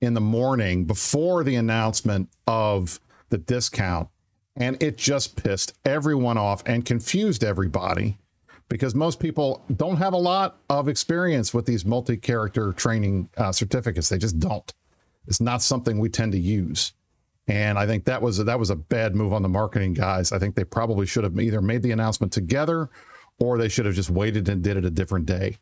in 0.00 0.14
the 0.14 0.20
morning 0.20 0.84
before 0.84 1.44
the 1.44 1.56
announcement 1.56 2.28
of 2.46 3.00
the 3.30 3.38
discount, 3.38 4.08
and 4.56 4.82
it 4.82 4.96
just 4.96 5.36
pissed 5.36 5.74
everyone 5.84 6.38
off 6.38 6.62
and 6.66 6.84
confused 6.84 7.44
everybody 7.44 8.18
because 8.68 8.94
most 8.94 9.20
people 9.20 9.64
don't 9.76 9.96
have 9.96 10.12
a 10.12 10.18
lot 10.18 10.58
of 10.68 10.88
experience 10.88 11.54
with 11.54 11.66
these 11.66 11.84
multi-character 11.84 12.72
training 12.72 13.28
uh, 13.36 13.52
certificates. 13.52 14.08
They 14.08 14.18
just 14.18 14.38
don't. 14.40 14.72
It's 15.26 15.40
not 15.40 15.62
something 15.62 15.98
we 15.98 16.08
tend 16.08 16.32
to 16.32 16.38
use. 16.38 16.92
And 17.48 17.78
I 17.78 17.86
think 17.86 18.04
that 18.06 18.22
was 18.22 18.40
a, 18.40 18.44
that 18.44 18.58
was 18.58 18.70
a 18.70 18.76
bad 18.76 19.14
move 19.14 19.32
on 19.32 19.42
the 19.42 19.48
marketing 19.48 19.92
guys. 19.92 20.32
I 20.32 20.38
think 20.38 20.56
they 20.56 20.64
probably 20.64 21.06
should 21.06 21.22
have 21.22 21.38
either 21.38 21.60
made 21.60 21.82
the 21.82 21.92
announcement 21.92 22.32
together 22.32 22.90
or 23.38 23.56
they 23.56 23.68
should 23.68 23.86
have 23.86 23.94
just 23.94 24.10
waited 24.10 24.48
and 24.48 24.62
did 24.62 24.76
it 24.76 24.84
a 24.84 24.90
different 24.90 25.26
day 25.26 25.58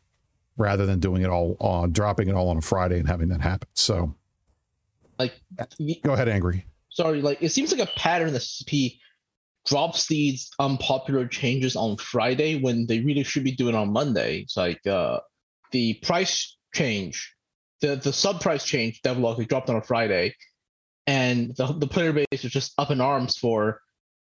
rather 0.57 0.85
than 0.85 0.99
doing 0.99 1.21
it 1.21 1.29
all 1.29 1.57
on 1.59 1.91
dropping 1.91 2.29
it 2.29 2.35
all 2.35 2.49
on 2.49 2.57
a 2.57 2.61
Friday 2.61 2.99
and 2.99 3.07
having 3.07 3.29
that 3.29 3.41
happen. 3.41 3.67
So, 3.73 4.15
like, 5.19 5.33
go 6.03 6.13
ahead, 6.13 6.29
angry. 6.29 6.65
Sorry, 6.89 7.21
like 7.21 7.41
it 7.41 7.49
seems 7.49 7.75
like 7.75 7.87
a 7.87 7.99
pattern 7.99 8.33
that 8.33 8.41
CP 8.41 8.99
drops 9.65 10.07
these 10.07 10.49
unpopular 10.59 11.27
changes 11.27 11.75
on 11.75 11.97
Friday 11.97 12.61
when 12.61 12.85
they 12.85 12.99
really 12.99 13.23
should 13.23 13.43
be 13.43 13.51
doing 13.51 13.75
on 13.75 13.91
Monday. 13.91 14.39
It's 14.39 14.55
like 14.55 14.85
uh, 14.87 15.19
the 15.71 15.95
price 15.95 16.55
change, 16.73 17.35
the 17.81 17.95
the 17.95 18.13
sub 18.13 18.41
price 18.41 18.63
change, 18.63 19.01
Devlog 19.01 19.37
they 19.37 19.45
dropped 19.45 19.69
on 19.69 19.75
a 19.75 19.81
Friday, 19.81 20.35
and 21.07 21.55
the 21.55 21.73
the 21.73 21.87
player 21.87 22.13
base 22.13 22.43
was 22.43 22.51
just 22.51 22.73
up 22.77 22.91
in 22.91 23.01
arms 23.01 23.37
for. 23.37 23.81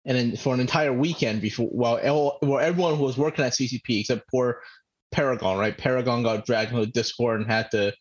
And 0.06 0.18
then 0.18 0.36
for 0.38 0.54
an 0.54 0.62
entire 0.62 0.94
weekend 0.94 1.42
before, 1.42 1.68
while, 1.68 2.38
while 2.40 2.60
everyone 2.60 2.96
who 2.96 3.04
was 3.04 3.18
working 3.18 3.44
at 3.44 3.52
CCP 3.52 4.00
except 4.00 4.32
for 4.32 4.62
Paragon, 5.12 5.58
right? 5.58 5.78
Paragon 5.78 6.24
got 6.24 6.46
dragged 6.46 6.72
into 6.72 6.86
Discord 6.86 7.42
and 7.42 7.50
had 7.50 7.72
to, 7.72 7.94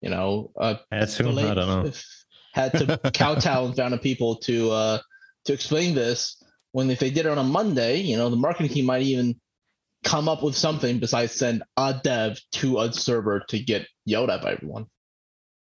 you 0.00 0.10
know, 0.10 0.50
uh, 0.58 0.76
had 0.90 1.08
to, 1.08 1.28
I 1.28 1.54
don't 1.54 1.56
know, 1.56 1.90
had 2.54 2.72
to 2.72 3.10
kowtow 3.12 3.66
and 3.66 3.76
found 3.76 4.00
people 4.02 4.36
to 4.36 4.70
uh, 4.70 4.98
to 5.44 5.52
explain 5.52 5.94
this. 5.94 6.42
When 6.72 6.90
if 6.90 7.00
they 7.00 7.10
did 7.10 7.26
it 7.26 7.32
on 7.32 7.38
a 7.38 7.44
Monday, 7.44 8.00
you 8.00 8.16
know, 8.16 8.30
the 8.30 8.36
marketing 8.36 8.70
team 8.70 8.86
might 8.86 9.02
even 9.02 9.40
come 10.04 10.28
up 10.28 10.42
with 10.42 10.56
something 10.56 10.98
besides 10.98 11.32
send 11.32 11.62
a 11.76 12.00
dev 12.02 12.40
to 12.52 12.80
a 12.80 12.92
server 12.92 13.44
to 13.48 13.58
get 13.58 13.86
yelled 14.04 14.30
at 14.30 14.42
by 14.42 14.52
everyone. 14.52 14.86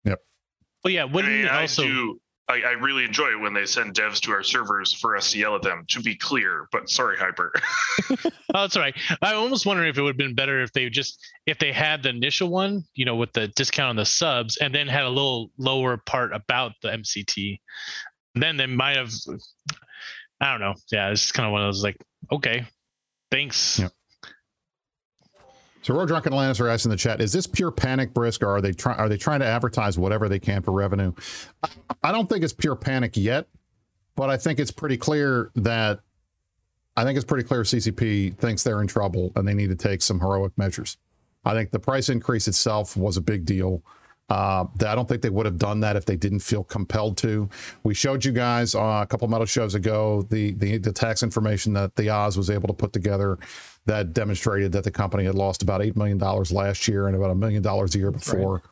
Yep. 0.05 0.21
Well, 0.83 0.93
yeah. 0.93 1.05
Wouldn't 1.05 1.33
I, 1.33 1.37
mean, 1.37 1.49
also 1.49 1.83
I 1.83 1.87
do, 1.87 2.21
I, 2.49 2.61
I, 2.61 2.71
really 2.73 3.05
enjoy 3.05 3.29
it 3.29 3.41
when 3.41 3.55
they 3.55 3.65
send 3.65 3.95
devs 3.95 4.21
to 4.21 4.33
our 4.33 4.43
servers 4.43 4.93
for 4.93 5.17
us 5.17 5.33
to 5.33 5.39
yell 5.39 5.57
at 5.57 5.63
them. 5.63 5.85
To 5.89 6.03
be 6.03 6.15
clear, 6.15 6.69
but 6.73 6.91
sorry, 6.91 7.17
Hyper. 7.17 7.53
oh, 8.11 8.31
that's 8.53 8.77
all 8.77 8.83
right. 8.83 8.95
I'm 9.23 9.37
almost 9.37 9.65
wondering 9.65 9.89
if 9.89 9.97
it 9.97 10.03
would 10.03 10.11
have 10.11 10.19
been 10.19 10.35
better 10.35 10.63
if 10.63 10.73
they 10.73 10.91
just 10.91 11.19
if 11.47 11.59
they 11.59 11.73
had 11.73 12.03
the 12.03 12.11
initial 12.11 12.49
one, 12.49 12.85
you 12.95 13.07
know, 13.07 13.17
with 13.17 13.33
the 13.33 13.49
discount 13.49 13.91
on 13.91 13.97
the 13.97 14.05
subs, 14.05 14.59
and 14.59 14.75
then 14.75 14.89
had 14.89 15.05
a 15.05 15.09
little 15.09 15.51
lower 15.57 15.97
part 15.97 16.35
about 16.35 16.73
the 16.83 16.89
MCT. 16.89 17.61
Then 18.35 18.57
they 18.57 18.67
might 18.67 18.97
have. 18.97 19.11
I 20.41 20.51
don't 20.51 20.61
know. 20.61 20.75
Yeah, 20.93 21.11
it's 21.11 21.33
kind 21.33 21.47
of 21.47 21.53
one 21.53 21.63
of 21.63 21.69
those 21.69 21.83
like, 21.83 21.97
okay, 22.31 22.67
thanks. 23.31 23.79
Yeah. 23.79 23.89
So 25.85 25.93
Road 25.93 26.09
Drunken 26.09 26.33
Lannister 26.33 26.73
asked 26.73 26.87
in 26.87 26.91
the 26.91 26.97
chat, 26.97 27.21
is 27.21 27.31
this 27.31 27.47
pure 27.47 27.71
panic 27.71 28.15
Brisc 28.15 28.43
or 28.43 28.49
are 28.49 28.63
they 28.63 28.73
trying 28.73 28.99
are 28.99 29.07
they 29.07 29.19
trying 29.19 29.41
to 29.41 29.47
advertise 29.47 29.99
whatever 29.99 30.31
they 30.31 30.39
can 30.39 30.63
for 30.63 30.73
revenue? 30.73 31.13
I 32.03 32.11
don't 32.11 32.27
think 32.27 32.43
it's 32.43 32.55
pure 32.55 32.75
panic 32.75 33.19
yet, 33.19 33.49
but 34.17 34.31
I 34.31 34.39
think 34.39 34.59
it's 34.59 34.71
pretty 34.71 34.97
clear 34.97 35.51
that 35.57 36.01
I 36.97 37.05
think 37.05 37.17
it's 37.17 37.25
pretty 37.27 37.47
clear 37.47 37.65
CCP 37.65 38.35
thinks 38.39 38.63
they're 38.63 38.81
in 38.81 38.87
trouble 38.87 39.31
and 39.37 39.47
they 39.47 39.53
need 39.53 39.69
to 39.69 39.77
take 39.77 40.01
some 40.01 40.19
heroic 40.19 40.57
measures. 40.57 40.97
I 41.45 41.53
think 41.53 41.71
the 41.71 41.79
price 41.79 42.09
increase 42.09 42.49
itself 42.49 42.97
was 42.97 43.19
a 43.19 43.21
big 43.21 43.45
deal. 43.45 43.83
Uh, 44.31 44.65
I 44.87 44.95
don't 44.95 45.07
think 45.07 45.21
they 45.21 45.29
would 45.29 45.45
have 45.45 45.59
done 45.59 45.81
that 45.81 45.97
if 45.97 46.07
they 46.07 46.17
didn't 46.17 46.41
feel 46.41 46.65
compelled 46.65 47.19
to. 47.19 47.47
We 47.83 47.93
showed 47.93 48.25
you 48.25 48.33
guys 48.33 48.75
uh, 48.75 49.01
a 49.03 49.07
couple 49.07 49.29
metal 49.29 49.45
shows 49.45 49.75
ago 49.75 50.27
the, 50.31 50.53
the 50.53 50.79
the 50.79 50.93
tax 50.93 51.23
information 51.23 51.75
that 51.75 51.95
the 51.97 52.09
Oz 52.09 52.39
was 52.39 52.49
able 52.49 52.69
to 52.69 52.73
put 52.73 52.95
together 52.95 53.39
that 53.87 54.13
demonstrated 54.13 54.73
that 54.73 54.85
the 54.85 54.91
company 54.91 55.25
had 55.25 55.35
lost 55.35 55.63
about 55.63 55.81
$8 55.81 55.97
million 55.97 56.19
last 56.19 56.89
year 56.89 57.07
and 57.07 57.17
about 57.17 57.31
a 57.31 57.35
million 57.35 57.63
dollars 57.63 57.95
a 57.95 57.99
year 57.99 58.11
before. 58.11 58.55
Right. 58.55 58.63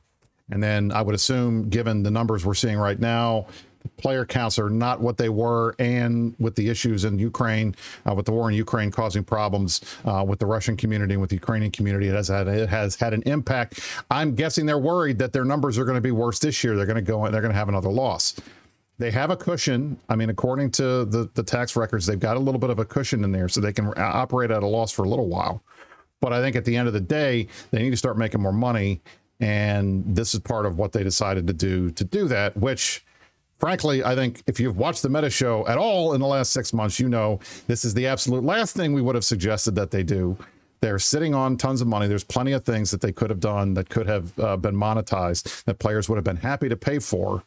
And 0.51 0.63
then 0.63 0.93
I 0.93 1.03
would 1.03 1.15
assume, 1.15 1.69
given 1.69 2.03
the 2.03 2.11
numbers 2.11 2.45
we're 2.45 2.55
seeing 2.55 2.79
right 2.79 2.99
now, 2.99 3.47
player 3.97 4.25
counts 4.25 4.59
are 4.59 4.71
not 4.71 5.01
what 5.01 5.17
they 5.17 5.29
were, 5.29 5.75
and 5.79 6.35
with 6.39 6.55
the 6.57 6.69
issues 6.69 7.05
in 7.05 7.19
Ukraine, 7.19 7.75
uh, 8.09 8.15
with 8.15 8.27
the 8.27 8.33
war 8.33 8.51
in 8.51 8.57
Ukraine 8.57 8.91
causing 8.91 9.25
problems 9.25 9.81
uh, 10.05 10.25
with 10.27 10.39
the 10.39 10.47
Russian 10.47 10.77
community 10.77 11.15
and 11.15 11.21
with 11.21 11.31
the 11.31 11.37
Ukrainian 11.37 11.71
community, 11.71 12.09
it 12.09 12.15
has 12.15 12.29
had 12.29 12.49
it 12.49 12.69
has 12.69 12.97
had 12.97 13.15
an 13.15 13.23
impact. 13.23 13.81
I'm 14.11 14.35
guessing 14.35 14.67
they're 14.67 14.79
worried 14.79 15.19
that 15.19 15.33
their 15.33 15.45
numbers 15.45 15.79
are 15.79 15.85
going 15.85 15.97
to 15.97 16.03
be 16.03 16.13
worse 16.13 16.39
this 16.39 16.63
year. 16.63 16.77
They're 16.77 16.87
going 16.87 16.97
to 16.97 17.03
go 17.03 17.23
they're 17.31 17.41
going 17.41 17.53
to 17.53 17.59
have 17.59 17.69
another 17.69 17.91
loss. 17.91 18.35
They 19.03 19.11
have 19.11 19.31
a 19.31 19.37
cushion. 19.37 19.99
I 20.09 20.15
mean, 20.15 20.31
according 20.31 20.71
to 20.73 21.05
the, 21.05 21.29
the 21.35 21.43
tax 21.43 21.75
records, 21.75 22.07
they've 22.07 22.21
got 22.21 22.37
a 22.37 22.39
little 22.39 22.61
bit 22.61 22.71
of 22.71 22.79
a 22.79 22.85
cushion 22.85 23.25
in 23.25 23.33
there 23.33 23.49
so 23.49 23.61
they 23.61 23.73
can 23.73 23.93
operate 23.97 24.53
at 24.53 24.63
a 24.63 24.67
loss 24.69 24.93
for 24.93 25.03
a 25.03 25.09
little 25.09 25.27
while. 25.27 25.61
But 26.21 26.33
I 26.33 26.41
think 26.41 26.55
at 26.55 26.65
the 26.65 26.77
end 26.77 26.87
of 26.87 26.95
the 26.95 27.01
day, 27.01 27.49
they 27.73 27.83
need 27.83 27.91
to 27.91 27.97
start 27.97 28.17
making 28.17 28.41
more 28.41 28.53
money. 28.53 29.01
And 29.41 30.05
this 30.07 30.35
is 30.35 30.41
part 30.41 30.67
of 30.67 30.79
what 30.79 30.93
they 30.93 31.03
decided 31.03 31.49
to 31.49 31.53
do 31.53 31.91
to 31.91 32.05
do 32.05 32.29
that, 32.29 32.57
which 32.57 33.05
frankly, 33.59 34.05
I 34.05 34.15
think 34.15 34.41
if 34.47 34.61
you've 34.61 34.77
watched 34.77 35.03
the 35.03 35.09
Meta 35.09 35.31
Show 35.31 35.67
at 35.67 35.79
all 35.79 36.13
in 36.13 36.21
the 36.21 36.29
last 36.29 36.53
six 36.53 36.73
months, 36.73 37.01
you 37.01 37.09
know 37.09 37.41
this 37.67 37.85
is 37.85 37.95
the 37.95 38.07
absolute 38.07 38.45
last 38.45 38.77
thing 38.77 38.93
we 38.93 39.03
would 39.03 39.17
have 39.17 39.25
suggested 39.25 39.75
that 39.75 39.91
they 39.91 40.05
do. 40.05 40.39
They're 40.81 41.01
sitting 41.01 41.35
on 41.35 41.57
tons 41.57 41.81
of 41.81 41.89
money. 41.89 42.07
There's 42.07 42.23
plenty 42.23 42.53
of 42.53 42.65
things 42.65 42.93
that 42.93 43.01
they 43.01 43.11
could 43.11 43.31
have 43.31 43.41
done 43.41 43.75
that 43.75 43.89
could 43.89 44.07
have 44.07 44.39
uh, 44.39 44.57
been 44.57 44.77
monetized 44.77 45.65
that 45.65 45.81
players 45.81 46.09
would 46.09 46.19
have 46.19 46.25
been 46.25 46.37
happy 46.37 46.69
to 46.69 46.77
pay 46.77 47.01
for. 47.01 47.43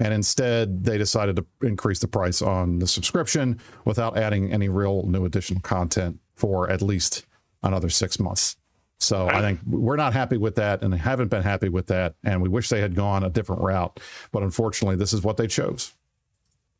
And 0.00 0.14
instead, 0.14 0.84
they 0.84 0.96
decided 0.96 1.36
to 1.36 1.46
increase 1.62 1.98
the 1.98 2.08
price 2.08 2.40
on 2.40 2.78
the 2.78 2.86
subscription 2.86 3.60
without 3.84 4.16
adding 4.16 4.52
any 4.52 4.68
real 4.68 5.02
new 5.04 5.24
additional 5.24 5.60
content 5.60 6.20
for 6.36 6.70
at 6.70 6.82
least 6.82 7.26
another 7.62 7.90
six 7.90 8.20
months. 8.20 8.56
So 9.00 9.28
I 9.28 9.40
think 9.40 9.60
we're 9.64 9.96
not 9.96 10.12
happy 10.12 10.36
with 10.36 10.56
that 10.56 10.82
and 10.82 10.92
haven't 10.92 11.28
been 11.28 11.42
happy 11.42 11.68
with 11.68 11.86
that. 11.86 12.14
And 12.24 12.42
we 12.42 12.48
wish 12.48 12.68
they 12.68 12.80
had 12.80 12.94
gone 12.94 13.22
a 13.22 13.30
different 13.30 13.62
route. 13.62 14.00
But 14.32 14.42
unfortunately, 14.42 14.96
this 14.96 15.12
is 15.12 15.22
what 15.22 15.36
they 15.36 15.46
chose. 15.46 15.92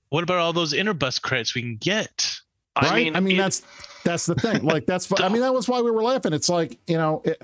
What 0.08 0.24
about 0.24 0.38
all 0.38 0.52
those 0.52 0.72
interbus 0.72 1.20
credits 1.22 1.54
we 1.54 1.62
can 1.62 1.76
get? 1.76 2.40
Right? 2.80 2.92
I 2.92 2.96
mean, 2.96 3.16
I 3.16 3.20
mean 3.20 3.34
it, 3.36 3.38
that's 3.38 3.62
that's 4.04 4.26
the 4.26 4.34
thing. 4.34 4.64
Like 4.64 4.86
that's 4.86 5.10
I 5.20 5.28
mean 5.28 5.42
that 5.42 5.54
was 5.54 5.68
why 5.68 5.80
we 5.80 5.90
were 5.90 6.02
laughing. 6.02 6.32
It's 6.32 6.48
like, 6.48 6.78
you 6.86 6.96
know, 6.96 7.22
it, 7.24 7.40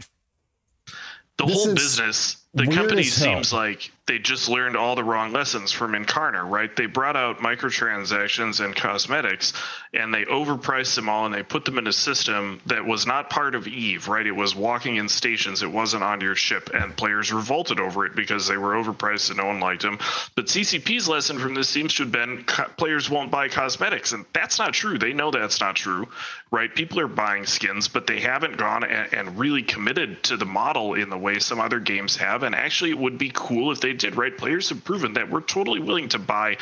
the 1.37 1.47
whole 1.47 1.75
business 1.75 2.44
the 2.55 2.67
company 2.69 3.03
seems 3.03 3.53
like 3.53 3.91
they 4.07 4.19
just 4.19 4.49
learned 4.49 4.77
all 4.77 4.95
the 4.95 5.03
wrong 5.03 5.33
lessons 5.33 5.73
from 5.73 5.93
Incarna, 5.93 6.49
right? 6.49 6.75
They 6.77 6.87
brought 6.87 7.17
out 7.17 7.39
microtransactions 7.39 8.63
and 8.63 8.77
cosmetics 8.77 9.55
and 9.95 10.13
they 10.13 10.25
overpriced 10.27 10.95
them 10.95 11.09
all 11.09 11.25
and 11.25 11.35
they 11.35 11.43
put 11.43 11.65
them 11.65 11.79
in 11.79 11.87
a 11.87 11.93
system 11.93 12.61
that 12.67 12.85
was 12.85 13.07
not 13.07 13.31
part 13.31 13.55
of 13.55 13.67
Eve, 13.67 14.07
right? 14.07 14.27
It 14.27 14.33
was 14.33 14.55
walking 14.55 14.97
in 14.97 15.09
stations, 15.09 15.63
it 15.63 15.71
wasn't 15.71 16.03
on 16.03 16.21
your 16.21 16.35
ship, 16.35 16.71
and 16.75 16.95
players 16.97 17.33
revolted 17.33 17.81
over 17.81 18.05
it 18.05 18.15
because 18.15 18.47
they 18.47 18.59
were 18.59 18.75
overpriced 18.75 19.31
and 19.31 19.39
no 19.39 19.47
one 19.47 19.61
liked 19.61 19.83
them. 19.83 19.99
But 20.35 20.47
CCP's 20.47 21.09
lesson 21.09 21.39
from 21.39 21.55
this 21.55 21.69
seems 21.69 21.95
to 21.95 22.03
have 22.03 22.13
been 22.13 22.45
co- 22.45 22.69
players 22.77 23.09
won't 23.09 23.31
buy 23.31 23.49
cosmetics, 23.49 24.13
and 24.13 24.27
that's 24.33 24.59
not 24.59 24.75
true. 24.75 24.99
They 24.99 25.15
know 25.15 25.31
that's 25.31 25.61
not 25.61 25.77
true, 25.77 26.09
right? 26.51 26.73
People 26.75 27.01
are 27.01 27.09
buying 27.09 27.47
skins, 27.47 27.89
but 27.89 28.07
they 28.07 28.21
haven't 28.21 28.59
gone 28.59 28.85
and, 28.85 29.13
and 29.15 29.39
really 29.39 29.63
committed 29.63 30.23
to 30.25 30.37
the 30.37 30.45
model 30.45 30.95
in 30.95 31.09
the 31.09 31.19
way 31.19 31.39
some 31.39 31.61
other 31.61 31.81
games 31.81 32.17
have 32.17 32.44
and 32.45 32.55
actually 32.55 32.91
it 32.91 32.99
would 32.99 33.19
be 33.19 33.31
cool 33.35 33.73
if 33.73 33.81
they 33.81 33.93
did 33.93 34.17
right? 34.17 34.37
Players 34.37 34.69
have 34.69 34.85
proven 34.85 35.15
that 35.15 35.31
we're 35.31 35.41
totally 35.41 35.81
willing 35.81 36.09
to 36.11 36.19
buy 36.19 36.57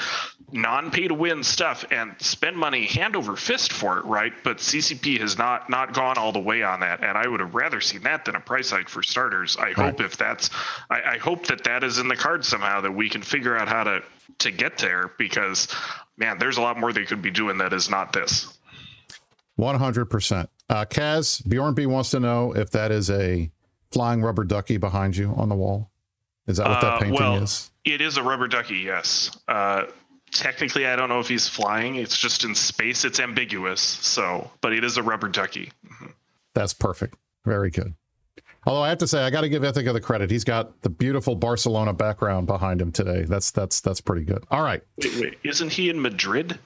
non-pay 0.51 1.09
to 1.09 1.14
win 1.14 1.42
stuff 1.42 1.85
and 1.90 2.14
spend 2.21 2.57
money 2.57 2.87
hand 2.87 3.16
over 3.16 3.37
fist 3.37 3.73
for 3.73 3.99
it 3.99 4.05
right? 4.05 4.33
But 4.45 4.59
ccp 4.59 5.21
has 5.21 5.38
not 5.38 5.71
not 5.71 5.95
gone 5.95 6.18
all 6.18 6.33
the 6.33 6.40
way 6.40 6.62
on 6.62 6.81
that. 6.81 7.03
And 7.03 7.16
i 7.16 7.27
would 7.27 7.40
have 7.40 7.55
rather 7.55 7.81
seen 7.81 8.03
that 8.03 8.25
than 8.25 8.37
a 8.37 8.40
price 8.40 8.71
hike 8.71 8.88
for 8.88 9.03
starters. 9.03 9.57
I 9.57 9.62
right. 9.62 9.77
hope 9.77 10.01
if 10.01 10.16
that's 10.16 10.51
I, 10.90 11.03
I 11.03 11.18
hope 11.18 11.47
that 11.47 11.64
that 11.64 11.85
is 11.85 11.99
in 11.99 12.09
the 12.09 12.16
cards 12.16 12.49
somehow 12.49 12.81
that 12.83 12.92
we 12.92 13.09
can 13.09 13.23
figure 13.23 13.57
out 13.57 13.68
how 13.68 13.85
to 13.85 14.03
to 14.38 14.51
get 14.51 14.79
there 14.79 15.12
because 15.18 15.68
man 16.16 16.38
there's 16.38 16.57
a 16.57 16.62
lot 16.62 16.79
more 16.79 16.92
they 16.92 17.05
could 17.05 17.23
be 17.23 17.31
doing 17.31 17.59
that 17.59 17.73
is 17.73 17.88
not 17.88 18.12
this. 18.12 18.59
100% 19.59 20.49
uh, 20.68 20.85
kaz 20.87 21.47
bjorn 21.49 21.75
b 21.75 21.87
wants 21.87 22.11
to 22.11 22.21
know 22.21 22.53
if 22.55 22.71
that 22.71 22.90
is 22.90 23.11
a 23.11 23.51
flying 23.93 24.23
rubber 24.23 24.45
ducky 24.45 24.77
behind 24.77 25.17
you 25.17 25.33
on 25.37 25.49
the 25.49 25.55
wall? 25.55 25.91
Is 26.47 26.57
that 26.57 26.69
what 26.69 26.81
that 26.81 26.95
uh, 26.95 26.99
painting 26.99 27.21
well, 27.21 27.37
is? 27.37 27.71
It 27.85 28.01
is 28.01 28.17
a 28.17 28.23
rubber 28.23 28.49
ducky, 28.49 28.79
yes. 28.79 29.37
Uh, 29.47 29.85
technically, 30.33 30.87
I 30.87 30.97
don't 30.97 31.09
know 31.09 31.21
if 31.21 31.29
he's 31.29 31.49
flying. 31.49 31.97
It's 31.97 32.19
just 32.19 32.45
in 32.45 32.55
space. 32.55 33.05
It's 33.05 33.21
ambiguous. 33.21 33.81
So, 33.81 34.51
but 34.61 34.73
it 34.73 34.83
is 34.85 34.97
a 34.97 35.03
rubber 35.03 35.29
ducky. 35.29 35.71
Mm-hmm. 35.87 36.07
That's 36.55 36.75
perfect. 36.75 37.17
Very 37.45 37.71
good. 37.71 37.95
Although 38.65 38.83
I 38.83 38.91
have 38.91 38.99
to 38.99 39.09
say, 39.09 39.23
I 39.23 39.31
got 39.31 39.41
to 39.41 39.49
give 39.49 39.65
Ithaca 39.65 39.93
the 39.93 40.01
credit. 40.01 40.31
He's 40.31 40.45
got 40.45 40.83
the 40.83 40.91
beautiful 40.91 41.35
Barcelona 41.35 41.93
background 41.93 42.47
behind 42.47 42.81
him 42.81 42.93
today. 42.93 43.23
That's 43.23 43.51
that's 43.51 43.81
that's 43.81 44.01
pretty 44.01 44.25
good. 44.25 44.45
All 44.51 44.63
right. 44.63 44.83
Wait, 44.99 45.21
wait. 45.21 45.39
Isn't 45.43 45.73
he 45.73 45.91
in 45.91 46.01
Madrid? 46.01 46.59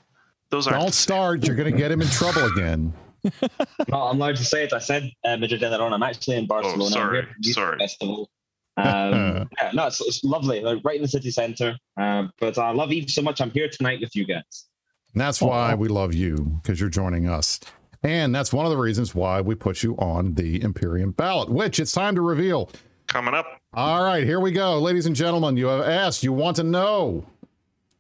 Those 0.51 0.67
don't 0.67 0.93
start. 0.93 1.45
You're 1.45 1.57
going 1.57 1.73
to 1.73 1.77
get 1.77 1.91
him 1.91 2.03
in 2.03 2.09
trouble 2.09 2.45
again. 2.45 2.93
no, 3.89 4.03
I'm 4.03 4.21
allowed 4.21 4.37
to 4.37 4.45
say 4.45 4.65
it. 4.65 4.73
I 4.73 4.79
said 4.79 5.11
uh, 5.25 5.37
Madrid 5.37 5.63
later 5.63 5.83
on. 5.83 5.93
I'm 5.93 6.03
actually 6.03 6.37
in 6.37 6.45
oh, 6.45 6.49
Barcelona. 6.49 6.85
Oh, 6.85 6.89
sorry, 6.89 7.27
sorry. 7.43 7.79
Festival. 7.79 8.31
Um, 8.77 9.49
yeah, 9.59 9.71
no, 9.73 9.87
it's, 9.87 10.01
it's 10.01 10.23
lovely, 10.25 10.61
like 10.61 10.79
right 10.85 10.97
in 10.97 11.03
the 11.03 11.09
city 11.09 11.31
center. 11.31 11.77
Uh, 11.97 12.29
but 12.41 12.59
I 12.59 12.73
love 12.73 12.93
Eve 12.93 13.11
so 13.11 13.23
much. 13.23 13.41
I'm 13.41 13.51
here 13.51 13.69
tonight 13.69 14.01
with 14.01 14.15
you 14.15 14.27
guys. 14.27 14.67
And 15.13 15.21
that's 15.21 15.41
why 15.41 15.75
we 15.75 15.89
love 15.89 16.13
you 16.13 16.61
because 16.63 16.79
you're 16.79 16.91
joining 16.91 17.27
us. 17.27 17.59
And 18.03 18.35
that's 18.35 18.53
one 18.53 18.67
of 18.67 18.71
the 18.71 18.77
reasons 18.77 19.15
why 19.15 19.41
we 19.41 19.55
put 19.55 19.83
you 19.83 19.97
on 19.97 20.35
the 20.35 20.63
Imperium 20.63 21.13
ballot, 21.13 21.49
which 21.49 21.81
it's 21.81 21.93
time 21.93 22.15
to 22.17 22.21
reveal. 22.21 22.71
Coming 23.07 23.35
up. 23.35 23.47
All 23.73 24.03
right, 24.03 24.25
here 24.25 24.41
we 24.41 24.53
go. 24.53 24.79
Ladies 24.79 25.07
and 25.07 25.17
gentlemen, 25.17 25.57
you 25.57 25.67
have 25.67 25.87
asked, 25.87 26.23
you 26.23 26.33
want 26.33 26.57
to 26.57 26.65
know 26.65 27.27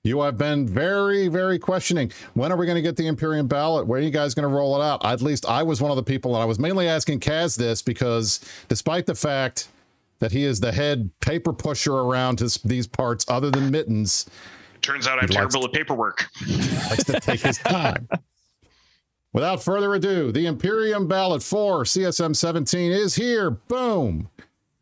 you 0.06 0.20
have 0.20 0.38
been 0.38 0.66
very, 0.66 1.28
very 1.28 1.58
questioning. 1.58 2.12
When 2.34 2.52
are 2.52 2.56
we 2.56 2.64
going 2.64 2.76
to 2.76 2.82
get 2.82 2.96
the 2.96 3.08
Imperium 3.08 3.48
ballot? 3.48 3.86
When 3.86 4.00
are 4.00 4.02
you 4.04 4.10
guys 4.10 4.34
going 4.34 4.48
to 4.48 4.54
roll 4.54 4.80
it 4.80 4.84
out? 4.84 5.04
At 5.04 5.20
least 5.20 5.46
I 5.46 5.62
was 5.62 5.82
one 5.82 5.90
of 5.90 5.96
the 5.96 6.02
people, 6.02 6.34
and 6.34 6.42
I 6.42 6.46
was 6.46 6.58
mainly 6.58 6.86
asking 6.86 7.20
Kaz 7.20 7.56
this 7.56 7.82
because 7.82 8.40
despite 8.68 9.06
the 9.06 9.14
fact 9.14 9.68
that 10.20 10.32
he 10.32 10.44
is 10.44 10.60
the 10.60 10.72
head 10.72 11.10
paper 11.20 11.52
pusher 11.52 11.92
around 11.92 12.40
his, 12.40 12.56
these 12.58 12.86
parts, 12.86 13.26
other 13.28 13.50
than 13.50 13.70
mittens, 13.70 14.26
turns 14.80 15.06
out 15.08 15.20
I'm 15.20 15.28
terrible 15.28 15.62
to, 15.62 15.66
at 15.66 15.72
paperwork. 15.72 16.26
Likes 16.90 17.04
to 17.04 17.20
take 17.20 17.40
his 17.40 17.58
time. 17.58 18.08
Without 19.32 19.62
further 19.62 19.94
ado, 19.94 20.32
the 20.32 20.46
Imperium 20.46 21.08
ballot 21.08 21.42
for 21.42 21.82
CSM 21.82 22.34
17 22.34 22.92
is 22.92 23.16
here. 23.16 23.50
Boom. 23.50 24.30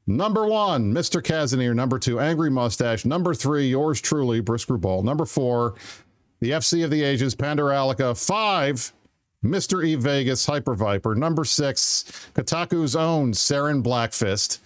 Number 0.07 0.47
one, 0.47 0.93
Mr. 0.93 1.23
Kazanir. 1.23 1.75
Number 1.75 1.99
two, 1.99 2.21
Angry 2.21 2.51
Mustache. 2.51 3.05
Number 3.05 3.35
three, 3.35 3.69
yours 3.69 4.01
truly, 4.01 4.43
Brisc 4.43 4.69
Rubal. 4.69 5.03
Number 5.03 5.25
four, 5.25 5.75
the 6.41 6.51
FC 6.51 6.85
of 6.85 6.91
the 6.91 7.03
Ages, 7.03 7.35
Pandoralica. 7.35 8.15
Five, 8.15 8.93
Mr. 9.43 9.85
E 9.85 9.95
Vegas, 9.95 10.45
Hyper 10.45 10.75
Viper. 10.75 11.15
Number 11.15 11.45
six, 11.45 12.05
Kotaku's 12.35 12.95
own 12.95 13.33
Saren 13.33 13.83
Blackfist. 13.83 14.59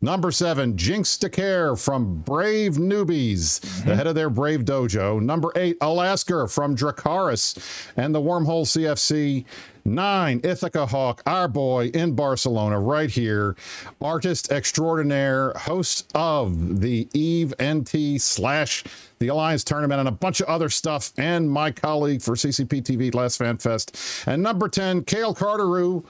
Number 0.00 0.30
seven, 0.30 0.76
Jinx 0.76 1.16
Decare 1.16 1.76
from 1.76 2.18
Brave 2.20 2.74
Newbies, 2.74 3.60
mm-hmm. 3.60 3.88
the 3.88 3.96
head 3.96 4.06
of 4.06 4.14
their 4.14 4.28
Brave 4.28 4.64
Dojo. 4.64 5.20
Number 5.20 5.50
eight, 5.56 5.78
Alaska 5.80 6.46
from 6.46 6.76
Dracaris 6.76 7.90
and 7.96 8.14
the 8.14 8.20
Wormhole 8.20 8.66
CFC. 8.66 9.46
Nine, 9.86 10.40
Ithaca 10.42 10.86
Hawk, 10.86 11.22
our 11.26 11.46
boy 11.46 11.88
in 11.92 12.14
Barcelona, 12.14 12.80
right 12.80 13.10
here, 13.10 13.54
artist 14.00 14.50
extraordinaire, 14.50 15.52
host 15.56 16.10
of 16.14 16.80
the 16.80 17.06
Eve 17.12 17.52
NT 17.62 18.18
slash 18.18 18.82
the 19.18 19.28
Alliance 19.28 19.62
tournament 19.62 19.98
and 20.00 20.08
a 20.08 20.12
bunch 20.12 20.40
of 20.40 20.46
other 20.48 20.70
stuff, 20.70 21.12
and 21.18 21.50
my 21.50 21.70
colleague 21.70 22.22
for 22.22 22.34
CCP 22.34 22.82
TV 22.82 23.14
Last 23.14 23.36
Fan 23.36 23.58
Fest. 23.58 24.24
And 24.26 24.42
number 24.42 24.70
10, 24.70 25.04
Kale 25.04 25.34
Carteru, 25.34 26.02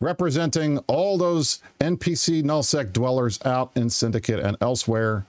representing 0.00 0.78
all 0.88 1.16
those 1.16 1.62
NPC 1.78 2.42
nullsec 2.42 2.92
dwellers 2.92 3.38
out 3.44 3.70
in 3.76 3.88
Syndicate 3.90 4.40
and 4.40 4.56
elsewhere. 4.60 5.24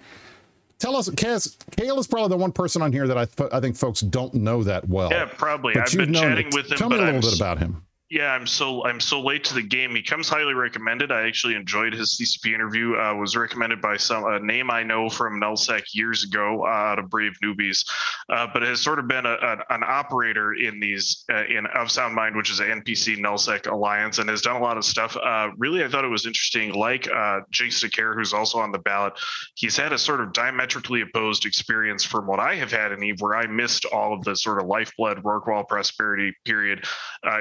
Tell 0.79 0.95
us, 0.95 1.07
Kaz, 1.09 1.55
Kale 1.77 1.99
is 1.99 2.07
probably 2.07 2.29
the 2.29 2.37
one 2.37 2.51
person 2.51 2.81
on 2.81 2.91
here 2.91 3.07
that 3.07 3.17
I, 3.19 3.25
th- 3.25 3.49
I 3.53 3.59
think 3.59 3.75
folks 3.75 3.99
don't 3.99 4.33
know 4.33 4.63
that 4.63 4.89
well. 4.89 5.11
Yeah, 5.11 5.25
probably. 5.25 5.75
But 5.75 5.91
I've 5.91 5.97
been 5.97 6.13
chatting 6.15 6.47
it. 6.47 6.55
with 6.55 6.71
him. 6.71 6.77
Tell 6.77 6.89
me 6.89 6.97
a 6.97 7.01
little 7.01 7.21
bit 7.21 7.35
about 7.35 7.59
him 7.59 7.83
yeah, 8.11 8.33
I'm 8.33 8.45
so 8.45 8.83
I'm 8.83 8.99
so 8.99 9.21
late 9.21 9.45
to 9.45 9.53
the 9.53 9.61
game. 9.61 9.95
He 9.95 10.01
comes 10.01 10.27
highly 10.27 10.53
recommended. 10.53 11.13
I 11.13 11.25
actually 11.25 11.55
enjoyed 11.55 11.93
his 11.93 12.17
CCP 12.19 12.53
interview. 12.53 12.97
Uh, 12.97 13.15
was 13.15 13.37
recommended 13.37 13.79
by 13.79 13.95
some 13.95 14.25
a 14.25 14.37
name 14.37 14.69
I 14.69 14.83
know 14.83 15.09
from 15.09 15.39
Nullsec 15.39 15.83
years 15.93 16.25
ago 16.25 16.65
uh, 16.65 16.69
out 16.69 16.99
of 16.99 17.09
Brave 17.09 17.37
Newbies, 17.41 17.89
uh, 18.27 18.47
but 18.53 18.63
has 18.63 18.81
sort 18.81 18.99
of 18.99 19.07
been 19.07 19.25
a, 19.25 19.35
a, 19.35 19.57
an 19.69 19.85
operator 19.87 20.55
in 20.55 20.81
these 20.81 21.23
uh, 21.31 21.45
in 21.45 21.65
of 21.67 21.89
Sound 21.89 22.13
Mind, 22.13 22.35
which 22.35 22.51
is 22.51 22.59
an 22.59 22.81
NPC 22.81 23.17
Nullsec 23.17 23.71
alliance, 23.71 24.17
and 24.19 24.29
has 24.29 24.41
done 24.41 24.57
a 24.57 24.61
lot 24.61 24.75
of 24.75 24.83
stuff. 24.83 25.15
Uh, 25.15 25.51
really, 25.57 25.81
I 25.81 25.87
thought 25.87 26.03
it 26.03 26.09
was 26.09 26.25
interesting. 26.25 26.73
Like 26.73 27.09
uh, 27.09 27.39
Jinx 27.49 27.79
Decare, 27.79 28.13
who's 28.13 28.33
also 28.33 28.59
on 28.59 28.73
the 28.73 28.79
ballot, 28.79 29.13
he's 29.55 29.77
had 29.77 29.93
a 29.93 29.97
sort 29.97 30.19
of 30.19 30.33
diametrically 30.33 30.99
opposed 30.99 31.45
experience 31.45 32.03
from 32.03 32.27
what 32.27 32.41
I 32.41 32.55
have 32.55 32.73
had 32.73 32.91
in 32.91 33.01
Eve, 33.05 33.21
where 33.21 33.37
I 33.37 33.47
missed 33.47 33.85
all 33.85 34.13
of 34.13 34.21
the 34.25 34.35
sort 34.35 34.59
of 34.59 34.67
lifeblood 34.67 35.23
Rorqual 35.23 35.65
prosperity 35.65 36.33
period. 36.43 36.83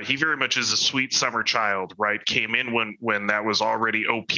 He 0.04 0.14
very 0.14 0.36
much 0.36 0.59
is 0.60 0.72
a 0.72 0.76
sweet 0.76 1.12
summer 1.12 1.42
child, 1.42 1.94
right? 1.98 2.24
Came 2.26 2.54
in 2.54 2.72
when 2.72 2.96
when 3.00 3.26
that 3.28 3.44
was 3.44 3.60
already 3.60 4.06
OP, 4.06 4.30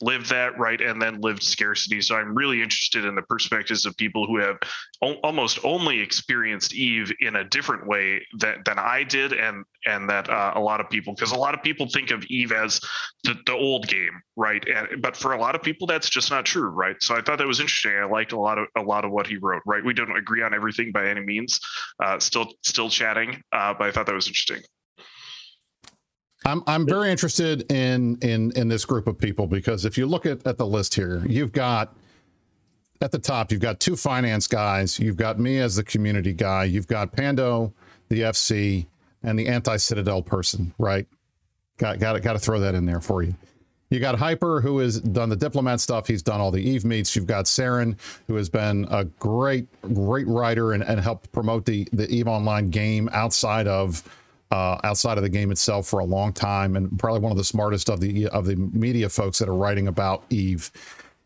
lived 0.00 0.28
that 0.30 0.58
right, 0.58 0.80
and 0.80 1.00
then 1.00 1.20
lived 1.20 1.42
scarcity. 1.42 2.00
So 2.00 2.14
I'm 2.14 2.34
really 2.34 2.62
interested 2.62 3.04
in 3.04 3.14
the 3.14 3.22
perspectives 3.22 3.86
of 3.86 3.96
people 3.96 4.26
who 4.26 4.38
have 4.38 4.58
o- 5.02 5.18
almost 5.24 5.58
only 5.64 6.00
experienced 6.00 6.74
Eve 6.74 7.12
in 7.20 7.36
a 7.36 7.44
different 7.44 7.86
way 7.86 8.24
that 8.38 8.64
than 8.64 8.78
I 8.78 9.02
did, 9.02 9.32
and 9.32 9.64
and 9.86 10.08
that 10.10 10.28
uh, 10.28 10.52
a 10.54 10.60
lot 10.60 10.80
of 10.80 10.90
people, 10.90 11.14
because 11.14 11.32
a 11.32 11.38
lot 11.38 11.54
of 11.54 11.62
people 11.62 11.88
think 11.88 12.10
of 12.10 12.24
Eve 12.26 12.52
as 12.52 12.80
the, 13.24 13.34
the 13.46 13.54
old 13.54 13.88
game, 13.88 14.20
right? 14.36 14.64
And 14.68 15.02
but 15.02 15.16
for 15.16 15.32
a 15.32 15.40
lot 15.40 15.54
of 15.54 15.62
people, 15.62 15.86
that's 15.86 16.10
just 16.10 16.30
not 16.30 16.44
true, 16.44 16.68
right? 16.68 16.96
So 17.02 17.16
I 17.16 17.22
thought 17.22 17.38
that 17.38 17.46
was 17.46 17.60
interesting. 17.60 17.96
I 17.96 18.04
liked 18.04 18.32
a 18.32 18.38
lot 18.38 18.58
of 18.58 18.66
a 18.76 18.82
lot 18.82 19.04
of 19.04 19.10
what 19.10 19.26
he 19.26 19.36
wrote, 19.36 19.62
right? 19.66 19.84
We 19.84 19.94
don't 19.94 20.16
agree 20.16 20.42
on 20.42 20.54
everything 20.54 20.92
by 20.92 21.08
any 21.08 21.22
means. 21.22 21.60
Uh, 22.02 22.18
still 22.18 22.52
still 22.62 22.90
chatting, 22.90 23.42
uh, 23.52 23.74
but 23.74 23.88
I 23.88 23.90
thought 23.90 24.06
that 24.06 24.14
was 24.14 24.26
interesting. 24.26 24.62
I'm 26.44 26.62
I'm 26.66 26.86
very 26.86 27.10
interested 27.10 27.70
in 27.70 28.16
in 28.22 28.52
in 28.52 28.68
this 28.68 28.84
group 28.84 29.06
of 29.06 29.18
people 29.18 29.46
because 29.46 29.84
if 29.84 29.98
you 29.98 30.06
look 30.06 30.24
at, 30.26 30.46
at 30.46 30.56
the 30.56 30.66
list 30.66 30.94
here, 30.94 31.22
you've 31.28 31.52
got 31.52 31.94
at 33.02 33.12
the 33.12 33.18
top, 33.18 33.50
you've 33.50 33.60
got 33.60 33.80
two 33.80 33.96
finance 33.96 34.46
guys, 34.46 34.98
you've 34.98 35.16
got 35.16 35.38
me 35.38 35.58
as 35.58 35.76
the 35.76 35.84
community 35.84 36.32
guy, 36.32 36.64
you've 36.64 36.86
got 36.86 37.12
Pando, 37.12 37.72
the 38.08 38.20
FC, 38.22 38.86
and 39.22 39.38
the 39.38 39.48
anti-Citadel 39.48 40.22
person, 40.22 40.72
right? 40.78 41.06
Got 41.78 41.98
got 41.98 42.20
got 42.22 42.34
to 42.34 42.38
throw 42.38 42.60
that 42.60 42.74
in 42.74 42.86
there 42.86 43.00
for 43.00 43.22
you. 43.22 43.34
You 43.90 43.98
got 43.98 44.16
Hyper, 44.16 44.60
who 44.60 44.78
has 44.78 45.00
done 45.00 45.30
the 45.30 45.36
diplomat 45.36 45.80
stuff. 45.80 46.06
He's 46.06 46.22
done 46.22 46.40
all 46.40 46.52
the 46.52 46.62
Eve 46.62 46.84
meets. 46.84 47.16
You've 47.16 47.26
got 47.26 47.46
Saren, 47.46 47.96
who 48.28 48.36
has 48.36 48.48
been 48.48 48.86
a 48.88 49.04
great, 49.04 49.66
great 49.92 50.28
writer 50.28 50.72
and, 50.72 50.84
and 50.84 51.00
helped 51.00 51.32
promote 51.32 51.66
the 51.66 51.88
the 51.92 52.08
Eve 52.08 52.28
Online 52.28 52.70
game 52.70 53.10
outside 53.12 53.66
of 53.66 54.02
uh, 54.50 54.78
outside 54.84 55.16
of 55.16 55.22
the 55.22 55.28
game 55.28 55.50
itself 55.50 55.86
for 55.86 56.00
a 56.00 56.04
long 56.04 56.32
time, 56.32 56.76
and 56.76 56.98
probably 56.98 57.20
one 57.20 57.32
of 57.32 57.38
the 57.38 57.44
smartest 57.44 57.88
of 57.88 58.00
the 58.00 58.26
of 58.28 58.46
the 58.46 58.56
media 58.56 59.08
folks 59.08 59.38
that 59.38 59.48
are 59.48 59.54
writing 59.54 59.88
about 59.88 60.24
Eve. 60.30 60.70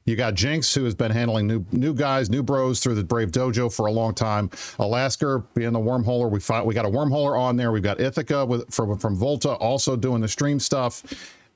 You 0.06 0.16
got 0.16 0.34
Jinx, 0.34 0.74
who 0.74 0.84
has 0.84 0.94
been 0.94 1.10
handling 1.10 1.46
new 1.46 1.64
new 1.72 1.94
guys, 1.94 2.28
new 2.28 2.42
bros 2.42 2.80
through 2.80 2.96
the 2.96 3.04
Brave 3.04 3.30
Dojo 3.30 3.74
for 3.74 3.86
a 3.86 3.92
long 3.92 4.14
time. 4.14 4.50
Alaska 4.78 5.42
being 5.54 5.72
the 5.72 5.78
wormholer, 5.78 6.30
we 6.30 6.40
find 6.40 6.66
we 6.66 6.74
got 6.74 6.84
a 6.84 6.90
wormholer 6.90 7.38
on 7.38 7.56
there. 7.56 7.72
We've 7.72 7.82
got 7.82 8.00
Ithaca 8.00 8.44
with 8.44 8.72
from 8.72 8.98
from 8.98 9.16
Volta 9.16 9.52
also 9.52 9.96
doing 9.96 10.20
the 10.20 10.28
stream 10.28 10.60
stuff, 10.60 11.02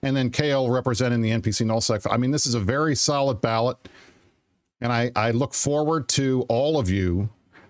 and 0.03 0.17
then 0.17 0.31
KL 0.31 0.73
representing 0.73 1.21
the 1.21 1.31
NPC 1.31 1.67
nullsec. 1.67 2.07
I 2.11 2.17
mean, 2.17 2.31
this 2.31 2.47
is 2.47 2.55
a 2.55 2.61
very 2.61 2.95
solid 2.95 3.43
ballot, 3.43 3.77
and 4.81 4.91
I 4.91 5.13
I 5.15 5.33
look 5.33 5.53
forward 5.53 6.09
to 6.11 6.47
all 6.49 6.79
of 6.79 6.89
you 6.89 7.29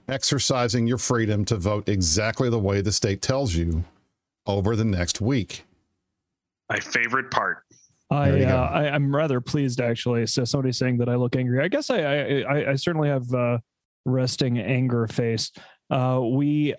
exercising 0.09 0.86
your 0.86 0.98
freedom 0.98 1.44
to 1.46 1.56
vote 1.56 1.88
exactly 1.88 2.50
the 2.50 2.59
way 2.59 2.80
the 2.80 2.92
state 2.92 3.22
tells 3.22 3.54
you 3.54 3.84
over 4.46 4.74
the 4.74 4.84
next 4.84 5.20
week. 5.20 5.64
My 6.68 6.80
favorite 6.80 7.30
part. 7.30 7.64
I, 8.11 8.42
uh, 8.44 8.70
I 8.70 8.84
am 8.86 9.14
rather 9.14 9.40
pleased 9.40 9.80
actually. 9.80 10.26
So 10.26 10.44
somebody's 10.44 10.78
saying 10.78 10.96
that 10.98 11.09
I 11.11 11.16
look 11.16 11.36
angry. 11.36 11.62
I 11.62 11.68
guess 11.68 11.90
I 11.90 11.98
I, 11.98 12.40
I, 12.40 12.70
I 12.70 12.74
certainly 12.74 13.09
have 13.09 13.32
uh, 13.34 13.59
resting 14.06 14.59
anger 14.59 15.06
face. 15.06 15.52
Uh, 15.90 16.20
we 16.22 16.74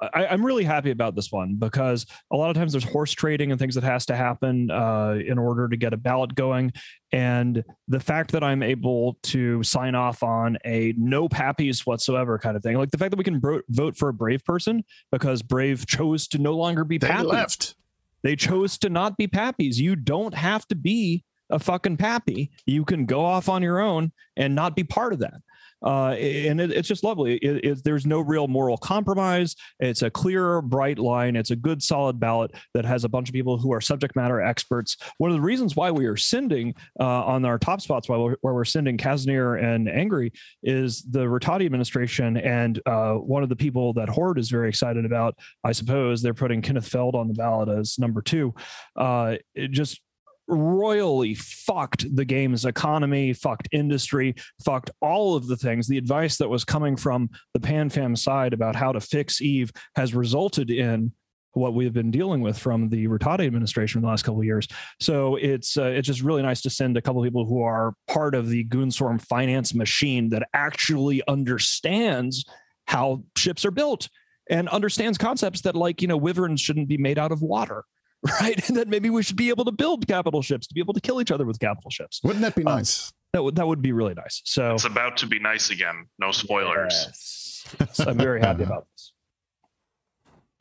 I, 0.00 0.32
am 0.32 0.44
really 0.44 0.64
happy 0.64 0.90
about 0.90 1.14
this 1.14 1.32
one 1.32 1.56
because 1.56 2.06
a 2.32 2.36
lot 2.36 2.50
of 2.50 2.56
times 2.56 2.72
there's 2.72 2.84
horse 2.84 3.12
trading 3.12 3.50
and 3.50 3.58
things 3.58 3.74
that 3.74 3.84
has 3.84 4.06
to 4.06 4.16
happen 4.16 4.70
uh, 4.70 5.18
in 5.24 5.38
order 5.38 5.68
to 5.68 5.76
get 5.76 5.92
a 5.92 5.96
ballot 5.96 6.34
going. 6.34 6.72
And 7.12 7.64
the 7.88 8.00
fact 8.00 8.32
that 8.32 8.44
I'm 8.44 8.62
able 8.62 9.18
to 9.24 9.62
sign 9.62 9.94
off 9.94 10.22
on 10.22 10.58
a 10.64 10.94
no 10.96 11.28
pappies 11.28 11.86
whatsoever 11.86 12.38
kind 12.38 12.56
of 12.56 12.62
thing, 12.62 12.76
like 12.76 12.90
the 12.90 12.98
fact 12.98 13.10
that 13.10 13.18
we 13.18 13.24
can 13.24 13.40
bro- 13.40 13.62
vote 13.68 13.96
for 13.96 14.08
a 14.08 14.14
brave 14.14 14.44
person 14.44 14.84
because 15.10 15.42
Brave 15.42 15.86
chose 15.86 16.28
to 16.28 16.38
no 16.38 16.54
longer 16.54 16.84
be 16.84 16.98
they 16.98 17.08
pappies. 17.08 17.24
left. 17.24 17.74
They 18.22 18.36
chose 18.36 18.78
to 18.78 18.90
not 18.90 19.16
be 19.16 19.26
pappies. 19.26 19.76
You 19.76 19.96
don't 19.96 20.34
have 20.34 20.66
to 20.68 20.74
be 20.74 21.24
a 21.50 21.58
fucking 21.58 21.96
pappy. 21.96 22.50
You 22.66 22.84
can 22.84 23.06
go 23.06 23.24
off 23.24 23.48
on 23.48 23.62
your 23.62 23.80
own 23.80 24.12
and 24.36 24.54
not 24.54 24.76
be 24.76 24.84
part 24.84 25.12
of 25.12 25.20
that 25.20 25.40
uh, 25.84 26.10
and 26.10 26.60
it, 26.60 26.72
it's 26.72 26.88
just 26.88 27.04
lovely. 27.04 27.36
It, 27.36 27.64
it, 27.64 27.84
there's 27.84 28.06
no 28.06 28.20
real 28.20 28.48
moral 28.48 28.76
compromise. 28.76 29.54
It's 29.80 30.02
a 30.02 30.10
clear, 30.10 30.60
bright 30.60 30.98
line. 30.98 31.36
It's 31.36 31.50
a 31.50 31.56
good, 31.56 31.82
solid 31.82 32.18
ballot 32.18 32.52
that 32.74 32.84
has 32.84 33.04
a 33.04 33.08
bunch 33.08 33.28
of 33.28 33.32
people 33.32 33.58
who 33.58 33.72
are 33.72 33.80
subject 33.80 34.16
matter 34.16 34.40
experts. 34.40 34.96
One 35.18 35.30
of 35.30 35.36
the 35.36 35.42
reasons 35.42 35.76
why 35.76 35.90
we 35.90 36.06
are 36.06 36.16
sending 36.16 36.74
uh, 36.98 37.04
on 37.04 37.44
our 37.44 37.58
top 37.58 37.80
spots, 37.80 38.08
while 38.08 38.24
we're, 38.24 38.36
where 38.40 38.54
we're 38.54 38.64
sending 38.64 38.98
Kazanir 38.98 39.62
and 39.62 39.88
Angry, 39.88 40.32
is 40.62 41.02
the 41.02 41.20
Rattati 41.20 41.66
administration. 41.66 42.36
And 42.36 42.80
uh, 42.86 43.14
one 43.14 43.42
of 43.42 43.48
the 43.48 43.56
people 43.56 43.92
that 43.94 44.08
Horde 44.08 44.38
is 44.38 44.50
very 44.50 44.68
excited 44.68 45.04
about, 45.04 45.36
I 45.64 45.72
suppose, 45.72 46.22
they're 46.22 46.34
putting 46.34 46.62
Kenneth 46.62 46.88
Feld 46.88 47.14
on 47.14 47.28
the 47.28 47.34
ballot 47.34 47.68
as 47.68 47.98
number 47.98 48.22
two. 48.22 48.54
Uh, 48.96 49.36
it 49.54 49.70
just 49.70 50.00
royally 50.48 51.34
fucked 51.34 52.14
the 52.16 52.24
game's 52.24 52.64
economy, 52.64 53.32
fucked 53.32 53.68
industry, 53.72 54.34
fucked 54.64 54.90
all 55.00 55.36
of 55.36 55.46
the 55.46 55.56
things. 55.56 55.86
The 55.86 55.98
advice 55.98 56.38
that 56.38 56.48
was 56.48 56.64
coming 56.64 56.96
from 56.96 57.30
the 57.54 57.60
PanFam 57.60 58.16
side 58.16 58.52
about 58.52 58.74
how 58.74 58.92
to 58.92 59.00
fix 59.00 59.40
Eve 59.40 59.70
has 59.94 60.14
resulted 60.14 60.70
in 60.70 61.12
what 61.52 61.74
we've 61.74 61.92
been 61.92 62.10
dealing 62.10 62.40
with 62.40 62.58
from 62.58 62.88
the 62.88 63.06
Rattati 63.08 63.46
administration 63.46 63.98
in 63.98 64.02
the 64.02 64.08
last 64.08 64.22
couple 64.22 64.40
of 64.40 64.46
years. 64.46 64.68
So 65.00 65.36
it's 65.36 65.76
uh, 65.76 65.84
it's 65.84 66.06
just 66.06 66.22
really 66.22 66.42
nice 66.42 66.60
to 66.62 66.70
send 66.70 66.96
a 66.96 67.02
couple 67.02 67.22
of 67.22 67.26
people 67.26 67.46
who 67.46 67.62
are 67.62 67.94
part 68.06 68.34
of 68.34 68.48
the 68.48 68.64
Goonswarm 68.64 69.20
finance 69.20 69.74
machine 69.74 70.28
that 70.30 70.48
actually 70.54 71.22
understands 71.28 72.44
how 72.86 73.24
ships 73.36 73.64
are 73.64 73.70
built 73.70 74.08
and 74.48 74.68
understands 74.68 75.18
concepts 75.18 75.60
that 75.62 75.76
like 75.76 76.00
you 76.00 76.08
know 76.08 76.16
wyverns 76.16 76.60
shouldn't 76.60 76.88
be 76.88 76.96
made 76.96 77.18
out 77.18 77.32
of 77.32 77.42
water 77.42 77.84
right? 78.40 78.68
And 78.68 78.76
that 78.76 78.88
maybe 78.88 79.10
we 79.10 79.22
should 79.22 79.36
be 79.36 79.48
able 79.48 79.64
to 79.64 79.72
build 79.72 80.06
capital 80.06 80.42
ships 80.42 80.66
to 80.66 80.74
be 80.74 80.80
able 80.80 80.94
to 80.94 81.00
kill 81.00 81.20
each 81.20 81.30
other 81.30 81.44
with 81.44 81.58
capital 81.60 81.90
ships. 81.90 82.20
Wouldn't 82.24 82.42
that 82.42 82.54
be 82.54 82.64
uh, 82.64 82.76
nice? 82.76 83.12
That 83.32 83.42
would 83.42 83.56
that 83.56 83.66
would 83.66 83.82
be 83.82 83.92
really 83.92 84.14
nice. 84.14 84.42
So 84.44 84.74
it's 84.74 84.84
about 84.84 85.16
to 85.18 85.26
be 85.26 85.38
nice 85.38 85.70
again. 85.70 86.06
No 86.18 86.32
spoilers. 86.32 86.94
Yes. 87.06 87.76
yes 87.80 88.00
I'm 88.00 88.16
very 88.16 88.40
happy 88.40 88.64
about 88.64 88.86
this. 88.92 89.12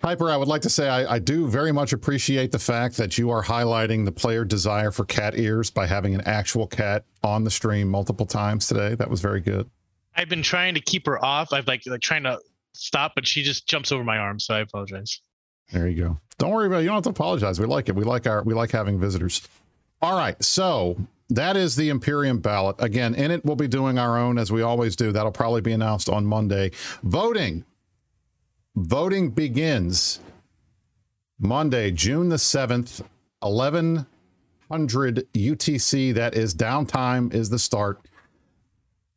Hyper, 0.03 0.29
I 0.29 0.37
would 0.37 0.47
like 0.47 0.61
to 0.61 0.69
say 0.69 0.87
I, 0.89 1.15
I, 1.15 1.19
do 1.19 1.47
very 1.47 1.71
much 1.71 1.91
appreciate 1.91 2.51
the 2.51 2.59
fact 2.59 2.97
that 2.97 3.17
you 3.17 3.31
are 3.31 3.43
highlighting 3.43 4.05
the 4.05 4.11
player 4.11 4.45
desire 4.45 4.91
for 4.91 5.05
cat 5.05 5.35
ears 5.35 5.71
by 5.71 5.87
having 5.87 6.13
an 6.13 6.21
actual 6.21 6.67
cat 6.67 7.03
on 7.23 7.43
the 7.43 7.49
stream 7.49 7.87
multiple 7.87 8.27
times 8.27 8.67
today. 8.67 8.93
That 8.93 9.09
was 9.09 9.21
very 9.21 9.41
good. 9.41 9.67
I've 10.15 10.29
been 10.29 10.43
trying 10.43 10.75
to 10.75 10.81
keep 10.81 11.07
her 11.07 11.23
off. 11.25 11.51
I've 11.51 11.67
like 11.67 11.81
like 11.87 12.01
trying 12.01 12.23
to 12.23 12.39
stop, 12.73 13.13
but 13.15 13.25
she 13.25 13.41
just 13.41 13.67
jumps 13.67 13.91
over 13.91 14.03
my 14.03 14.17
arm, 14.17 14.39
so 14.39 14.53
I 14.53 14.59
apologize. 14.59 15.19
There 15.71 15.87
you 15.87 16.01
go. 16.01 16.17
Don't 16.37 16.51
worry 16.51 16.67
about 16.67 16.79
it. 16.79 16.81
You 16.83 16.87
don't 16.87 16.97
have 16.97 17.03
to 17.03 17.09
apologize. 17.09 17.59
We 17.59 17.65
like 17.65 17.89
it. 17.89 17.95
We 17.95 18.03
like 18.03 18.27
our 18.27 18.43
we 18.43 18.53
like 18.53 18.71
having 18.71 18.99
visitors. 18.99 19.41
All 20.01 20.17
right. 20.17 20.41
So 20.43 20.97
that 21.29 21.57
is 21.57 21.75
the 21.75 21.89
Imperium 21.89 22.39
ballot. 22.39 22.77
Again, 22.79 23.15
in 23.15 23.31
it, 23.31 23.43
we'll 23.43 23.55
be 23.55 23.67
doing 23.67 23.97
our 23.97 24.17
own 24.17 24.37
as 24.37 24.51
we 24.51 24.61
always 24.61 24.95
do. 24.95 25.11
That'll 25.11 25.31
probably 25.31 25.61
be 25.61 25.73
announced 25.73 26.09
on 26.09 26.25
Monday. 26.25 26.71
Voting. 27.03 27.65
Voting 28.75 29.31
begins 29.31 30.19
Monday, 31.39 31.91
June 31.91 32.29
the 32.29 32.35
7th, 32.35 33.01
1100 33.39 35.27
UTC. 35.33 36.13
That 36.13 36.35
is 36.35 36.53
downtime, 36.53 37.33
is 37.33 37.49
the 37.49 37.59
start. 37.59 37.99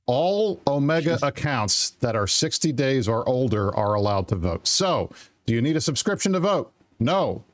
All 0.06 0.60
Omega 0.66 1.18
accounts 1.22 1.90
that 2.00 2.16
are 2.16 2.26
60 2.26 2.72
days 2.72 3.06
or 3.06 3.28
older 3.28 3.72
are 3.76 3.94
allowed 3.94 4.26
to 4.28 4.34
vote. 4.34 4.66
So 4.66 5.10
do 5.46 5.54
you 5.54 5.62
need 5.62 5.76
a 5.76 5.80
subscription 5.80 6.32
to 6.32 6.40
vote? 6.40 6.72
No. 6.98 7.44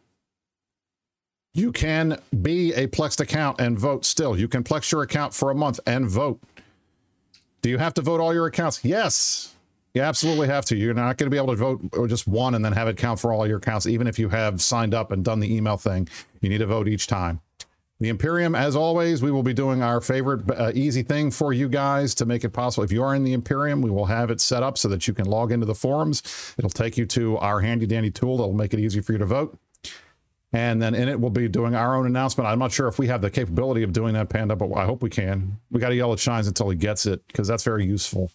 You 1.55 1.73
can 1.73 2.21
be 2.43 2.75
a 2.75 2.87
Plexed 2.87 3.21
account 3.21 3.61
and 3.61 3.79
vote 3.79 4.05
still. 4.05 4.39
You 4.39 4.49
can 4.49 4.63
Plex 4.63 4.93
your 4.93 5.03
account 5.03 5.33
for 5.33 5.51
a 5.51 5.55
month 5.55 5.81
and 5.87 6.07
vote. 6.07 6.41
Do 7.63 7.71
you 7.71 7.79
have 7.79 7.95
to 7.95 8.03
vote 8.03 8.21
all 8.21 8.35
your 8.35 8.47
accounts? 8.47 8.85
Yes. 8.85 9.55
You 9.95 10.03
absolutely 10.03 10.49
have 10.49 10.67
to. 10.67 10.77
You're 10.77 10.93
not 10.93 11.17
going 11.17 11.27
to 11.27 11.31
be 11.31 11.39
able 11.39 11.49
to 11.49 11.57
vote 11.57 11.81
or 11.95 12.07
just 12.07 12.29
one 12.29 12.55
and 12.55 12.63
then 12.63 12.75
have 12.75 12.89
it 12.89 12.99
count 12.99 13.19
for 13.19 13.33
all 13.33 13.47
your 13.47 13.57
accounts, 13.57 13.87
even 13.87 14.07
if 14.07 14.19
you 14.19 14.29
have 14.29 14.61
signed 14.61 14.93
up 14.93 15.11
and 15.11 15.25
done 15.25 15.41
the 15.41 15.57
email 15.57 15.79
thing. 15.79 16.07
You 16.43 16.51
need 16.51 16.59
to 16.59 16.67
vote 16.67 16.87
each 16.87 17.07
time. 17.07 17.41
The 17.99 18.11
Imperium, 18.11 18.55
as 18.55 18.77
always, 18.77 19.23
we 19.23 19.31
will 19.31 19.43
be 19.43 19.55
doing 19.55 19.83
our 19.83 20.03
favorite 20.03 20.51
uh, 20.51 20.71
easy 20.75 21.03
thing 21.03 21.31
for 21.31 21.55
you 21.55 21.67
guys 21.67 22.15
to 22.17 22.27
make 22.27 22.45
it 22.45 22.51
possible. 22.51 22.85
If 22.85 22.93
you 22.93 23.03
are 23.03 23.15
in 23.15 23.25
the 23.25 23.33
Imperium, 23.33 23.81
we 23.81 23.91
will 23.91 24.05
have 24.05 24.31
it 24.31 24.39
set 24.41 24.63
up 24.63 24.77
so 24.77 24.89
that 24.89 25.09
you 25.09 25.15
can 25.15 25.25
log 25.25 25.51
into 25.51 25.65
the 25.65 25.75
forums. 25.75 26.55
It'll 26.59 26.69
take 26.69 26.99
you 26.99 27.07
to 27.07 27.39
our 27.39 27.61
handy 27.61 27.87
dandy 27.87 28.11
tool 28.11 28.37
that'll 28.37 28.53
make 28.53 28.75
it 28.75 28.81
easy 28.81 29.01
for 29.01 29.13
you 29.13 29.19
to 29.19 29.27
vote. 29.27 29.59
And 30.53 30.81
then 30.81 30.95
in 30.95 31.09
it, 31.09 31.19
we'll 31.19 31.31
be 31.31 31.49
doing 31.49 31.75
our 31.75 31.97
own 31.97 32.07
announcement. 32.07 32.49
I'm 32.49 32.59
not 32.59 32.71
sure 32.71 32.87
if 32.87 32.99
we 32.99 33.07
have 33.09 33.23
the 33.23 33.31
capability 33.31 33.83
of 33.83 33.93
doing 33.93 34.13
that, 34.13 34.29
Panda, 34.29 34.57
but 34.57 34.73
I 34.75 34.85
hope 34.85 35.03
we 35.03 35.11
can. 35.11 35.59
We 35.71 35.81
got 35.81 35.89
to 35.89 35.95
yell 35.95 36.13
at 36.13 36.19
Shines 36.19 36.47
until 36.47 36.69
he 36.69 36.77
gets 36.77 37.07
it 37.07 37.27
because 37.27 37.49
that's 37.49 37.65
very 37.65 37.85
useful, 37.85 38.31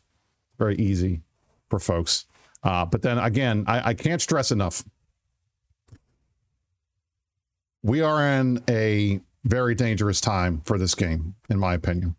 very 0.57 0.75
easy 0.75 1.21
for 1.69 1.79
folks. 1.79 2.25
Uh, 2.63 2.85
but 2.85 3.01
then 3.03 3.17
again, 3.19 3.63
I, 3.67 3.89
I 3.89 3.93
can't 3.93 4.21
stress 4.21 4.51
enough. 4.51 4.83
We 7.83 8.01
are 8.01 8.27
in 8.27 8.63
a 8.69 9.21
very 9.43 9.75
dangerous 9.75 10.21
time 10.21 10.61
for 10.65 10.77
this 10.77 10.95
game, 10.95 11.35
in 11.49 11.59
my 11.59 11.73
opinion. 11.73 12.15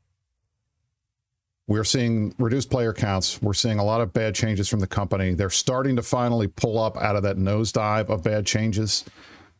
We're 1.68 1.84
seeing 1.84 2.34
reduced 2.38 2.70
player 2.70 2.92
counts. 2.92 3.40
We're 3.40 3.54
seeing 3.54 3.78
a 3.78 3.84
lot 3.84 4.00
of 4.00 4.12
bad 4.12 4.34
changes 4.34 4.68
from 4.68 4.80
the 4.80 4.86
company. 4.86 5.34
They're 5.34 5.48
starting 5.48 5.96
to 5.96 6.02
finally 6.02 6.48
pull 6.48 6.78
up 6.78 6.96
out 6.96 7.16
of 7.16 7.22
that 7.22 7.36
nosedive 7.36 8.08
of 8.08 8.24
bad 8.24 8.44
changes. 8.44 9.04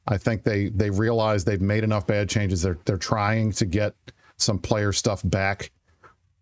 I 0.07 0.19
think 0.19 0.43
they 0.43 0.69
they 0.69 0.91
realize 0.91 1.45
they've 1.45 1.61
made 1.61 1.85
enough 1.85 2.07
bad 2.07 2.29
changes. 2.29 2.63
They're 2.63 2.79
they're 2.85 2.99
trying 2.99 3.53
to 3.53 3.65
get 3.65 3.95
some 4.37 4.59
player 4.59 4.93
stuff 4.93 5.23
back, 5.25 5.71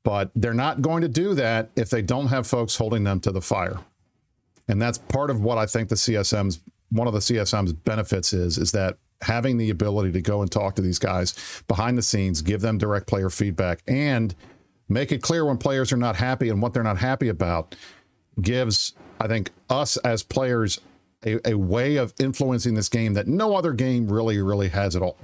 but 0.03 0.31
they're 0.35 0.55
not 0.55 0.81
going 0.81 1.03
to 1.03 1.09
do 1.09 1.35
that 1.35 1.71
if 1.77 1.91
they 1.91 2.01
don't 2.01 2.29
have 2.29 2.47
folks 2.47 2.77
holding 2.77 3.05
them 3.05 3.21
to 3.21 3.31
the 3.31 3.43
fire. 3.43 3.79
And 4.67 4.81
that's 4.81 4.97
part 4.97 5.31
of 5.31 5.43
what 5.43 5.59
I 5.59 5.67
think 5.67 5.91
the 5.91 5.95
CSM's 5.95 6.61
one 6.91 7.07
of 7.07 7.13
the 7.13 7.21
CSM's 7.21 7.75
benefits 7.75 8.33
is 8.33 8.57
is 8.57 8.73
that 8.73 8.97
having 9.23 9.59
the 9.59 9.71
ability 9.71 10.13
to 10.13 10.23
go 10.23 10.43
and 10.43 10.51
talk 10.51 10.75
to 10.77 10.83
these 10.83 10.99
guys 10.99 11.63
behind 11.69 11.99
the 11.99 12.03
scenes, 12.03 12.43
give 12.43 12.61
them 12.61 12.79
direct 12.79 13.07
player 13.07 13.31
feedback, 13.31 13.81
and 13.87 14.35
make 14.89 15.13
it 15.13 15.23
clear 15.23 15.45
when 15.45 15.59
players 15.59 15.93
are 15.93 15.97
not 15.97 16.17
happy 16.17 16.49
and 16.49 16.61
what 16.61 16.73
they're 16.75 16.83
not 16.83 16.99
happy 16.99 17.29
about 17.29 17.75
gives, 18.41 18.95
I 19.21 19.29
think, 19.29 19.51
us 19.69 19.97
as 19.99 20.23
players 20.23 20.81
a, 21.25 21.51
a 21.51 21.55
way 21.55 21.97
of 21.97 22.15
influencing 22.19 22.75
this 22.75 22.89
game 22.89 23.15
that 23.15 23.27
no 23.27 23.55
other 23.55 23.73
game 23.73 24.11
really, 24.11 24.41
really 24.41 24.69
has 24.69 24.97
at 24.97 25.03
all. 25.03 25.19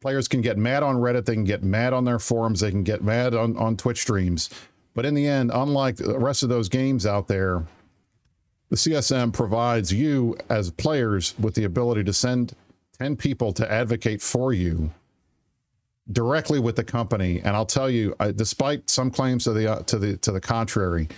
Players 0.00 0.28
can 0.28 0.40
get 0.40 0.56
mad 0.56 0.82
on 0.82 0.96
Reddit, 0.96 1.26
they 1.26 1.34
can 1.34 1.44
get 1.44 1.62
mad 1.62 1.92
on 1.92 2.04
their 2.04 2.18
forums, 2.18 2.60
they 2.60 2.70
can 2.70 2.82
get 2.82 3.04
mad 3.04 3.34
on, 3.34 3.56
on 3.56 3.76
Twitch 3.76 4.00
streams. 4.00 4.48
But 4.94 5.04
in 5.04 5.14
the 5.14 5.26
end, 5.26 5.50
unlike 5.52 5.96
the 5.96 6.18
rest 6.18 6.42
of 6.42 6.48
those 6.48 6.68
games 6.68 7.06
out 7.06 7.28
there, 7.28 7.64
the 8.70 8.76
CSM 8.76 9.32
provides 9.32 9.92
you 9.92 10.36
as 10.48 10.70
players 10.70 11.34
with 11.38 11.54
the 11.54 11.64
ability 11.64 12.04
to 12.04 12.12
send 12.12 12.54
10 13.00 13.16
people 13.16 13.50
to 13.54 13.70
advocate 13.72 14.20
for 14.20 14.52
you 14.52 14.90
directly 16.12 16.58
with 16.58 16.76
the 16.76 16.84
company. 16.84 17.40
And 17.40 17.56
I'll 17.56 17.64
tell 17.64 17.88
you, 17.88 18.14
I, 18.20 18.30
despite 18.30 18.90
some 18.90 19.10
claims 19.10 19.44
to 19.44 19.54
the 19.54 19.72
uh, 19.72 19.82
to 19.84 19.98
the 19.98 20.16
to 20.18 20.32
the 20.32 20.40
contrary, 20.40 21.08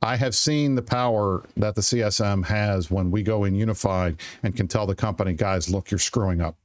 I 0.00 0.14
have 0.16 0.36
seen 0.36 0.76
the 0.76 0.82
power 0.82 1.44
that 1.56 1.74
the 1.74 1.80
CSM 1.80 2.44
has 2.46 2.88
when 2.88 3.10
we 3.10 3.24
go 3.24 3.44
in 3.44 3.54
unified 3.56 4.20
and 4.44 4.54
can 4.56 4.68
tell 4.68 4.86
the 4.86 4.94
company, 4.94 5.32
guys, 5.32 5.68
look, 5.68 5.90
you're 5.90 5.98
screwing 5.98 6.40
up. 6.40 6.56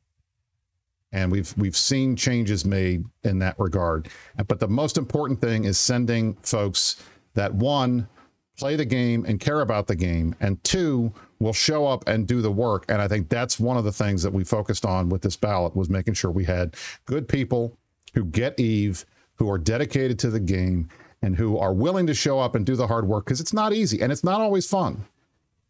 And 1.12 1.32
we've 1.32 1.52
we've 1.58 1.78
seen 1.78 2.16
changes 2.16 2.64
made 2.64 3.06
in 3.24 3.40
that 3.40 3.58
regard. 3.58 4.08
But 4.48 4.60
the 4.60 4.68
most 4.68 5.00
important 5.00 5.42
thing 5.42 5.64
is 5.64 5.80
sending 5.80 6.36
folks 6.44 7.04
that 7.34 7.56
one 7.56 8.08
play 8.56 8.76
the 8.76 8.86
game 8.86 9.26
and 9.26 9.40
care 9.40 9.62
about 9.62 9.88
the 9.88 9.96
game, 9.96 10.36
and 10.40 10.64
two 10.64 11.12
will 11.40 11.54
show 11.54 11.88
up 11.88 12.08
and 12.08 12.28
do 12.28 12.42
the 12.42 12.52
work. 12.52 12.86
And 12.90 13.02
I 13.02 13.08
think 13.08 13.30
that's 13.30 13.60
one 13.60 13.78
of 13.78 13.84
the 13.84 13.92
things 13.92 14.24
that 14.24 14.34
we 14.34 14.44
focused 14.44 14.86
on 14.86 15.10
with 15.10 15.22
this 15.22 15.36
ballot 15.36 15.76
was 15.76 15.90
making 15.90 16.16
sure 16.16 16.32
we 16.32 16.46
had 16.46 16.76
good 17.06 17.28
people 17.28 17.78
who 18.14 18.26
get 18.26 18.60
Eve, 18.60 19.06
who 19.36 19.50
are 19.50 19.58
dedicated 19.58 20.20
to 20.20 20.30
the 20.30 20.40
game, 20.40 20.90
and 21.22 21.36
who 21.36 21.58
are 21.58 21.74
willing 21.74 22.08
to 22.08 22.14
show 22.14 22.40
up 22.40 22.56
and 22.56 22.66
do 22.66 22.76
the 22.76 22.88
hard 22.88 23.08
work 23.08 23.26
because 23.26 23.42
it's 23.42 23.54
not 23.54 23.74
easy 23.74 24.02
and 24.02 24.12
it's 24.12 24.24
not 24.24 24.42
always 24.42 24.68
fun. 24.68 25.06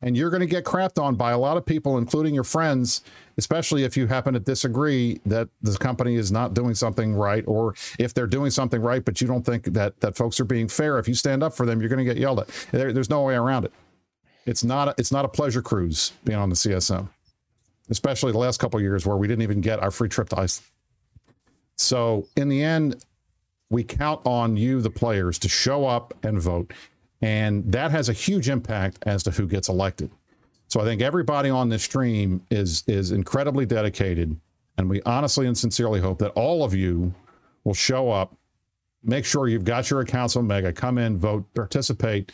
And 0.02 0.16
you're 0.16 0.30
going 0.30 0.40
to 0.40 0.46
get 0.46 0.64
crapped 0.64 1.02
on 1.02 1.16
by 1.16 1.32
a 1.32 1.38
lot 1.38 1.58
of 1.58 1.66
people, 1.66 1.98
including 1.98 2.34
your 2.34 2.46
friends, 2.46 3.02
especially 3.38 3.84
if 3.84 3.98
you 3.98 4.08
happen 4.08 4.34
to 4.34 4.40
disagree 4.40 5.20
that 5.26 5.50
the 5.62 5.78
company 5.78 6.16
is 6.16 6.32
not 6.32 6.54
doing 6.54 6.74
something 6.74 7.14
right, 7.14 7.44
or 7.46 7.76
if 8.00 8.14
they're 8.14 8.26
doing 8.26 8.50
something 8.50 8.82
right, 8.82 9.04
but 9.04 9.20
you 9.20 9.28
don't 9.28 9.46
think 9.46 9.66
that 9.74 10.00
that 10.00 10.16
folks 10.16 10.40
are 10.40 10.46
being 10.46 10.70
fair. 10.70 11.00
If 11.00 11.10
you 11.10 11.16
stand 11.16 11.44
up 11.44 11.54
for 11.54 11.66
them, 11.66 11.82
you're 11.82 11.90
going 11.90 12.00
to 12.00 12.06
get 12.06 12.16
yelled 12.16 12.40
at. 12.40 12.48
There, 12.72 12.94
there's 12.94 13.10
no 13.10 13.24
way 13.24 13.36
around 13.36 13.66
it. 13.66 13.74
It's 14.46 14.64
not 14.64 14.90
a, 14.90 14.96
it's 14.98 15.12
not 15.12 15.26
a 15.26 15.28
pleasure 15.28 15.62
cruise 15.62 16.14
being 16.24 16.40
on 16.40 16.50
the 16.50 16.56
CSM, 16.56 17.08
especially 17.90 18.32
the 18.32 18.38
last 18.38 18.60
couple 18.60 18.80
years 18.82 19.06
where 19.06 19.18
we 19.18 19.28
didn't 19.28 19.44
even 19.44 19.62
get 19.62 19.80
our 19.80 19.92
free 19.92 20.10
trip 20.10 20.30
to 20.30 20.40
Iceland. 20.40 20.66
So 21.76 22.28
in 22.36 22.50
the 22.50 22.64
end, 22.64 23.04
we 23.70 23.84
count 23.84 24.22
on 24.26 24.58
you, 24.58 24.82
the 24.82 24.90
players, 24.90 25.38
to 25.40 25.50
show 25.50 25.86
up 25.86 26.14
and 26.24 26.42
vote. 26.42 26.74
And 27.22 27.72
that 27.72 27.92
has 27.92 28.10
a 28.10 28.14
huge 28.14 28.50
impact 28.50 29.00
as 29.06 29.24
to 29.24 29.32
who 29.32 29.48
gets 29.48 29.70
elected. 29.70 30.10
So 30.68 30.80
I 30.80 30.84
think 30.84 31.02
everybody 31.02 31.50
on 31.50 31.70
this 31.70 31.84
stream 31.84 32.46
is 32.52 32.84
is 32.88 33.12
incredibly 33.12 33.66
dedicated. 33.66 34.40
And 34.78 34.90
we 34.90 35.02
honestly 35.02 35.48
and 35.48 35.58
sincerely 35.58 36.00
hope 36.00 36.20
that 36.20 36.32
all 36.32 36.64
of 36.64 36.74
you 36.74 37.14
will 37.64 37.74
show 37.74 38.12
up, 38.12 38.36
make 39.04 39.26
sure 39.26 39.48
you've 39.48 39.66
got 39.66 39.90
your 39.90 40.00
accounts 40.02 40.36
on 40.36 40.48
Mega, 40.48 40.72
come 40.72 40.98
in, 40.98 41.18
vote, 41.18 41.46
participate, 41.54 42.32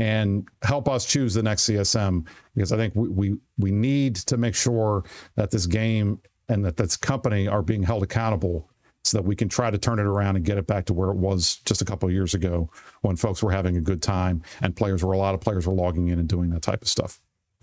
and 0.00 0.48
help 0.62 0.88
us 0.88 1.04
choose 1.04 1.34
the 1.34 1.42
next 1.42 1.62
CSM. 1.68 2.26
Because 2.54 2.72
I 2.72 2.76
think 2.76 2.94
we 2.94 3.08
we, 3.08 3.36
we 3.58 3.70
need 3.70 4.16
to 4.16 4.36
make 4.36 4.54
sure 4.54 5.04
that 5.36 5.50
this 5.50 5.66
game 5.66 6.20
and 6.48 6.64
that 6.64 6.76
this 6.76 6.96
company 6.96 7.46
are 7.46 7.62
being 7.62 7.82
held 7.82 8.02
accountable 8.02 8.68
so 9.04 9.16
that 9.18 9.24
we 9.24 9.34
can 9.34 9.48
try 9.48 9.70
to 9.70 9.78
turn 9.78 9.98
it 9.98 10.04
around 10.04 10.36
and 10.36 10.44
get 10.44 10.58
it 10.58 10.66
back 10.66 10.84
to 10.86 10.92
where 10.92 11.10
it 11.10 11.16
was 11.16 11.56
just 11.64 11.80
a 11.80 11.84
couple 11.84 12.08
of 12.08 12.12
years 12.14 12.34
ago 12.34 12.68
when 13.00 13.16
folks 13.16 13.42
were 13.42 13.50
having 13.50 13.76
a 13.76 13.80
good 13.80 14.02
time 14.02 14.42
and 14.60 14.76
players 14.76 15.02
were 15.02 15.12
a 15.12 15.18
lot 15.18 15.34
of 15.34 15.40
players 15.40 15.66
were 15.66 15.72
logging 15.72 16.08
in 16.08 16.18
and 16.18 16.28
doing 16.28 16.50
that 16.50 16.60
type 16.62 16.82
of 16.82 16.88
stuff. 16.88 17.20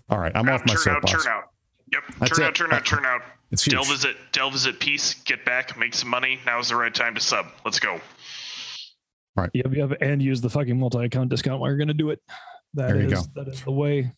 All 0.08 0.18
right, 0.18 0.32
I'm 0.34 0.46
turn 0.46 0.54
off 0.54 0.66
my 0.66 0.74
turn 0.74 0.82
soapbox. 0.82 1.14
out, 1.14 1.22
turn 1.22 1.32
out. 1.32 1.44
Yep, 1.92 2.02
That's 2.18 2.36
turn 2.36 2.44
it. 2.44 2.48
out, 2.48 2.54
turn 2.54 2.72
out, 2.72 2.84
turn 2.86 3.04
out. 3.06 3.22
It's 3.50 3.64
huge. 3.64 3.74
Delve 3.74 3.90
is 3.90 4.04
at 4.04 4.16
Delve 4.32 4.54
is 4.54 4.66
at 4.66 4.78
peace. 4.78 5.14
Get 5.14 5.44
back, 5.44 5.78
make 5.78 5.94
some 5.94 6.08
money. 6.08 6.38
Now 6.44 6.58
is 6.58 6.68
the 6.68 6.76
right 6.76 6.94
time 6.94 7.14
to 7.14 7.20
sub. 7.20 7.46
Let's 7.64 7.78
go. 7.78 8.00
Yep, 9.54 9.66
yep, 9.72 9.90
and 10.00 10.22
use 10.22 10.40
the 10.40 10.50
fucking 10.50 10.78
multi-account 10.78 11.30
discount 11.30 11.60
while 11.60 11.70
you're 11.70 11.78
gonna 11.78 11.94
do 11.94 12.10
it. 12.10 12.20
That 12.74 12.88
There 12.88 13.00
you 13.02 13.08
is- 13.10 13.28
that 13.28 13.48
is 13.48 13.62
the 13.62 13.72
way. 13.72 14.12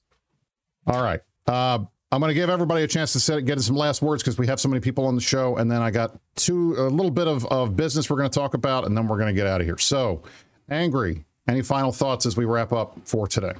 All 0.87 1.03
right. 1.03 1.21
Uh, 1.47 1.81
I'm 2.12 2.21
going 2.21 2.31
to 2.31 2.35
give 2.35 2.51
everybody 2.51 2.83
a 2.83 2.89
chance 2.89 3.12
to 3.12 3.21
set, 3.21 3.45
get 3.45 3.57
in 3.57 3.62
some 3.62 3.77
last 3.77 4.03
words 4.03 4.21
because 4.23 4.37
we 4.37 4.47
have 4.49 4.59
so 4.59 4.68
many 4.68 4.81
people 4.81 5.07
on 5.07 5.14
the 5.14 5.21
show, 5.21 5.57
and 5.59 5.71
then 5.71 5.81
I 5.81 5.93
got 5.93 6.18
two 6.35 6.75
a 6.77 6.89
little 6.89 7.11
bit 7.12 7.29
of, 7.29 7.47
of 7.47 7.77
business 7.77 8.11
we're 8.11 8.16
going 8.16 8.29
to 8.31 8.37
talk 8.37 8.55
about, 8.55 8.85
and 8.85 8.97
then 8.97 9.07
we're 9.07 9.16
going 9.18 9.29
to 9.29 9.35
get 9.35 9.47
out 9.47 9.61
of 9.61 9.66
here. 9.66 9.79
So, 9.79 10.23
angry. 10.68 11.25
Any 11.49 11.62
final 11.62 11.93
thoughts 11.93 12.27
as 12.27 12.37
we 12.37 12.45
wrap 12.47 12.73
up 12.73 12.97
for 13.05 13.29
today? 13.29 13.53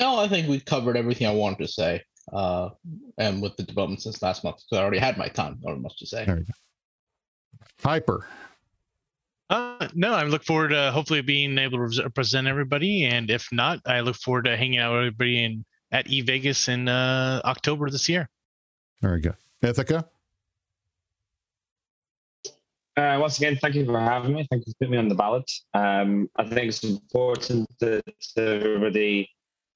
No, 0.00 0.18
I 0.18 0.28
think 0.28 0.48
we've 0.48 0.64
covered 0.64 0.96
everything 0.96 1.26
I 1.26 1.32
wanted 1.32 1.58
to 1.58 1.68
say. 1.68 2.02
Uh, 2.32 2.70
and 3.18 3.42
with 3.42 3.54
the 3.56 3.64
development 3.64 4.00
since 4.00 4.22
last 4.22 4.42
month, 4.42 4.62
so 4.66 4.76
I 4.78 4.80
already 4.80 4.98
had 4.98 5.18
my 5.18 5.28
time. 5.28 5.58
Not 5.62 5.78
much 5.80 5.98
to 5.98 6.06
say. 6.06 6.24
There 6.24 6.38
you 6.38 6.44
go. 6.44 6.52
Hyper. 7.82 8.26
Uh, 9.50 9.88
no, 9.94 10.12
I 10.12 10.22
look 10.22 10.44
forward 10.44 10.68
to 10.68 10.92
hopefully 10.92 11.22
being 11.22 11.58
able 11.58 11.78
to 11.78 11.82
res- 11.82 12.00
represent 12.00 12.46
everybody, 12.46 13.04
and 13.04 13.28
if 13.30 13.48
not, 13.50 13.80
I 13.84 13.98
look 13.98 14.14
forward 14.14 14.44
to 14.44 14.56
hanging 14.56 14.78
out 14.78 14.92
with 14.92 14.98
everybody 15.00 15.44
in 15.44 15.64
at 15.90 16.08
E 16.08 16.20
Vegas 16.20 16.68
in 16.68 16.88
uh, 16.88 17.40
October 17.44 17.90
this 17.90 18.08
year. 18.08 18.28
Very 19.02 19.20
good. 19.20 19.34
Ithaca. 19.60 20.08
Uh, 22.96 23.18
once 23.20 23.38
again, 23.38 23.56
thank 23.60 23.74
you 23.74 23.84
for 23.84 23.98
having 23.98 24.34
me. 24.34 24.46
Thank 24.50 24.66
you 24.66 24.72
for 24.72 24.78
putting 24.78 24.92
me 24.92 24.98
on 24.98 25.08
the 25.08 25.16
ballot. 25.16 25.50
Um, 25.74 26.28
I 26.36 26.44
think 26.44 26.68
it's 26.68 26.84
important 26.84 27.68
that 27.80 28.04
everybody 28.36 29.28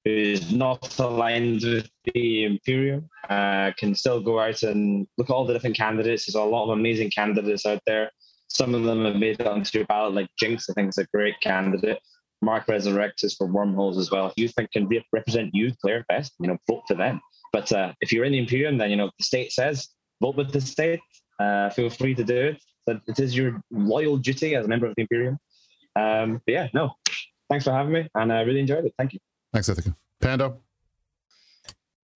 who's 0.05 0.53
not 0.53 0.97
aligned 0.99 1.63
with 1.63 1.89
the 2.13 2.45
Imperium 2.45 3.09
uh, 3.29 3.71
can 3.77 3.95
still 3.95 4.21
go 4.21 4.39
out 4.39 4.63
and 4.63 5.07
look 5.17 5.29
at 5.29 5.33
all 5.33 5.45
the 5.45 5.53
different 5.53 5.75
candidates. 5.75 6.27
There's 6.27 6.35
a 6.35 6.43
lot 6.43 6.65
of 6.65 6.77
amazing 6.77 7.09
candidates 7.09 7.65
out 7.65 7.81
there. 7.87 8.11
Some 8.47 8.75
of 8.75 8.83
them 8.83 9.05
have 9.05 9.15
made 9.15 9.39
it 9.39 9.47
onto 9.47 9.77
your 9.77 9.87
ballot, 9.87 10.13
like 10.13 10.29
Jinx, 10.37 10.69
I 10.69 10.73
think 10.73 10.89
is 10.89 10.97
a 10.97 11.05
great 11.13 11.39
candidate. 11.41 11.99
Mark 12.41 12.67
Resurrectus 12.67 13.35
for 13.37 13.47
Wormholes 13.47 13.97
as 13.97 14.11
well. 14.11 14.27
If 14.27 14.33
you 14.37 14.47
think 14.47 14.71
can 14.71 14.87
re- 14.87 15.05
represent 15.11 15.53
you, 15.53 15.73
player 15.81 16.05
best, 16.07 16.33
you 16.39 16.47
know, 16.47 16.57
vote 16.69 16.83
for 16.87 16.95
them. 16.95 17.19
But 17.51 17.71
uh, 17.71 17.93
if 18.01 18.11
you're 18.11 18.25
in 18.25 18.33
the 18.33 18.39
Imperium, 18.39 18.77
then 18.77 18.89
you 18.89 18.95
know 18.97 19.09
the 19.17 19.23
state 19.23 19.51
says 19.51 19.89
vote 20.21 20.35
with 20.35 20.51
the 20.51 20.61
state. 20.61 20.99
Uh, 21.39 21.69
feel 21.69 21.89
free 21.89 22.15
to 22.15 22.23
do 22.23 22.37
it. 22.37 22.61
But 22.85 23.01
it 23.07 23.19
is 23.19 23.35
your 23.35 23.61
loyal 23.71 24.17
duty 24.17 24.55
as 24.55 24.65
a 24.65 24.67
member 24.67 24.85
of 24.85 24.93
the 24.95 25.01
Imperium. 25.01 25.39
Um, 25.95 26.41
but 26.45 26.51
yeah, 26.51 26.67
no, 26.73 26.91
thanks 27.49 27.65
for 27.65 27.71
having 27.71 27.93
me, 27.93 28.07
and 28.15 28.31
I 28.31 28.41
really 28.41 28.59
enjoyed 28.59 28.85
it. 28.85 28.93
Thank 28.97 29.13
you. 29.13 29.19
Thanks, 29.53 29.69
Ithaca. 29.69 29.95
Pando. 30.21 30.61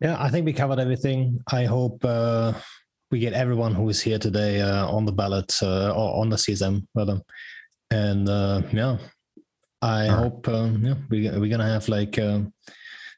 Yeah, 0.02 0.16
I 0.20 0.30
think 0.30 0.46
we 0.46 0.54
covered 0.54 0.80
everything. 0.80 1.42
I 1.52 1.66
hope 1.66 2.04
uh, 2.06 2.54
we 3.12 3.20
get 3.20 3.34
everyone 3.34 3.74
who 3.74 3.90
is 3.90 4.02
here 4.02 4.20
today 4.20 4.62
uh, 4.62 4.88
on 4.88 5.06
the 5.06 5.12
ballot 5.12 5.52
uh, 5.62 5.92
or 5.92 6.22
on 6.22 6.30
the 6.30 6.36
CSM 6.36 6.86
rather. 6.96 7.22
And 7.92 8.30
uh, 8.30 8.62
yeah, 8.72 8.98
I 9.82 10.08
All 10.08 10.16
right. 10.16 10.18
hope 10.20 10.48
um, 10.48 10.84
yeah 10.86 10.96
we 11.10 11.30
we're 11.30 11.50
gonna 11.50 11.68
have 11.68 11.88
like 11.90 12.20
uh, 12.20 12.42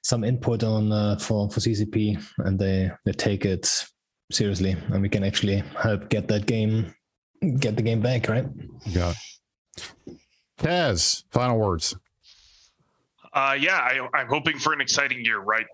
some 0.04 0.24
input 0.24 0.64
on 0.64 0.92
uh, 0.92 1.18
for 1.18 1.50
for 1.50 1.60
CCP 1.60 2.24
and 2.40 2.58
they 2.58 2.92
they 3.06 3.12
take 3.12 3.46
it 3.46 3.86
seriously 4.32 4.78
and 4.94 5.02
we 5.02 5.10
can 5.10 5.24
actually 5.24 5.64
help 5.78 6.10
get 6.10 6.28
that 6.30 6.46
game 6.46 6.94
get 7.60 7.76
the 7.76 7.82
game 7.82 8.00
back 8.02 8.30
right. 8.30 8.46
You 8.86 8.96
got 8.96 9.16
it. 9.16 10.18
Kaz, 10.58 11.24
final 11.32 11.58
words. 11.58 11.96
Uh, 13.34 13.56
yeah, 13.60 13.78
I, 13.78 14.08
I'm 14.14 14.28
hoping 14.28 14.60
for 14.60 14.74
an 14.74 14.82
exciting 14.82 15.24
year, 15.26 15.40
right? 15.40 15.66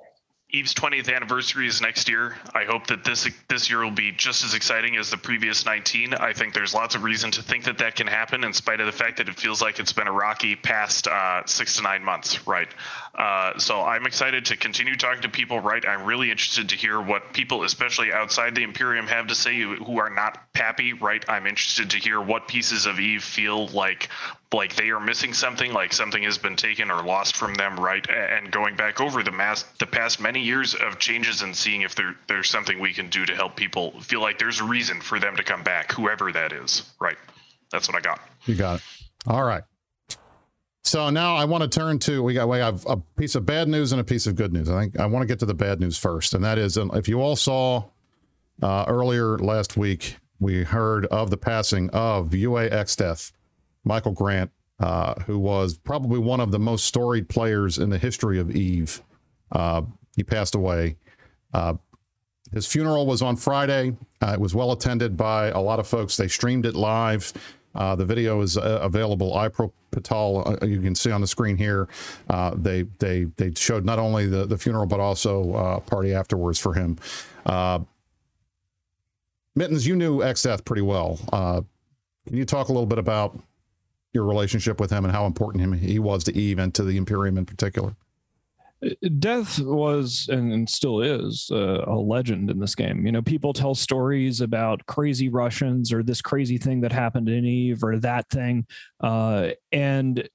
Eve's 0.50 0.74
20th 0.74 1.14
anniversary 1.14 1.68
is 1.68 1.82
next 1.82 2.08
year. 2.08 2.38
I 2.54 2.64
hope 2.64 2.88
that 2.88 3.04
this 3.04 3.30
this 3.50 3.70
year 3.70 3.84
will 3.84 3.91
be 3.91 4.14
just 4.14 4.45
as 4.45 4.54
exciting 4.54 4.95
as 4.95 5.12
the 5.12 5.18
previous 5.18 5.66
19. 5.66 6.14
I 6.14 6.32
think 6.32 6.54
there's 6.54 6.74
lots 6.74 6.95
of 6.95 7.04
reason 7.04 7.32
to 7.32 7.41
think 7.41 7.66
that 7.66 7.80
that 7.80 7.95
can 7.95 8.08
happen, 8.08 8.45
in 8.45 8.54
spite 8.54 8.80
of 8.80 8.86
the 8.86 8.93
fact 8.93 9.18
that 9.18 9.28
it 9.28 9.36
feels 9.36 9.62
like 9.62 9.80
it's 9.80 9.91
been 9.91 10.08
a 10.08 10.12
rocky 10.12 10.56
past 10.56 11.06
uh, 11.06 11.45
six 11.45 11.76
to 11.78 11.84
nine 11.84 12.02
months, 12.02 12.48
right? 12.48 12.70
Uh, 13.18 13.57
so 13.57 13.82
I'm 13.82 14.05
excited 14.05 14.45
to 14.45 14.57
continue 14.57 14.95
talking 14.95 15.24
to 15.24 15.30
people, 15.30 15.59
right? 15.59 15.84
I'm 15.88 16.03
really 16.03 16.30
interested 16.30 16.70
to 16.70 16.76
hear 16.76 17.01
what 17.01 17.34
people, 17.34 17.63
especially 17.63 18.13
outside 18.13 18.53
the 18.53 18.61
Imperium, 18.61 19.07
have 19.07 19.28
to 19.28 19.36
say 19.36 19.59
who 19.59 19.97
are 19.99 20.11
not 20.11 20.53
Pappy, 20.53 20.93
right? 20.93 21.26
I'm 21.28 21.47
interested 21.47 21.89
to 21.91 21.97
hear 21.97 22.22
what 22.22 22.47
pieces 22.47 22.86
of 22.86 22.99
Eve 22.99 23.24
feel 23.24 23.68
like 23.70 24.09
like 24.53 24.76
they 24.76 24.91
are 24.91 24.99
missing 24.99 25.34
something, 25.34 25.74
like 25.74 25.91
something 25.93 26.24
has 26.24 26.38
been 26.38 26.55
taken 26.55 26.89
or 26.89 27.03
lost 27.03 27.36
from 27.36 27.55
them, 27.55 27.78
right? 27.78 28.07
And 28.09 28.49
going 28.51 28.76
back 28.76 29.01
over 29.01 29.24
the 29.24 29.32
mass, 29.32 29.63
the 29.80 29.88
past 29.88 30.22
many 30.22 30.41
years 30.41 30.74
of 30.76 30.99
changes 30.99 31.41
and 31.41 31.55
seeing 31.55 31.82
if 31.82 31.95
there 31.95 32.15
there's 32.28 32.49
something 32.49 32.80
we 32.80 32.93
can 32.93 33.09
do 33.09 33.26
to 33.26 33.36
help 33.36 33.55
people 33.55 33.99
feel 34.01 34.22
like 34.22 34.38
there's 34.38 34.59
a 34.59 34.63
reason 34.63 35.01
for 35.01 35.20
them 35.20 35.36
to 35.38 35.43
come 35.43 35.63
back, 35.63 35.91
whoever 35.91 36.32
that 36.32 36.53
is, 36.53 36.84
right? 36.99 37.18
That's 37.72 37.89
what 37.89 37.97
I 37.97 38.01
got. 38.01 38.22
You 38.45 38.53
got 38.53 38.76
it. 38.76 38.84
All 39.26 39.43
right. 39.43 39.63
So 40.88 41.10
now 41.10 41.36
I 41.36 41.44
want 41.44 41.70
to 41.70 41.80
turn 41.80 42.00
to 42.00 42.24
we 42.24 42.34
got 42.34 42.48
we 42.48 42.60
have 42.60 42.86
a 42.88 42.96
piece 42.96 43.36
of 43.36 43.46
bad 43.46 43.68
news 43.68 43.92
and 43.92 44.00
a 44.00 44.06
piece 44.06 44.26
of 44.26 44.36
good 44.36 44.54
news. 44.54 44.70
I 44.70 44.80
think 44.80 44.98
I 44.98 45.06
want 45.06 45.22
to 45.24 45.28
get 45.28 45.38
to 45.40 45.46
the 45.46 45.54
bad 45.54 45.82
news 45.82 45.98
first, 45.98 46.34
and 46.34 46.42
that 46.46 46.58
is 46.58 46.78
um, 46.78 46.92
if 46.94 47.10
you 47.10 47.20
all 47.20 47.36
saw 47.36 47.84
uh, 48.64 48.86
earlier 48.88 49.38
last 49.38 49.76
week, 49.76 50.16
we 50.40 50.64
heard 50.64 51.06
of 51.08 51.30
the 51.30 51.36
passing 51.36 51.90
of 51.90 52.34
UA 52.34 52.70
Exdeath, 52.70 53.34
Michael 53.84 54.14
Grant, 54.14 54.50
uh, 54.80 55.16
who 55.26 55.38
was 55.38 55.78
probably 55.78 56.20
one 56.20 56.40
of 56.40 56.52
the 56.52 56.60
most 56.60 56.86
storied 56.86 57.28
players 57.28 57.78
in 57.78 57.90
the 57.90 57.98
history 57.98 58.40
of 58.40 58.56
Eve. 58.56 59.04
Uh, 59.52 59.82
he 60.16 60.24
passed 60.24 60.56
away. 60.56 60.96
Uh, 61.54 61.74
his 62.54 62.66
funeral 62.66 63.06
was 63.06 63.22
on 63.22 63.36
Friday. 63.36 63.98
Uh, 64.22 64.32
it 64.36 64.40
was 64.40 64.56
well 64.56 64.72
attended 64.72 65.18
by 65.18 65.48
a 65.48 65.60
lot 65.60 65.80
of 65.80 65.88
folks. 65.88 66.16
They 66.16 66.30
streamed 66.30 66.66
it 66.66 66.76
live. 66.76 67.34
Uh, 67.78 67.95
the 67.95 68.05
video 68.05 68.41
is 68.41 68.57
uh, 68.57 68.80
available. 68.82 69.34
iPro 69.34 69.71
Patal, 69.91 70.61
uh, 70.61 70.65
you 70.65 70.82
can 70.82 70.95
see 70.95 71.11
on 71.11 71.21
the 71.21 71.28
screen 71.28 71.55
here. 71.55 71.88
Uh, 72.30 72.53
they 72.55 72.84
they 72.99 73.25
they 73.38 73.53
showed 73.55 73.86
not 73.86 73.99
only 73.99 74.25
the, 74.28 74.45
the 74.45 74.57
funeral 74.57 74.86
but 74.86 74.99
also 74.99 75.53
uh, 75.53 75.80
party 75.82 76.13
afterwards 76.13 76.59
for 76.59 76.73
him. 76.73 76.97
Uh, 77.45 77.80
Mittens, 79.55 79.88
you 79.88 79.95
knew 79.95 80.19
Exdeath 80.19 80.65
pretty 80.65 80.84
well. 80.84 81.19
can 81.32 82.38
you 82.38 82.45
talk 82.45 82.69
a 82.69 82.71
little 82.71 82.86
bit 82.86 82.99
about 82.99 83.39
your 84.13 84.25
relationship 84.25 84.80
with 84.80 84.91
him 84.91 85.03
and 85.03 85.11
how 85.11 85.25
important 85.25 85.63
him 85.63 85.73
he 85.73 85.97
was 85.99 86.23
to 86.25 86.36
Eve 86.36 86.59
and 86.59 86.75
to 86.75 86.84
the 86.84 86.97
Imperium 86.97 87.38
in 87.38 87.45
particular? 87.45 87.95
Death 89.19 89.59
was 89.59 90.28
and, 90.30 90.69
still 90.69 91.01
is 91.01 91.49
uh, 91.51 91.84
a 91.88 91.95
legend 91.95 92.49
in 92.49 92.59
this 92.59 92.75
game. 92.75 93.05
You 93.05 93.11
know 93.11 93.21
people 93.21 93.53
tell 93.53 93.75
stories 93.75 94.41
about 94.41 94.86
crazy 94.86 95.30
russians 95.30 95.91
or 95.91 96.03
this 96.03 96.21
crazy 96.21 96.57
thing 96.57 96.82
that 96.82 96.91
happened 96.91 97.30
in 97.30 97.45
eve 97.45 97.84
or 97.84 97.97
that 97.99 98.30
thing 98.30 98.65
uh, 99.01 99.49
and 99.71 100.28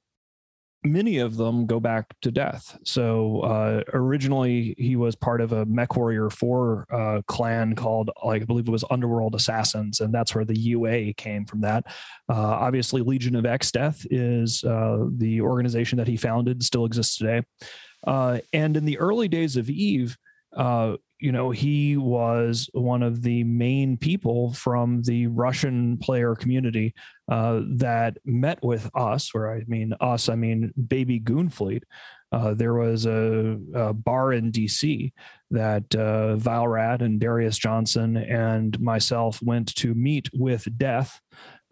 many 0.85 1.19
of 1.19 1.37
them 1.37 1.67
go 1.67 1.79
back 1.79 2.07
to 2.23 2.31
death. 2.31 2.77
So 2.85 3.41
uh, 3.41 3.83
originally 3.93 4.75
he 4.79 4.97
was 4.97 5.15
part 5.15 5.41
of 5.41 5.53
a 5.53 5.65
mech 5.67 5.97
warrior 5.97 6.29
4 6.29 6.87
uh, 6.91 7.23
clan 7.27 7.75
called 7.75 8.11
like 8.25 8.43
i 8.43 8.45
believe 8.45 8.67
it 8.67 8.73
was 8.73 8.85
underworld 8.91 9.35
assassins 9.35 10.01
and 10.01 10.13
that's 10.13 10.35
where 10.35 10.45
the 10.45 10.59
ua 10.59 11.13
came 11.15 11.45
from 11.45 11.61
that. 11.61 11.85
Uh, 12.29 12.35
obviously 12.35 13.03
legion 13.03 13.37
of 13.37 13.47
x 13.47 13.71
death 13.71 14.05
is 14.11 14.65
uh, 14.65 15.05
the 15.19 15.41
organization 15.41 15.99
that 15.99 16.09
he 16.09 16.17
founded 16.17 16.63
still 16.63 16.85
exists 16.85 17.17
today 17.17 17.43
uh, 18.07 18.39
and 18.53 18.77
in 18.77 18.85
the 18.85 18.99
early 18.99 19.29
days 19.29 19.57
of 19.57 19.71
Eve, 19.71 20.17
uh, 20.57 20.97
you 21.19 21.31
know, 21.31 21.51
he 21.51 21.97
was 21.97 22.69
one 22.73 23.03
of 23.03 23.23
the 23.23 23.45
main 23.45 23.97
people 23.97 24.53
from 24.55 25.03
the 25.03 25.29
Russian 25.29 25.97
player 25.99 26.35
community 26.35 26.95
uh, 27.31 27.61
that 27.77 28.19
met 28.25 28.63
with 28.63 28.91
us, 28.95 29.33
where 29.33 29.55
I 29.55 29.63
mean 29.69 29.95
us, 30.01 30.29
I 30.29 30.35
mean 30.35 30.73
Baby 30.89 31.21
Goonfleet. 31.21 31.85
Uh, 32.33 32.55
there 32.55 32.75
was 32.75 33.07
a, 33.07 33.59
a, 33.75 33.93
bar 33.93 34.33
in 34.33 34.51
DC 34.51 35.13
that 35.51 35.95
uh, 35.95 36.35
Vile 36.37 36.67
Rat 36.67 37.03
and 37.03 37.21
Darius 37.21 37.59
Johnson 37.59 38.17
and 38.17 38.81
myself 38.81 39.41
went 39.43 39.75
to 39.77 39.95
meet 39.95 40.31
with 40.33 40.67
Death 40.79 41.21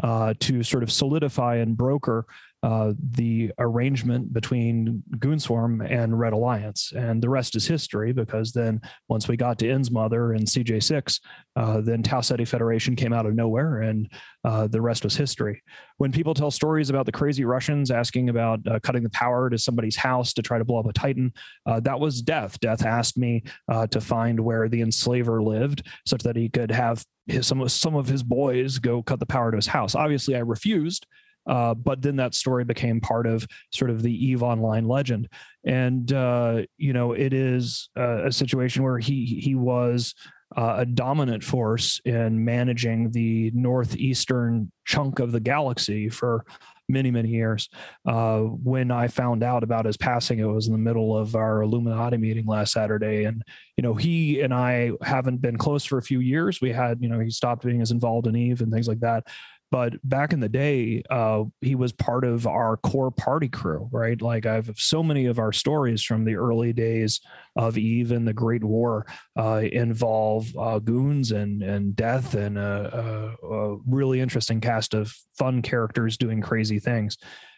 uh, 0.03 0.35
to 0.41 0.63
sort 0.63 0.83
of 0.83 0.93
solidify 0.93 1.57
and 1.57 1.77
broker 1.77 2.27
uh, 2.63 2.93
the 3.13 3.53
arrangement 3.59 4.33
between 4.33 5.03
Goonswarm 5.17 5.89
and 5.91 6.19
Red 6.19 6.35
Alliance. 6.35 6.93
And 6.95 7.23
the 7.23 7.29
rest 7.29 7.57
is 7.57 7.67
history 7.67 8.13
because 8.13 8.53
then 8.53 8.81
once 9.09 9.29
we 9.29 9.37
got 9.37 9.59
to 9.61 9.69
Insmother 9.69 10.35
and 10.35 10.47
CJ6, 10.47 11.21
uh, 11.57 11.81
then 11.81 12.03
Tau 12.03 12.21
Ceti 12.21 12.45
Federation 12.45 12.97
came 12.97 13.13
out 13.15 13.25
of 13.25 13.35
nowhere 13.35 13.81
and 13.81 14.11
uh, 14.45 14.67
the 14.67 14.81
rest 14.81 15.05
was 15.05 15.17
history. 15.17 15.63
When 15.97 16.13
people 16.13 16.35
tell 16.35 16.51
stories 16.51 16.91
about 16.91 17.07
the 17.07 17.13
crazy 17.13 17.45
Russians 17.45 17.91
asking 17.91 18.29
about 18.29 18.61
uh, 18.67 18.79
cutting 18.81 19.03
the 19.03 19.11
power 19.11 19.49
to 19.49 19.57
somebody's 19.57 19.97
house 19.97 20.35
to 20.35 20.43
try 20.43 20.59
to 20.59 20.65
blow 20.65 20.81
up 20.81 20.87
a 20.87 20.93
Titan, 20.93 21.33
uh, 21.65 21.81
that 21.81 21.99
was 21.99 22.21
Death. 22.21 22.61
Death 22.61 22.85
asked 22.85 23.17
me 23.17 23.43
to 23.91 24.01
find 24.01 24.39
where 24.39 24.69
the 24.69 24.83
enslaver 24.83 25.43
lived 25.43 25.87
such 26.07 26.23
that 26.23 26.37
he 26.37 26.49
could 26.49 26.71
have 26.71 27.05
his, 27.27 27.47
some, 27.47 27.67
some 27.69 27.95
of 27.95 28.09
his 28.09 28.23
boys 28.23 28.79
go 28.79 29.03
cut 29.03 29.21
the 29.21 29.27
power 29.27 29.51
to 29.51 29.57
his 29.57 29.67
house. 29.67 29.95
Obviously, 29.95 30.37
I 30.37 30.41
refused 30.41 31.07
uh, 31.51 31.75
but 31.75 32.01
then 32.01 32.15
that 32.15 32.33
story 32.33 32.65
became 32.65 33.01
part 33.01 33.27
of 33.27 33.45
sort 33.73 33.91
of 33.91 34.03
the 34.03 34.27
Eve 34.27 34.41
Online 34.41 34.87
legend, 34.87 35.29
and 35.65 36.13
uh, 36.13 36.63
you 36.79 36.93
know 36.93 37.13
it 37.13 37.33
is 37.33 37.91
uh, 37.99 38.25
a 38.27 38.33
situation 38.33 38.85
where 38.85 39.01
he 39.01 39.41
he 39.43 39.57
was 39.57 40.15
uh, 40.57 40.77
a 40.79 40.87
dominant 40.87 41.43
force 41.43 42.01
in 42.05 42.45
managing 42.45 43.11
the 43.11 43.51
northeastern 43.53 44.71
chunk 44.85 45.19
of 45.19 45.33
the 45.33 45.41
galaxy 45.41 46.09
for 46.09 46.45
many 46.89 47.11
many 47.11 47.31
years. 47.31 47.69
Uh, 48.07 48.43
when 48.43 48.93
I 48.93 49.09
found 49.09 49.43
out 49.43 49.65
about 49.65 49.87
his 49.87 49.97
passing, 49.97 50.39
it 50.39 50.45
was 50.45 50.69
in 50.69 50.73
the 50.73 50.79
middle 50.79 51.17
of 51.17 51.35
our 51.35 51.63
Illuminati 51.63 52.17
meeting 52.17 52.47
last 52.47 52.73
Saturday, 52.73 53.25
and 53.25 53.43
you 53.77 53.83
know 53.83 53.95
he 53.95 54.41
and 54.41 54.55
I 54.55 54.93
haven't 55.03 55.39
been 55.39 55.57
close 55.57 55.85
for 55.85 55.99
a 55.99 56.03
few 56.03 56.21
years. 56.21 56.61
We 56.61 56.71
had 56.71 57.03
you 57.03 57.09
know 57.09 57.19
he 57.19 57.31
stopped 57.31 57.65
being 57.65 57.83
as 57.83 57.91
involved 57.91 58.29
in 58.29 58.37
Eve 58.37 58.61
and 58.61 58.73
things 58.73 58.87
like 58.87 59.01
that 59.01 59.27
but 59.71 59.95
back 60.09 60.33
in 60.33 60.41
the 60.41 60.49
day 60.49 61.03
uh, 61.11 61.45
he 61.61 61.75
was 61.75 61.93
part 61.93 62.25
of 62.25 62.47
our 62.47 62.77
core 62.79 63.11
party 63.11 63.49
crew 63.49 63.89
right? 63.93 64.21
Like 64.21 64.47
i 64.47 64.55
have 64.55 64.71
so 64.77 65.03
many 65.03 65.27
of 65.27 65.39
our 65.39 65.53
stories 65.53 66.03
from 66.03 66.25
the 66.25 66.37
early 66.37 66.73
days 66.73 67.21
of 67.57 67.79
eve 67.79 68.13
and 68.13 68.27
the 68.27 68.33
great 68.33 68.65
war 68.65 69.07
uh, 69.39 69.63
involve 69.73 70.49
uh, 70.57 70.79
goons 70.79 71.33
and 71.33 71.63
and 71.63 71.97
death 71.97 72.35
and 72.35 72.59
a, 72.59 73.37
a, 73.43 73.47
a, 73.47 73.79
really 73.87 74.21
interesting 74.21 74.61
cast 74.61 74.95
of 74.95 75.15
fun 75.39 75.63
characters 75.63 76.17
doing 76.17 76.41
crazy 76.41 76.79
things. 76.79 77.17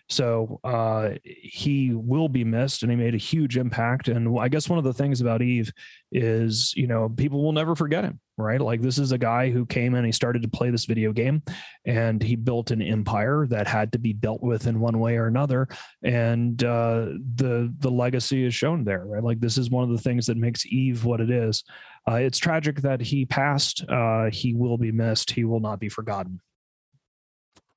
So 0.09 0.61
uh, 0.63 1.11
he 1.25 1.93
will 1.95 2.29
be 2.29 2.45
missed, 2.45 2.83
and 2.83 2.91
he 2.91 2.97
made 2.97 3.15
a 3.15 3.19
huge 3.19 3.57
impact. 3.57 4.09
And 4.09 4.39
I 4.39 4.49
guess 4.49 4.69
one 4.69 4.79
of 4.79 4.85
the 4.85 4.93
things 4.93 5.21
about 5.21 5.43
Eve 5.43 5.73
is, 6.11 6.75
you 6.77 6.87
know, 6.87 7.09
people 7.09 7.43
will 7.43 7.53
never 7.53 7.75
forget 7.75 8.05
him, 8.05 8.21
right? 8.43 8.61
Like 8.61 8.81
this 8.81 8.99
is 8.99 9.13
a 9.13 9.19
guy 9.19 9.51
who 9.51 9.65
came 9.65 9.95
in, 9.95 10.05
he 10.05 10.13
started 10.13 10.43
to 10.43 10.49
play 10.49 10.71
this 10.71 10.85
video 10.85 11.13
game, 11.13 11.43
and 11.87 12.23
he 12.23 12.37
built 12.37 12.71
an 12.71 12.83
empire 12.83 13.47
that 13.51 13.67
had 13.67 13.93
to 13.93 13.99
be 13.99 14.13
dealt 14.13 14.43
with 14.43 14.67
in 14.67 14.81
one 14.81 14.99
way 14.99 15.17
or 15.17 15.27
another. 15.27 15.69
And 16.03 16.63
uh, 16.63 17.07
the 17.37 17.73
the 17.79 17.91
legacy 17.91 18.45
is 18.45 18.55
shown 18.55 18.85
there, 18.85 19.05
right? 19.07 19.23
Like 19.23 19.41
this 19.41 19.57
is 19.57 19.71
one 19.71 19.85
of 19.85 19.91
the 19.91 20.03
things 20.03 20.27
that 20.27 20.37
makes 20.37 20.67
Eve 20.67 21.05
what 21.05 21.21
it 21.21 21.31
is. 21.31 21.65
Uh, 22.09 22.17
it's 22.17 22.39
tragic 22.39 22.81
that 22.81 23.01
he 23.01 23.25
passed. 23.25 23.85
Uh, 23.89 24.29
he 24.31 24.55
will 24.55 24.77
be 24.77 24.91
missed. 24.91 25.31
He 25.31 25.45
will 25.45 25.61
not 25.61 25.79
be 25.79 25.89
forgotten. 25.89 26.41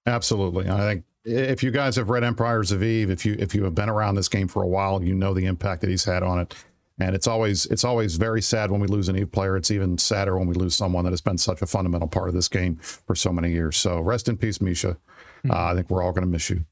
Absolutely. 0.08 0.70
I 0.70 0.80
think 0.80 1.04
if 1.24 1.64
you 1.64 1.72
guys 1.72 1.96
have 1.96 2.10
read 2.10 2.24
Empires 2.24 2.72
of 2.72 2.84
Eve, 2.84 3.10
if 3.10 3.26
you 3.26 3.36
if 3.40 3.56
you 3.56 3.64
have 3.64 3.76
been 3.76 3.90
around 3.90 4.16
this 4.16 4.30
game 4.30 4.48
for 4.48 4.64
a 4.64 4.68
while, 4.68 5.04
you 5.04 5.16
know 5.16 5.34
the 5.34 5.46
impact 5.46 5.82
that 5.82 5.90
he's 5.90 6.06
had 6.06 6.24
on 6.24 6.40
it. 6.40 6.56
And 7.00 7.14
it's 7.14 7.28
always 7.28 7.66
it's 7.66 7.84
always 7.84 8.16
very 8.16 8.42
sad 8.42 8.72
when 8.72 8.80
we 8.80 8.88
lose 8.88 9.10
an 9.10 9.18
Eve 9.18 9.32
player. 9.32 9.58
It's 9.58 9.72
even 9.72 9.98
sadder 9.98 10.38
when 10.38 10.48
we 10.48 10.54
lose 10.54 10.76
someone 10.76 11.04
that 11.04 11.12
has 11.12 11.22
been 11.22 11.38
such 11.38 11.62
a 11.62 11.66
fundamental 11.66 12.08
part 12.08 12.30
of 12.30 12.34
this 12.34 12.48
game 12.48 12.78
for 12.78 13.16
so 13.16 13.34
many 13.34 13.52
years. 13.52 13.76
So 13.76 14.00
rest 14.00 14.30
in 14.30 14.38
peace, 14.38 14.62
Misha. 14.62 14.98
Mm-hmm. 15.46 15.52
Uh, 15.52 15.72
I 15.72 15.76
think 15.76 15.90
we're 15.90 16.02
all 16.02 16.14
going 16.14 16.24
to 16.24 16.32
miss 16.32 16.50
you. 16.50 16.66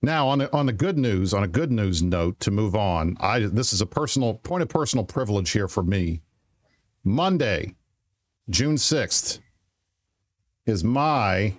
Now, 0.00 0.28
on 0.28 0.38
the 0.38 0.52
on 0.54 0.66
the 0.66 0.72
good 0.72 0.98
news, 0.98 1.34
on 1.34 1.42
a 1.42 1.48
good 1.48 1.70
news 1.70 2.02
note, 2.02 2.40
to 2.40 2.50
move 2.50 2.74
on, 2.74 3.16
I 3.20 3.40
this 3.40 3.72
is 3.72 3.80
a 3.80 3.86
personal 3.86 4.34
point 4.34 4.62
of 4.62 4.68
personal 4.68 5.04
privilege 5.04 5.50
here 5.50 5.68
for 5.68 5.82
me. 5.82 6.22
Monday, 7.04 7.74
June 8.48 8.78
sixth, 8.78 9.40
is 10.66 10.82
my 10.82 11.54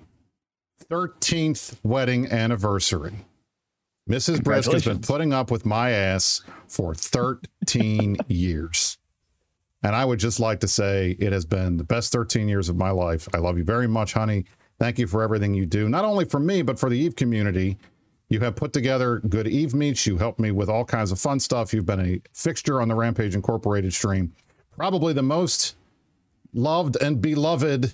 13th 0.90 1.78
wedding 1.84 2.32
anniversary. 2.32 3.26
Mrs. 4.10 4.38
Brisc 4.38 4.72
has 4.72 4.86
been 4.86 5.00
putting 5.00 5.34
up 5.34 5.50
with 5.50 5.66
my 5.66 5.90
ass 5.90 6.42
for 6.68 6.94
13 6.94 8.18
years. 8.28 8.98
And 9.82 9.96
I 9.96 10.06
would 10.06 10.20
just 10.20 10.40
like 10.40 10.60
to 10.60 10.68
say 10.68 11.16
it 11.20 11.32
has 11.32 11.46
been 11.46 11.78
the 11.78 11.84
best 11.84 12.12
13 12.12 12.48
years 12.48 12.70
of 12.70 12.76
my 12.76 12.92
life. 12.92 13.28
I 13.34 13.38
love 13.38 13.58
you 13.58 13.64
very 13.64 13.88
much, 13.88 14.14
honey. 14.14 14.46
Thank 14.80 15.00
you 15.00 15.08
for 15.08 15.24
everything 15.24 15.54
you 15.54 15.66
do, 15.66 15.90
not 15.90 16.06
only 16.06 16.26
for 16.26 16.40
me, 16.40 16.62
but 16.62 16.78
for 16.78 16.90
the 16.90 16.98
Eve 16.98 17.16
community. 17.16 17.78
You 18.30 18.40
have 18.42 18.56
put 18.56 18.74
together 18.74 19.20
good 19.30 19.48
Eve 19.48 19.74
meets. 19.74 20.06
You 20.06 20.18
helped 20.18 20.40
me 20.40 20.52
with 20.52 20.70
all 20.70 20.86
kinds 20.86 21.12
of 21.12 21.20
fun 21.20 21.40
stuff. 21.40 21.74
You've 21.74 21.86
been 21.86 22.00
a 22.00 22.22
fixture 22.34 22.82
on 22.82 22.88
the 22.88 22.96
Rampage 22.96 23.36
Incorporated 23.36 23.94
stream. 23.94 24.34
Probably 24.76 25.14
the 25.14 25.24
most 25.24 25.76
loved 26.54 26.98
and 27.02 27.22
beloved 27.22 27.94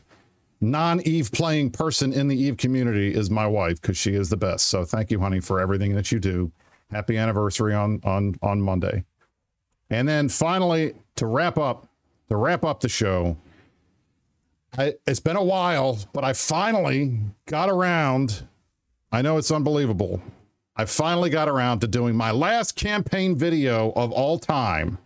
non-Eve 0.62 1.32
playing 1.32 1.72
person 1.72 2.14
in 2.14 2.28
the 2.28 2.39
Eve 2.39 2.57
community 2.57 3.14
is 3.14 3.30
my 3.30 3.47
wife 3.47 3.82
because 3.82 3.97
she 3.97 4.14
is 4.14 4.30
the 4.30 4.38
best. 4.38 4.68
So 4.68 4.86
thank 4.86 5.12
you, 5.12 5.20
honey, 5.20 5.39
for 5.39 5.59
everything 5.59 5.95
that 5.95 6.12
you 6.12 6.20
do. 6.20 6.51
Happy 6.91 7.18
anniversary 7.18 7.74
on 7.74 7.99
on 8.03 8.36
on 8.41 8.62
Monday. 8.62 9.03
And 9.89 10.07
then 10.07 10.30
finally, 10.30 10.93
to 11.16 11.26
wrap 11.26 11.57
up, 11.57 11.88
to 12.30 12.38
wrap 12.38 12.64
up 12.64 12.80
the 12.80 12.89
show, 12.89 13.38
I, 14.78 14.93
it's 15.05 15.20
been 15.20 15.36
a 15.36 15.43
while, 15.43 15.99
but 16.14 16.24
I 16.24 16.32
finally 16.34 17.20
got 17.45 17.70
around 17.70 18.43
I 19.12 19.22
know 19.22 19.38
it's 19.38 19.51
unbelievable. 19.51 20.22
I 20.76 20.86
finally 20.86 21.30
got 21.30 21.49
around 21.49 21.80
to 21.80 21.88
doing 21.88 22.16
my 22.16 22.32
last 22.32 22.78
campaign 22.78 23.38
video 23.38 23.91
of 23.91 24.12
all 24.12 24.39
time. 24.39 24.97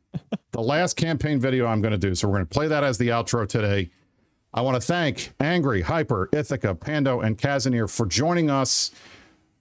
the 0.52 0.60
last 0.60 0.96
campaign 0.96 1.40
video 1.40 1.66
I'm 1.66 1.80
going 1.80 1.92
to 1.92 1.98
do. 1.98 2.14
So 2.14 2.28
we're 2.28 2.34
going 2.34 2.46
to 2.46 2.54
play 2.54 2.68
that 2.68 2.84
as 2.84 2.98
the 2.98 3.08
outro 3.08 3.48
today. 3.48 3.90
I 4.56 4.60
want 4.60 4.76
to 4.76 4.80
thank 4.80 5.32
Angry, 5.40 5.80
Hyper, 5.80 6.28
Ithaca, 6.32 6.76
Pando, 6.76 7.22
and 7.22 7.36
Kazanir 7.36 7.90
for 7.90 8.06
joining 8.06 8.50
us 8.50 8.92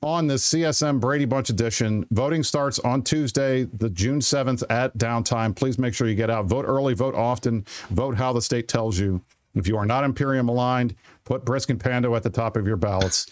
on 0.03 0.27
this 0.27 0.47
CSM 0.47 0.99
Brady 0.99 1.25
Bunch 1.25 1.49
edition. 1.49 2.05
Voting 2.11 2.43
starts 2.43 2.77
on 2.77 3.01
Tuesday, 3.01 3.63
the 3.63 3.89
June 3.89 4.19
7th 4.19 4.61
at 4.69 4.95
downtime. 4.95 5.55
Please 5.55 5.79
make 5.79 5.95
sure 5.95 6.07
you 6.07 6.13
get 6.13 6.29
out. 6.29 6.45
Vote 6.45 6.65
early, 6.67 6.93
vote 6.93 7.15
often, 7.15 7.65
vote 7.89 8.15
how 8.15 8.31
the 8.31 8.41
state 8.41 8.67
tells 8.67 8.99
you. 8.99 9.19
If 9.55 9.67
you 9.67 9.77
are 9.77 9.85
not 9.85 10.03
Imperium 10.03 10.47
aligned, 10.47 10.95
put 11.23 11.43
Brisc 11.43 11.71
and 11.71 11.79
Pando 11.79 12.13
at 12.13 12.21
the 12.21 12.29
top 12.29 12.55
of 12.55 12.67
your 12.67 12.77
ballots. 12.77 13.25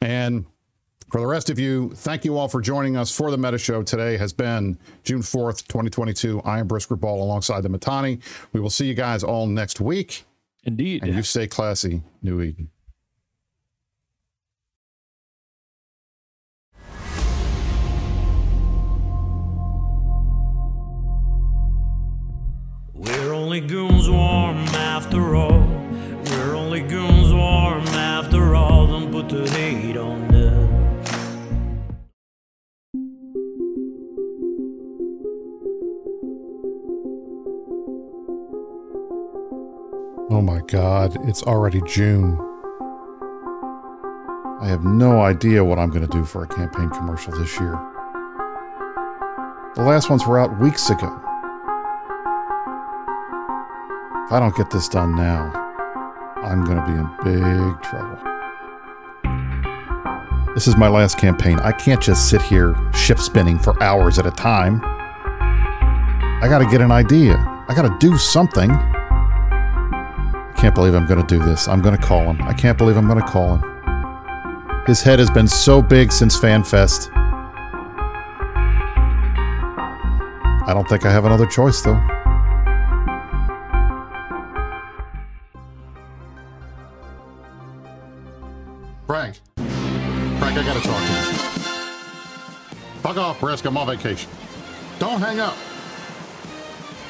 And 0.00 0.46
for 1.10 1.20
the 1.20 1.26
rest 1.26 1.50
of 1.50 1.58
you, 1.58 1.90
thank 1.90 2.24
you 2.24 2.38
all 2.38 2.48
for 2.48 2.62
joining 2.62 2.96
us 2.96 3.14
for 3.14 3.30
the 3.30 3.36
Meta 3.36 3.58
Show. 3.58 3.82
Today 3.82 4.16
has 4.16 4.32
been 4.32 4.78
June 5.02 5.20
4th, 5.20 5.66
2022. 5.68 6.40
I 6.46 6.60
am 6.60 6.66
Brisc 6.66 6.90
Rubal 6.90 7.22
alongside 7.22 7.62
the 7.62 7.68
Mittani. 7.68 8.22
We 8.54 8.60
will 8.60 8.70
see 8.70 8.86
you 8.86 8.94
guys 8.94 9.22
all 9.22 9.46
next 9.46 9.82
week. 9.82 10.24
Indeed. 10.64 11.02
And 11.02 11.14
you 11.14 11.22
stay 11.22 11.46
classy, 11.46 12.02
New 12.22 12.40
Eden. 12.40 12.70
We're 22.94 23.34
only 23.34 23.60
Goonswarm 23.60 24.66
after 24.72 25.34
all. 25.34 25.73
God, 41.08 41.28
it's 41.28 41.42
already 41.42 41.82
June. 41.82 42.38
I 44.60 44.68
have 44.68 44.84
no 44.84 45.20
idea 45.20 45.62
what 45.62 45.78
I'm 45.78 45.90
going 45.90 46.06
to 46.06 46.10
do 46.10 46.24
for 46.24 46.44
a 46.44 46.46
campaign 46.46 46.88
commercial 46.88 47.36
this 47.38 47.60
year. 47.60 47.72
The 49.74 49.82
last 49.82 50.08
ones 50.08 50.26
were 50.26 50.38
out 50.38 50.58
weeks 50.60 50.88
ago. 50.88 51.20
If 54.24 54.32
I 54.32 54.40
don't 54.40 54.56
get 54.56 54.70
this 54.70 54.88
done 54.88 55.14
now, 55.14 55.52
I'm 56.36 56.64
going 56.64 56.78
to 56.78 56.86
be 56.86 56.92
in 56.92 57.06
big 57.22 57.82
trouble. 57.82 58.18
This 60.54 60.66
is 60.66 60.76
my 60.76 60.88
last 60.88 61.18
campaign. 61.18 61.58
I 61.58 61.72
can't 61.72 62.00
just 62.00 62.30
sit 62.30 62.40
here 62.40 62.74
ship 62.94 63.18
spinning 63.18 63.58
for 63.58 63.80
hours 63.82 64.18
at 64.18 64.26
a 64.26 64.30
time. 64.30 64.80
I 64.82 66.46
got 66.48 66.60
to 66.60 66.66
get 66.66 66.80
an 66.80 66.92
idea. 66.92 67.34
I 67.68 67.74
got 67.74 67.82
to 67.82 67.94
do 67.98 68.16
something. 68.16 68.70
Can't 70.64 70.74
believe 70.74 70.94
I'm 70.94 71.04
going 71.04 71.20
to 71.20 71.26
do 71.26 71.44
this. 71.44 71.68
I'm 71.68 71.82
going 71.82 71.94
to 71.94 72.00
call 72.02 72.22
him. 72.22 72.40
I 72.40 72.54
can't 72.54 72.78
believe 72.78 72.96
I'm 72.96 73.06
going 73.06 73.20
to 73.20 73.28
call 73.28 73.58
him. 73.58 74.84
His 74.86 75.02
head 75.02 75.18
has 75.18 75.30
been 75.30 75.46
so 75.46 75.82
big 75.82 76.10
since 76.10 76.38
FanFest. 76.38 77.14
I 80.66 80.72
don't 80.72 80.88
think 80.88 81.04
I 81.04 81.12
have 81.12 81.26
another 81.26 81.44
choice, 81.44 81.82
though. 81.82 82.00
Frank. 89.06 89.40
Frank, 90.38 90.56
I 90.56 90.62
gotta 90.64 90.80
talk 90.80 90.98
to 90.98 91.12
you. 91.12 91.18
Fuck 93.02 93.18
off, 93.18 93.38
Brisc. 93.38 93.66
I'm 93.66 93.76
on 93.76 93.86
vacation. 93.86 94.30
Don't 94.98 95.20
hang 95.20 95.40
up. 95.40 95.58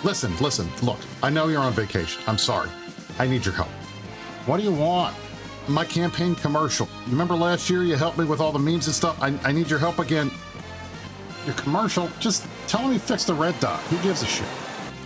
Listen, 0.02 0.36
listen, 0.38 0.68
look, 0.82 0.98
I 1.22 1.30
know 1.30 1.46
you're 1.46 1.60
on 1.60 1.72
vacation. 1.72 2.20
I'm 2.26 2.36
sorry. 2.36 2.68
I 3.18 3.26
need 3.26 3.44
your 3.44 3.54
help. 3.54 3.68
What 4.46 4.58
do 4.58 4.62
you 4.62 4.72
want? 4.72 5.14
My 5.68 5.84
campaign 5.84 6.34
commercial. 6.34 6.88
Remember 7.08 7.34
last 7.34 7.70
year 7.70 7.82
you 7.82 7.96
helped 7.96 8.18
me 8.18 8.24
with 8.24 8.40
all 8.40 8.52
the 8.52 8.58
memes 8.58 8.86
and 8.86 8.94
stuff? 8.94 9.20
I, 9.22 9.38
I 9.42 9.52
need 9.52 9.70
your 9.70 9.78
help 9.78 9.98
again. 9.98 10.30
Your 11.46 11.54
commercial? 11.54 12.10
Just 12.20 12.46
tell 12.66 12.86
me 12.86 12.98
fix 12.98 13.24
the 13.24 13.34
red 13.34 13.58
dot. 13.60 13.80
Who 13.84 13.96
gives 14.02 14.22
a 14.22 14.26
shit? 14.26 14.48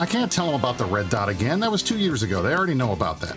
I 0.00 0.06
can't 0.06 0.30
tell 0.30 0.48
him 0.48 0.54
about 0.54 0.78
the 0.78 0.84
red 0.84 1.10
dot 1.10 1.28
again. 1.28 1.60
That 1.60 1.70
was 1.70 1.82
two 1.82 1.98
years 1.98 2.22
ago. 2.22 2.42
They 2.42 2.54
already 2.54 2.74
know 2.74 2.92
about 2.92 3.20
that. 3.20 3.36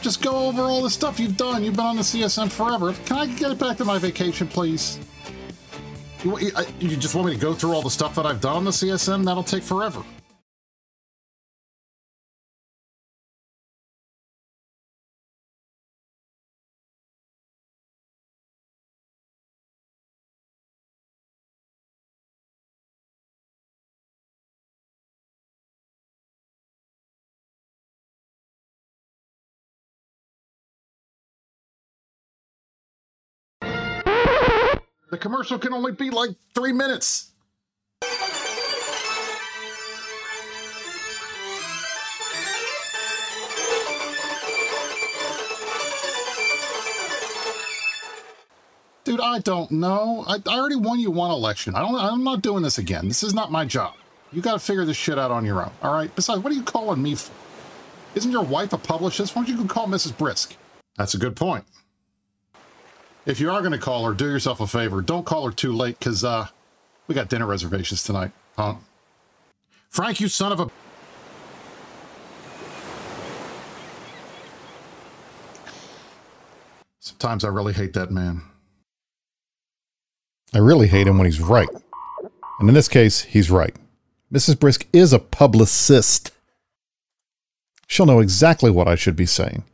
Just 0.00 0.22
go 0.22 0.48
over 0.48 0.62
all 0.62 0.82
the 0.82 0.90
stuff 0.90 1.20
you've 1.20 1.36
done. 1.36 1.62
You've 1.62 1.76
been 1.76 1.86
on 1.86 1.96
the 1.96 2.02
CSM 2.02 2.50
forever. 2.50 2.92
Can 3.04 3.16
I 3.18 3.26
get 3.26 3.52
it 3.52 3.58
back 3.58 3.76
to 3.76 3.84
my 3.84 3.98
vacation, 3.98 4.48
please? 4.48 4.98
You, 6.24 6.38
you 6.80 6.96
just 6.96 7.14
want 7.14 7.28
me 7.28 7.34
to 7.34 7.40
go 7.40 7.54
through 7.54 7.72
all 7.72 7.82
the 7.82 7.90
stuff 7.90 8.14
that 8.16 8.26
I've 8.26 8.40
done 8.40 8.56
on 8.56 8.64
the 8.64 8.70
CSM? 8.70 9.24
That'll 9.24 9.42
take 9.42 9.62
forever. 9.62 10.02
Commercial 35.22 35.56
can 35.56 35.72
only 35.72 35.92
be 35.92 36.10
like 36.10 36.30
three 36.52 36.72
minutes. 36.72 37.30
Dude, 49.04 49.20
I 49.20 49.38
don't 49.44 49.70
know. 49.70 50.24
I, 50.26 50.38
I 50.44 50.58
already 50.58 50.74
won 50.74 50.98
you 50.98 51.12
one 51.12 51.30
election. 51.30 51.76
I 51.76 51.82
don't. 51.82 51.94
I'm 51.94 52.24
not 52.24 52.42
doing 52.42 52.64
this 52.64 52.78
again. 52.78 53.06
This 53.06 53.22
is 53.22 53.32
not 53.32 53.52
my 53.52 53.64
job. 53.64 53.94
You 54.32 54.42
got 54.42 54.54
to 54.54 54.58
figure 54.58 54.84
this 54.84 54.96
shit 54.96 55.20
out 55.20 55.30
on 55.30 55.44
your 55.44 55.62
own. 55.62 55.70
All 55.82 55.94
right. 55.94 56.12
Besides, 56.16 56.40
what 56.40 56.52
are 56.52 56.56
you 56.56 56.64
calling 56.64 57.00
me 57.00 57.14
for? 57.14 57.32
Isn't 58.16 58.32
your 58.32 58.42
wife 58.42 58.72
a 58.72 58.78
publicist? 58.78 59.36
Why 59.36 59.44
don't 59.44 59.56
you 59.56 59.62
go 59.62 59.72
call 59.72 59.86
Mrs. 59.86 60.14
Brisc? 60.14 60.56
That's 60.96 61.14
a 61.14 61.18
good 61.18 61.36
point. 61.36 61.64
If 63.24 63.38
you 63.38 63.50
are 63.50 63.60
going 63.60 63.72
to 63.72 63.78
call 63.78 64.04
her, 64.04 64.14
do 64.14 64.26
yourself 64.26 64.60
a 64.60 64.66
favor. 64.66 65.00
Don't 65.00 65.24
call 65.24 65.46
her 65.46 65.52
too 65.52 65.72
late 65.72 65.98
because 65.98 66.24
uh, 66.24 66.48
we 67.06 67.14
got 67.14 67.28
dinner 67.28 67.46
reservations 67.46 68.02
tonight. 68.02 68.32
Huh? 68.56 68.74
Frank, 69.90 70.20
you 70.20 70.28
son 70.28 70.52
of 70.52 70.60
a. 70.60 70.70
Sometimes 76.98 77.44
I 77.44 77.48
really 77.48 77.72
hate 77.72 77.92
that 77.92 78.10
man. 78.10 78.42
I 80.54 80.58
really 80.58 80.88
hate 80.88 81.06
him 81.06 81.18
when 81.18 81.26
he's 81.26 81.40
right. 81.40 81.68
And 82.58 82.68
in 82.68 82.74
this 82.74 82.88
case, 82.88 83.22
he's 83.22 83.50
right. 83.50 83.74
Mrs. 84.32 84.54
Brisc 84.54 84.84
is 84.92 85.12
a 85.12 85.18
publicist. 85.18 86.32
She'll 87.86 88.06
know 88.06 88.20
exactly 88.20 88.70
what 88.70 88.88
I 88.88 88.94
should 88.94 89.16
be 89.16 89.26
saying, 89.26 89.64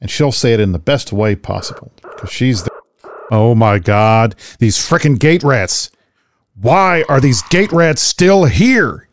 and 0.00 0.10
she'll 0.10 0.32
say 0.32 0.54
it 0.54 0.60
in 0.60 0.72
the 0.72 0.78
best 0.78 1.12
way 1.12 1.36
possible 1.36 1.92
because 2.02 2.32
she's 2.32 2.64
the. 2.64 2.75
Oh 3.30 3.56
my 3.56 3.80
god, 3.80 4.36
these 4.60 4.78
frickin' 4.78 5.18
gate 5.18 5.42
rats. 5.42 5.90
Why 6.54 7.04
are 7.08 7.20
these 7.20 7.42
gate 7.42 7.72
rats 7.72 8.00
still 8.00 8.44
here? 8.44 9.08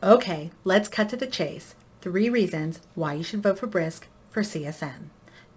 Okay, 0.00 0.52
let's 0.62 0.88
cut 0.88 1.08
to 1.08 1.16
the 1.16 1.26
chase. 1.26 1.74
Three 2.00 2.28
reasons 2.28 2.80
why 2.94 3.14
you 3.14 3.24
should 3.24 3.42
vote 3.42 3.58
for 3.58 3.66
Brisc 3.66 4.02
for 4.30 4.42
CSM. 4.42 5.08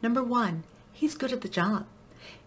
Number 0.01 0.23
one, 0.23 0.63
he's 0.91 1.13
good 1.13 1.31
at 1.31 1.41
the 1.41 1.49
job. 1.49 1.85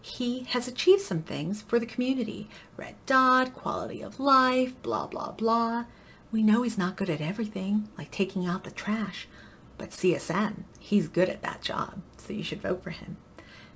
He 0.03 0.45
has 0.49 0.67
achieved 0.67 1.03
some 1.03 1.23
things 1.23 1.63
for 1.63 1.79
the 1.79 1.87
community. 1.87 2.49
Red 2.77 2.97
dot, 3.07 3.55
quality 3.55 4.03
of 4.03 4.19
life, 4.19 4.81
blah, 4.83 5.07
blah, 5.07 5.33
blah. 5.33 5.85
We 6.33 6.43
know 6.43 6.63
he's 6.63 6.79
not 6.79 6.97
good 6.97 7.11
at 7.11 7.21
everything, 7.21 7.89
like 7.97 8.11
taking 8.11 8.45
out 8.45 8.65
the 8.65 8.71
trash. 8.71 9.29
But 9.79 9.91
CSM, 9.91 10.65
he's 10.81 11.07
good 11.07 11.29
at 11.29 11.43
that 11.43 11.63
job, 11.63 12.03
so 12.17 12.33
you 12.33 12.43
should 12.43 12.63
vote 12.63 12.83
for 12.83 12.91
him. 12.91 13.19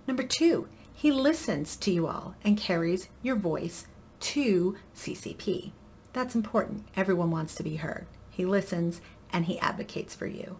Number 0.06 0.22
two, 0.22 0.68
he 0.94 1.10
listens 1.10 1.76
to 1.76 1.90
you 1.90 2.06
all 2.06 2.34
and 2.44 2.56
carries 2.56 3.08
your 3.22 3.36
voice 3.36 3.86
to 4.20 4.76
CCP. 4.96 5.72
That's 6.12 6.34
important. 6.34 6.86
Everyone 6.96 7.30
wants 7.30 7.54
to 7.56 7.62
be 7.62 7.76
heard. 7.76 8.06
He 8.30 8.46
listens 8.46 9.00
and 9.32 9.44
he 9.46 9.58
advocates 9.58 10.14
for 10.14 10.26
you. 10.26 10.56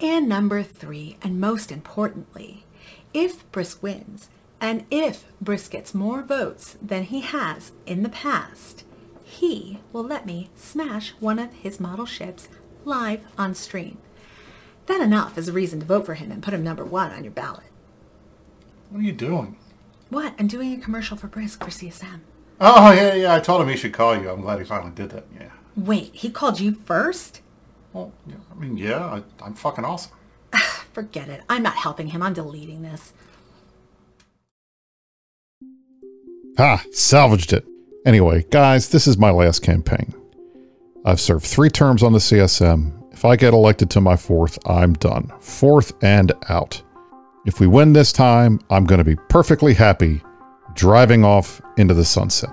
And 0.00 0.28
number 0.28 0.62
three, 0.62 1.16
and 1.22 1.40
most 1.40 1.72
importantly, 1.72 2.64
if 3.14 3.50
Brisc 3.50 3.80
wins, 3.80 4.28
and 4.60 4.84
if 4.90 5.24
Brisc 5.42 5.70
gets 5.70 5.94
more 5.94 6.22
votes 6.22 6.76
than 6.82 7.04
he 7.04 7.20
has 7.20 7.72
in 7.86 8.02
the 8.02 8.10
past, 8.10 8.84
he 9.24 9.80
will 9.92 10.04
let 10.04 10.26
me 10.26 10.50
smash 10.54 11.14
one 11.18 11.38
of 11.38 11.52
his 11.54 11.80
model 11.80 12.06
ships 12.06 12.48
live 12.84 13.20
on 13.38 13.54
stream. 13.54 13.98
That 14.86 15.00
enough 15.00 15.36
is 15.36 15.48
a 15.48 15.52
reason 15.52 15.80
to 15.80 15.86
vote 15.86 16.06
for 16.06 16.14
him 16.14 16.30
and 16.30 16.42
put 16.42 16.54
him 16.54 16.62
number 16.62 16.84
one 16.84 17.10
on 17.10 17.24
your 17.24 17.32
ballot. 17.32 17.64
What 18.90 19.00
are 19.00 19.04
you 19.04 19.12
doing? 19.12 19.56
What? 20.10 20.34
I'm 20.38 20.46
doing 20.46 20.72
a 20.72 20.82
commercial 20.82 21.16
for 21.16 21.28
Brisc 21.28 21.58
for 21.58 21.70
CSM. 21.70 22.20
Oh, 22.60 22.92
yeah, 22.92 23.14
yeah. 23.14 23.34
I 23.34 23.40
told 23.40 23.60
him 23.60 23.68
he 23.68 23.76
should 23.76 23.92
call 23.92 24.16
you. 24.16 24.30
I'm 24.30 24.40
glad 24.40 24.58
he 24.58 24.64
finally 24.64 24.92
did 24.92 25.10
that. 25.10 25.24
Yeah. 25.38 25.50
Wait, 25.76 26.14
he 26.14 26.30
called 26.30 26.60
you 26.60 26.72
first? 26.72 27.42
Well, 27.92 28.12
yeah, 28.26 28.36
I 28.50 28.54
mean, 28.54 28.76
yeah, 28.78 29.04
I, 29.04 29.22
I'm 29.44 29.54
fucking 29.54 29.84
awesome. 29.84 30.12
Forget 30.92 31.28
it. 31.28 31.42
I'm 31.48 31.62
not 31.62 31.76
helping 31.76 32.08
him. 32.08 32.22
I'm 32.22 32.32
deleting 32.32 32.82
this. 32.82 33.12
Ha! 36.56 36.82
Salvaged 36.92 37.52
it. 37.52 37.66
Anyway, 38.06 38.46
guys, 38.50 38.88
this 38.88 39.06
is 39.06 39.18
my 39.18 39.30
last 39.30 39.62
campaign. 39.62 40.14
I've 41.04 41.20
served 41.20 41.44
three 41.44 41.68
terms 41.70 42.02
on 42.02 42.12
the 42.12 42.18
CSM. 42.18 43.12
If 43.12 43.24
I 43.24 43.36
get 43.36 43.52
elected 43.52 43.90
to 43.90 44.00
my 44.00 44.16
fourth, 44.16 44.58
I'm 44.66 44.94
done. 44.94 45.32
Fourth 45.40 45.92
and 46.02 46.32
out. 46.48 46.82
If 47.46 47.60
we 47.60 47.68
win 47.68 47.92
this 47.92 48.12
time, 48.12 48.58
I'm 48.70 48.84
going 48.86 48.98
to 48.98 49.04
be 49.04 49.14
perfectly 49.14 49.72
happy 49.72 50.20
driving 50.74 51.24
off 51.24 51.62
into 51.76 51.94
the 51.94 52.04
sunset. 52.04 52.50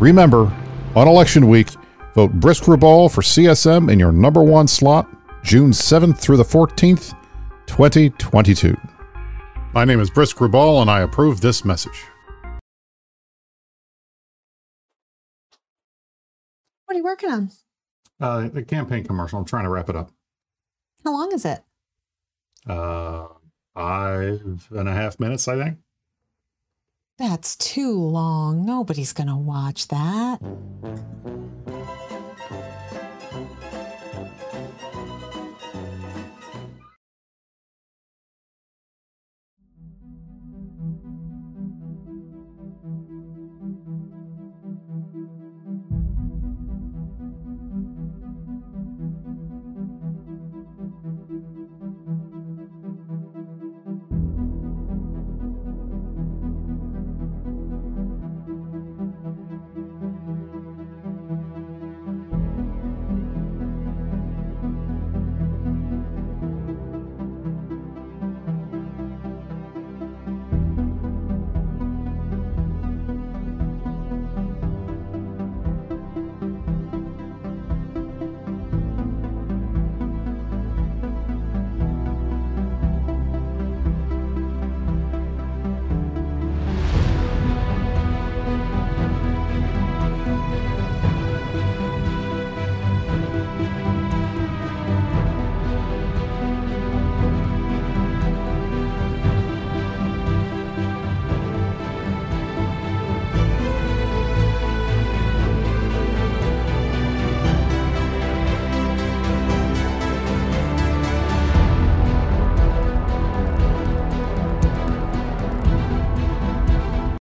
Remember, 0.00 0.52
on 0.96 1.06
election 1.06 1.46
week, 1.46 1.68
vote 2.16 2.40
Brisc 2.40 2.66
Rubal 2.66 3.08
for 3.08 3.22
CSM 3.22 3.88
in 3.88 4.00
your 4.00 4.10
number 4.10 4.42
one 4.42 4.66
slot, 4.66 5.08
June 5.42 5.70
7th 5.70 6.18
through 6.18 6.36
the 6.36 6.42
14th, 6.44 7.14
2022. 7.66 8.76
My 9.72 9.84
name 9.84 10.00
is 10.00 10.10
Brisc 10.10 10.40
Rubal, 10.40 10.80
and 10.82 10.90
I 10.90 11.00
approve 11.02 11.40
this 11.40 11.64
message. 11.64 12.04
What 16.86 16.94
are 16.94 16.98
you 16.98 17.04
working 17.04 17.30
on? 17.30 17.50
Uh, 18.20 18.48
the 18.48 18.62
campaign 18.62 19.04
commercial. 19.04 19.38
I'm 19.38 19.44
trying 19.44 19.64
to 19.64 19.70
wrap 19.70 19.88
it 19.88 19.96
up. 19.96 20.10
How 21.04 21.12
long 21.12 21.32
is 21.32 21.44
it? 21.44 21.60
Uh, 22.66 23.28
five 23.74 24.66
and 24.70 24.88
a 24.88 24.92
half 24.92 25.20
minutes, 25.20 25.46
I 25.46 25.62
think. 25.62 25.78
That's 27.18 27.56
too 27.56 27.92
long. 27.92 28.64
Nobody's 28.64 29.12
going 29.12 29.28
to 29.28 29.36
watch 29.36 29.88
that. 29.88 30.38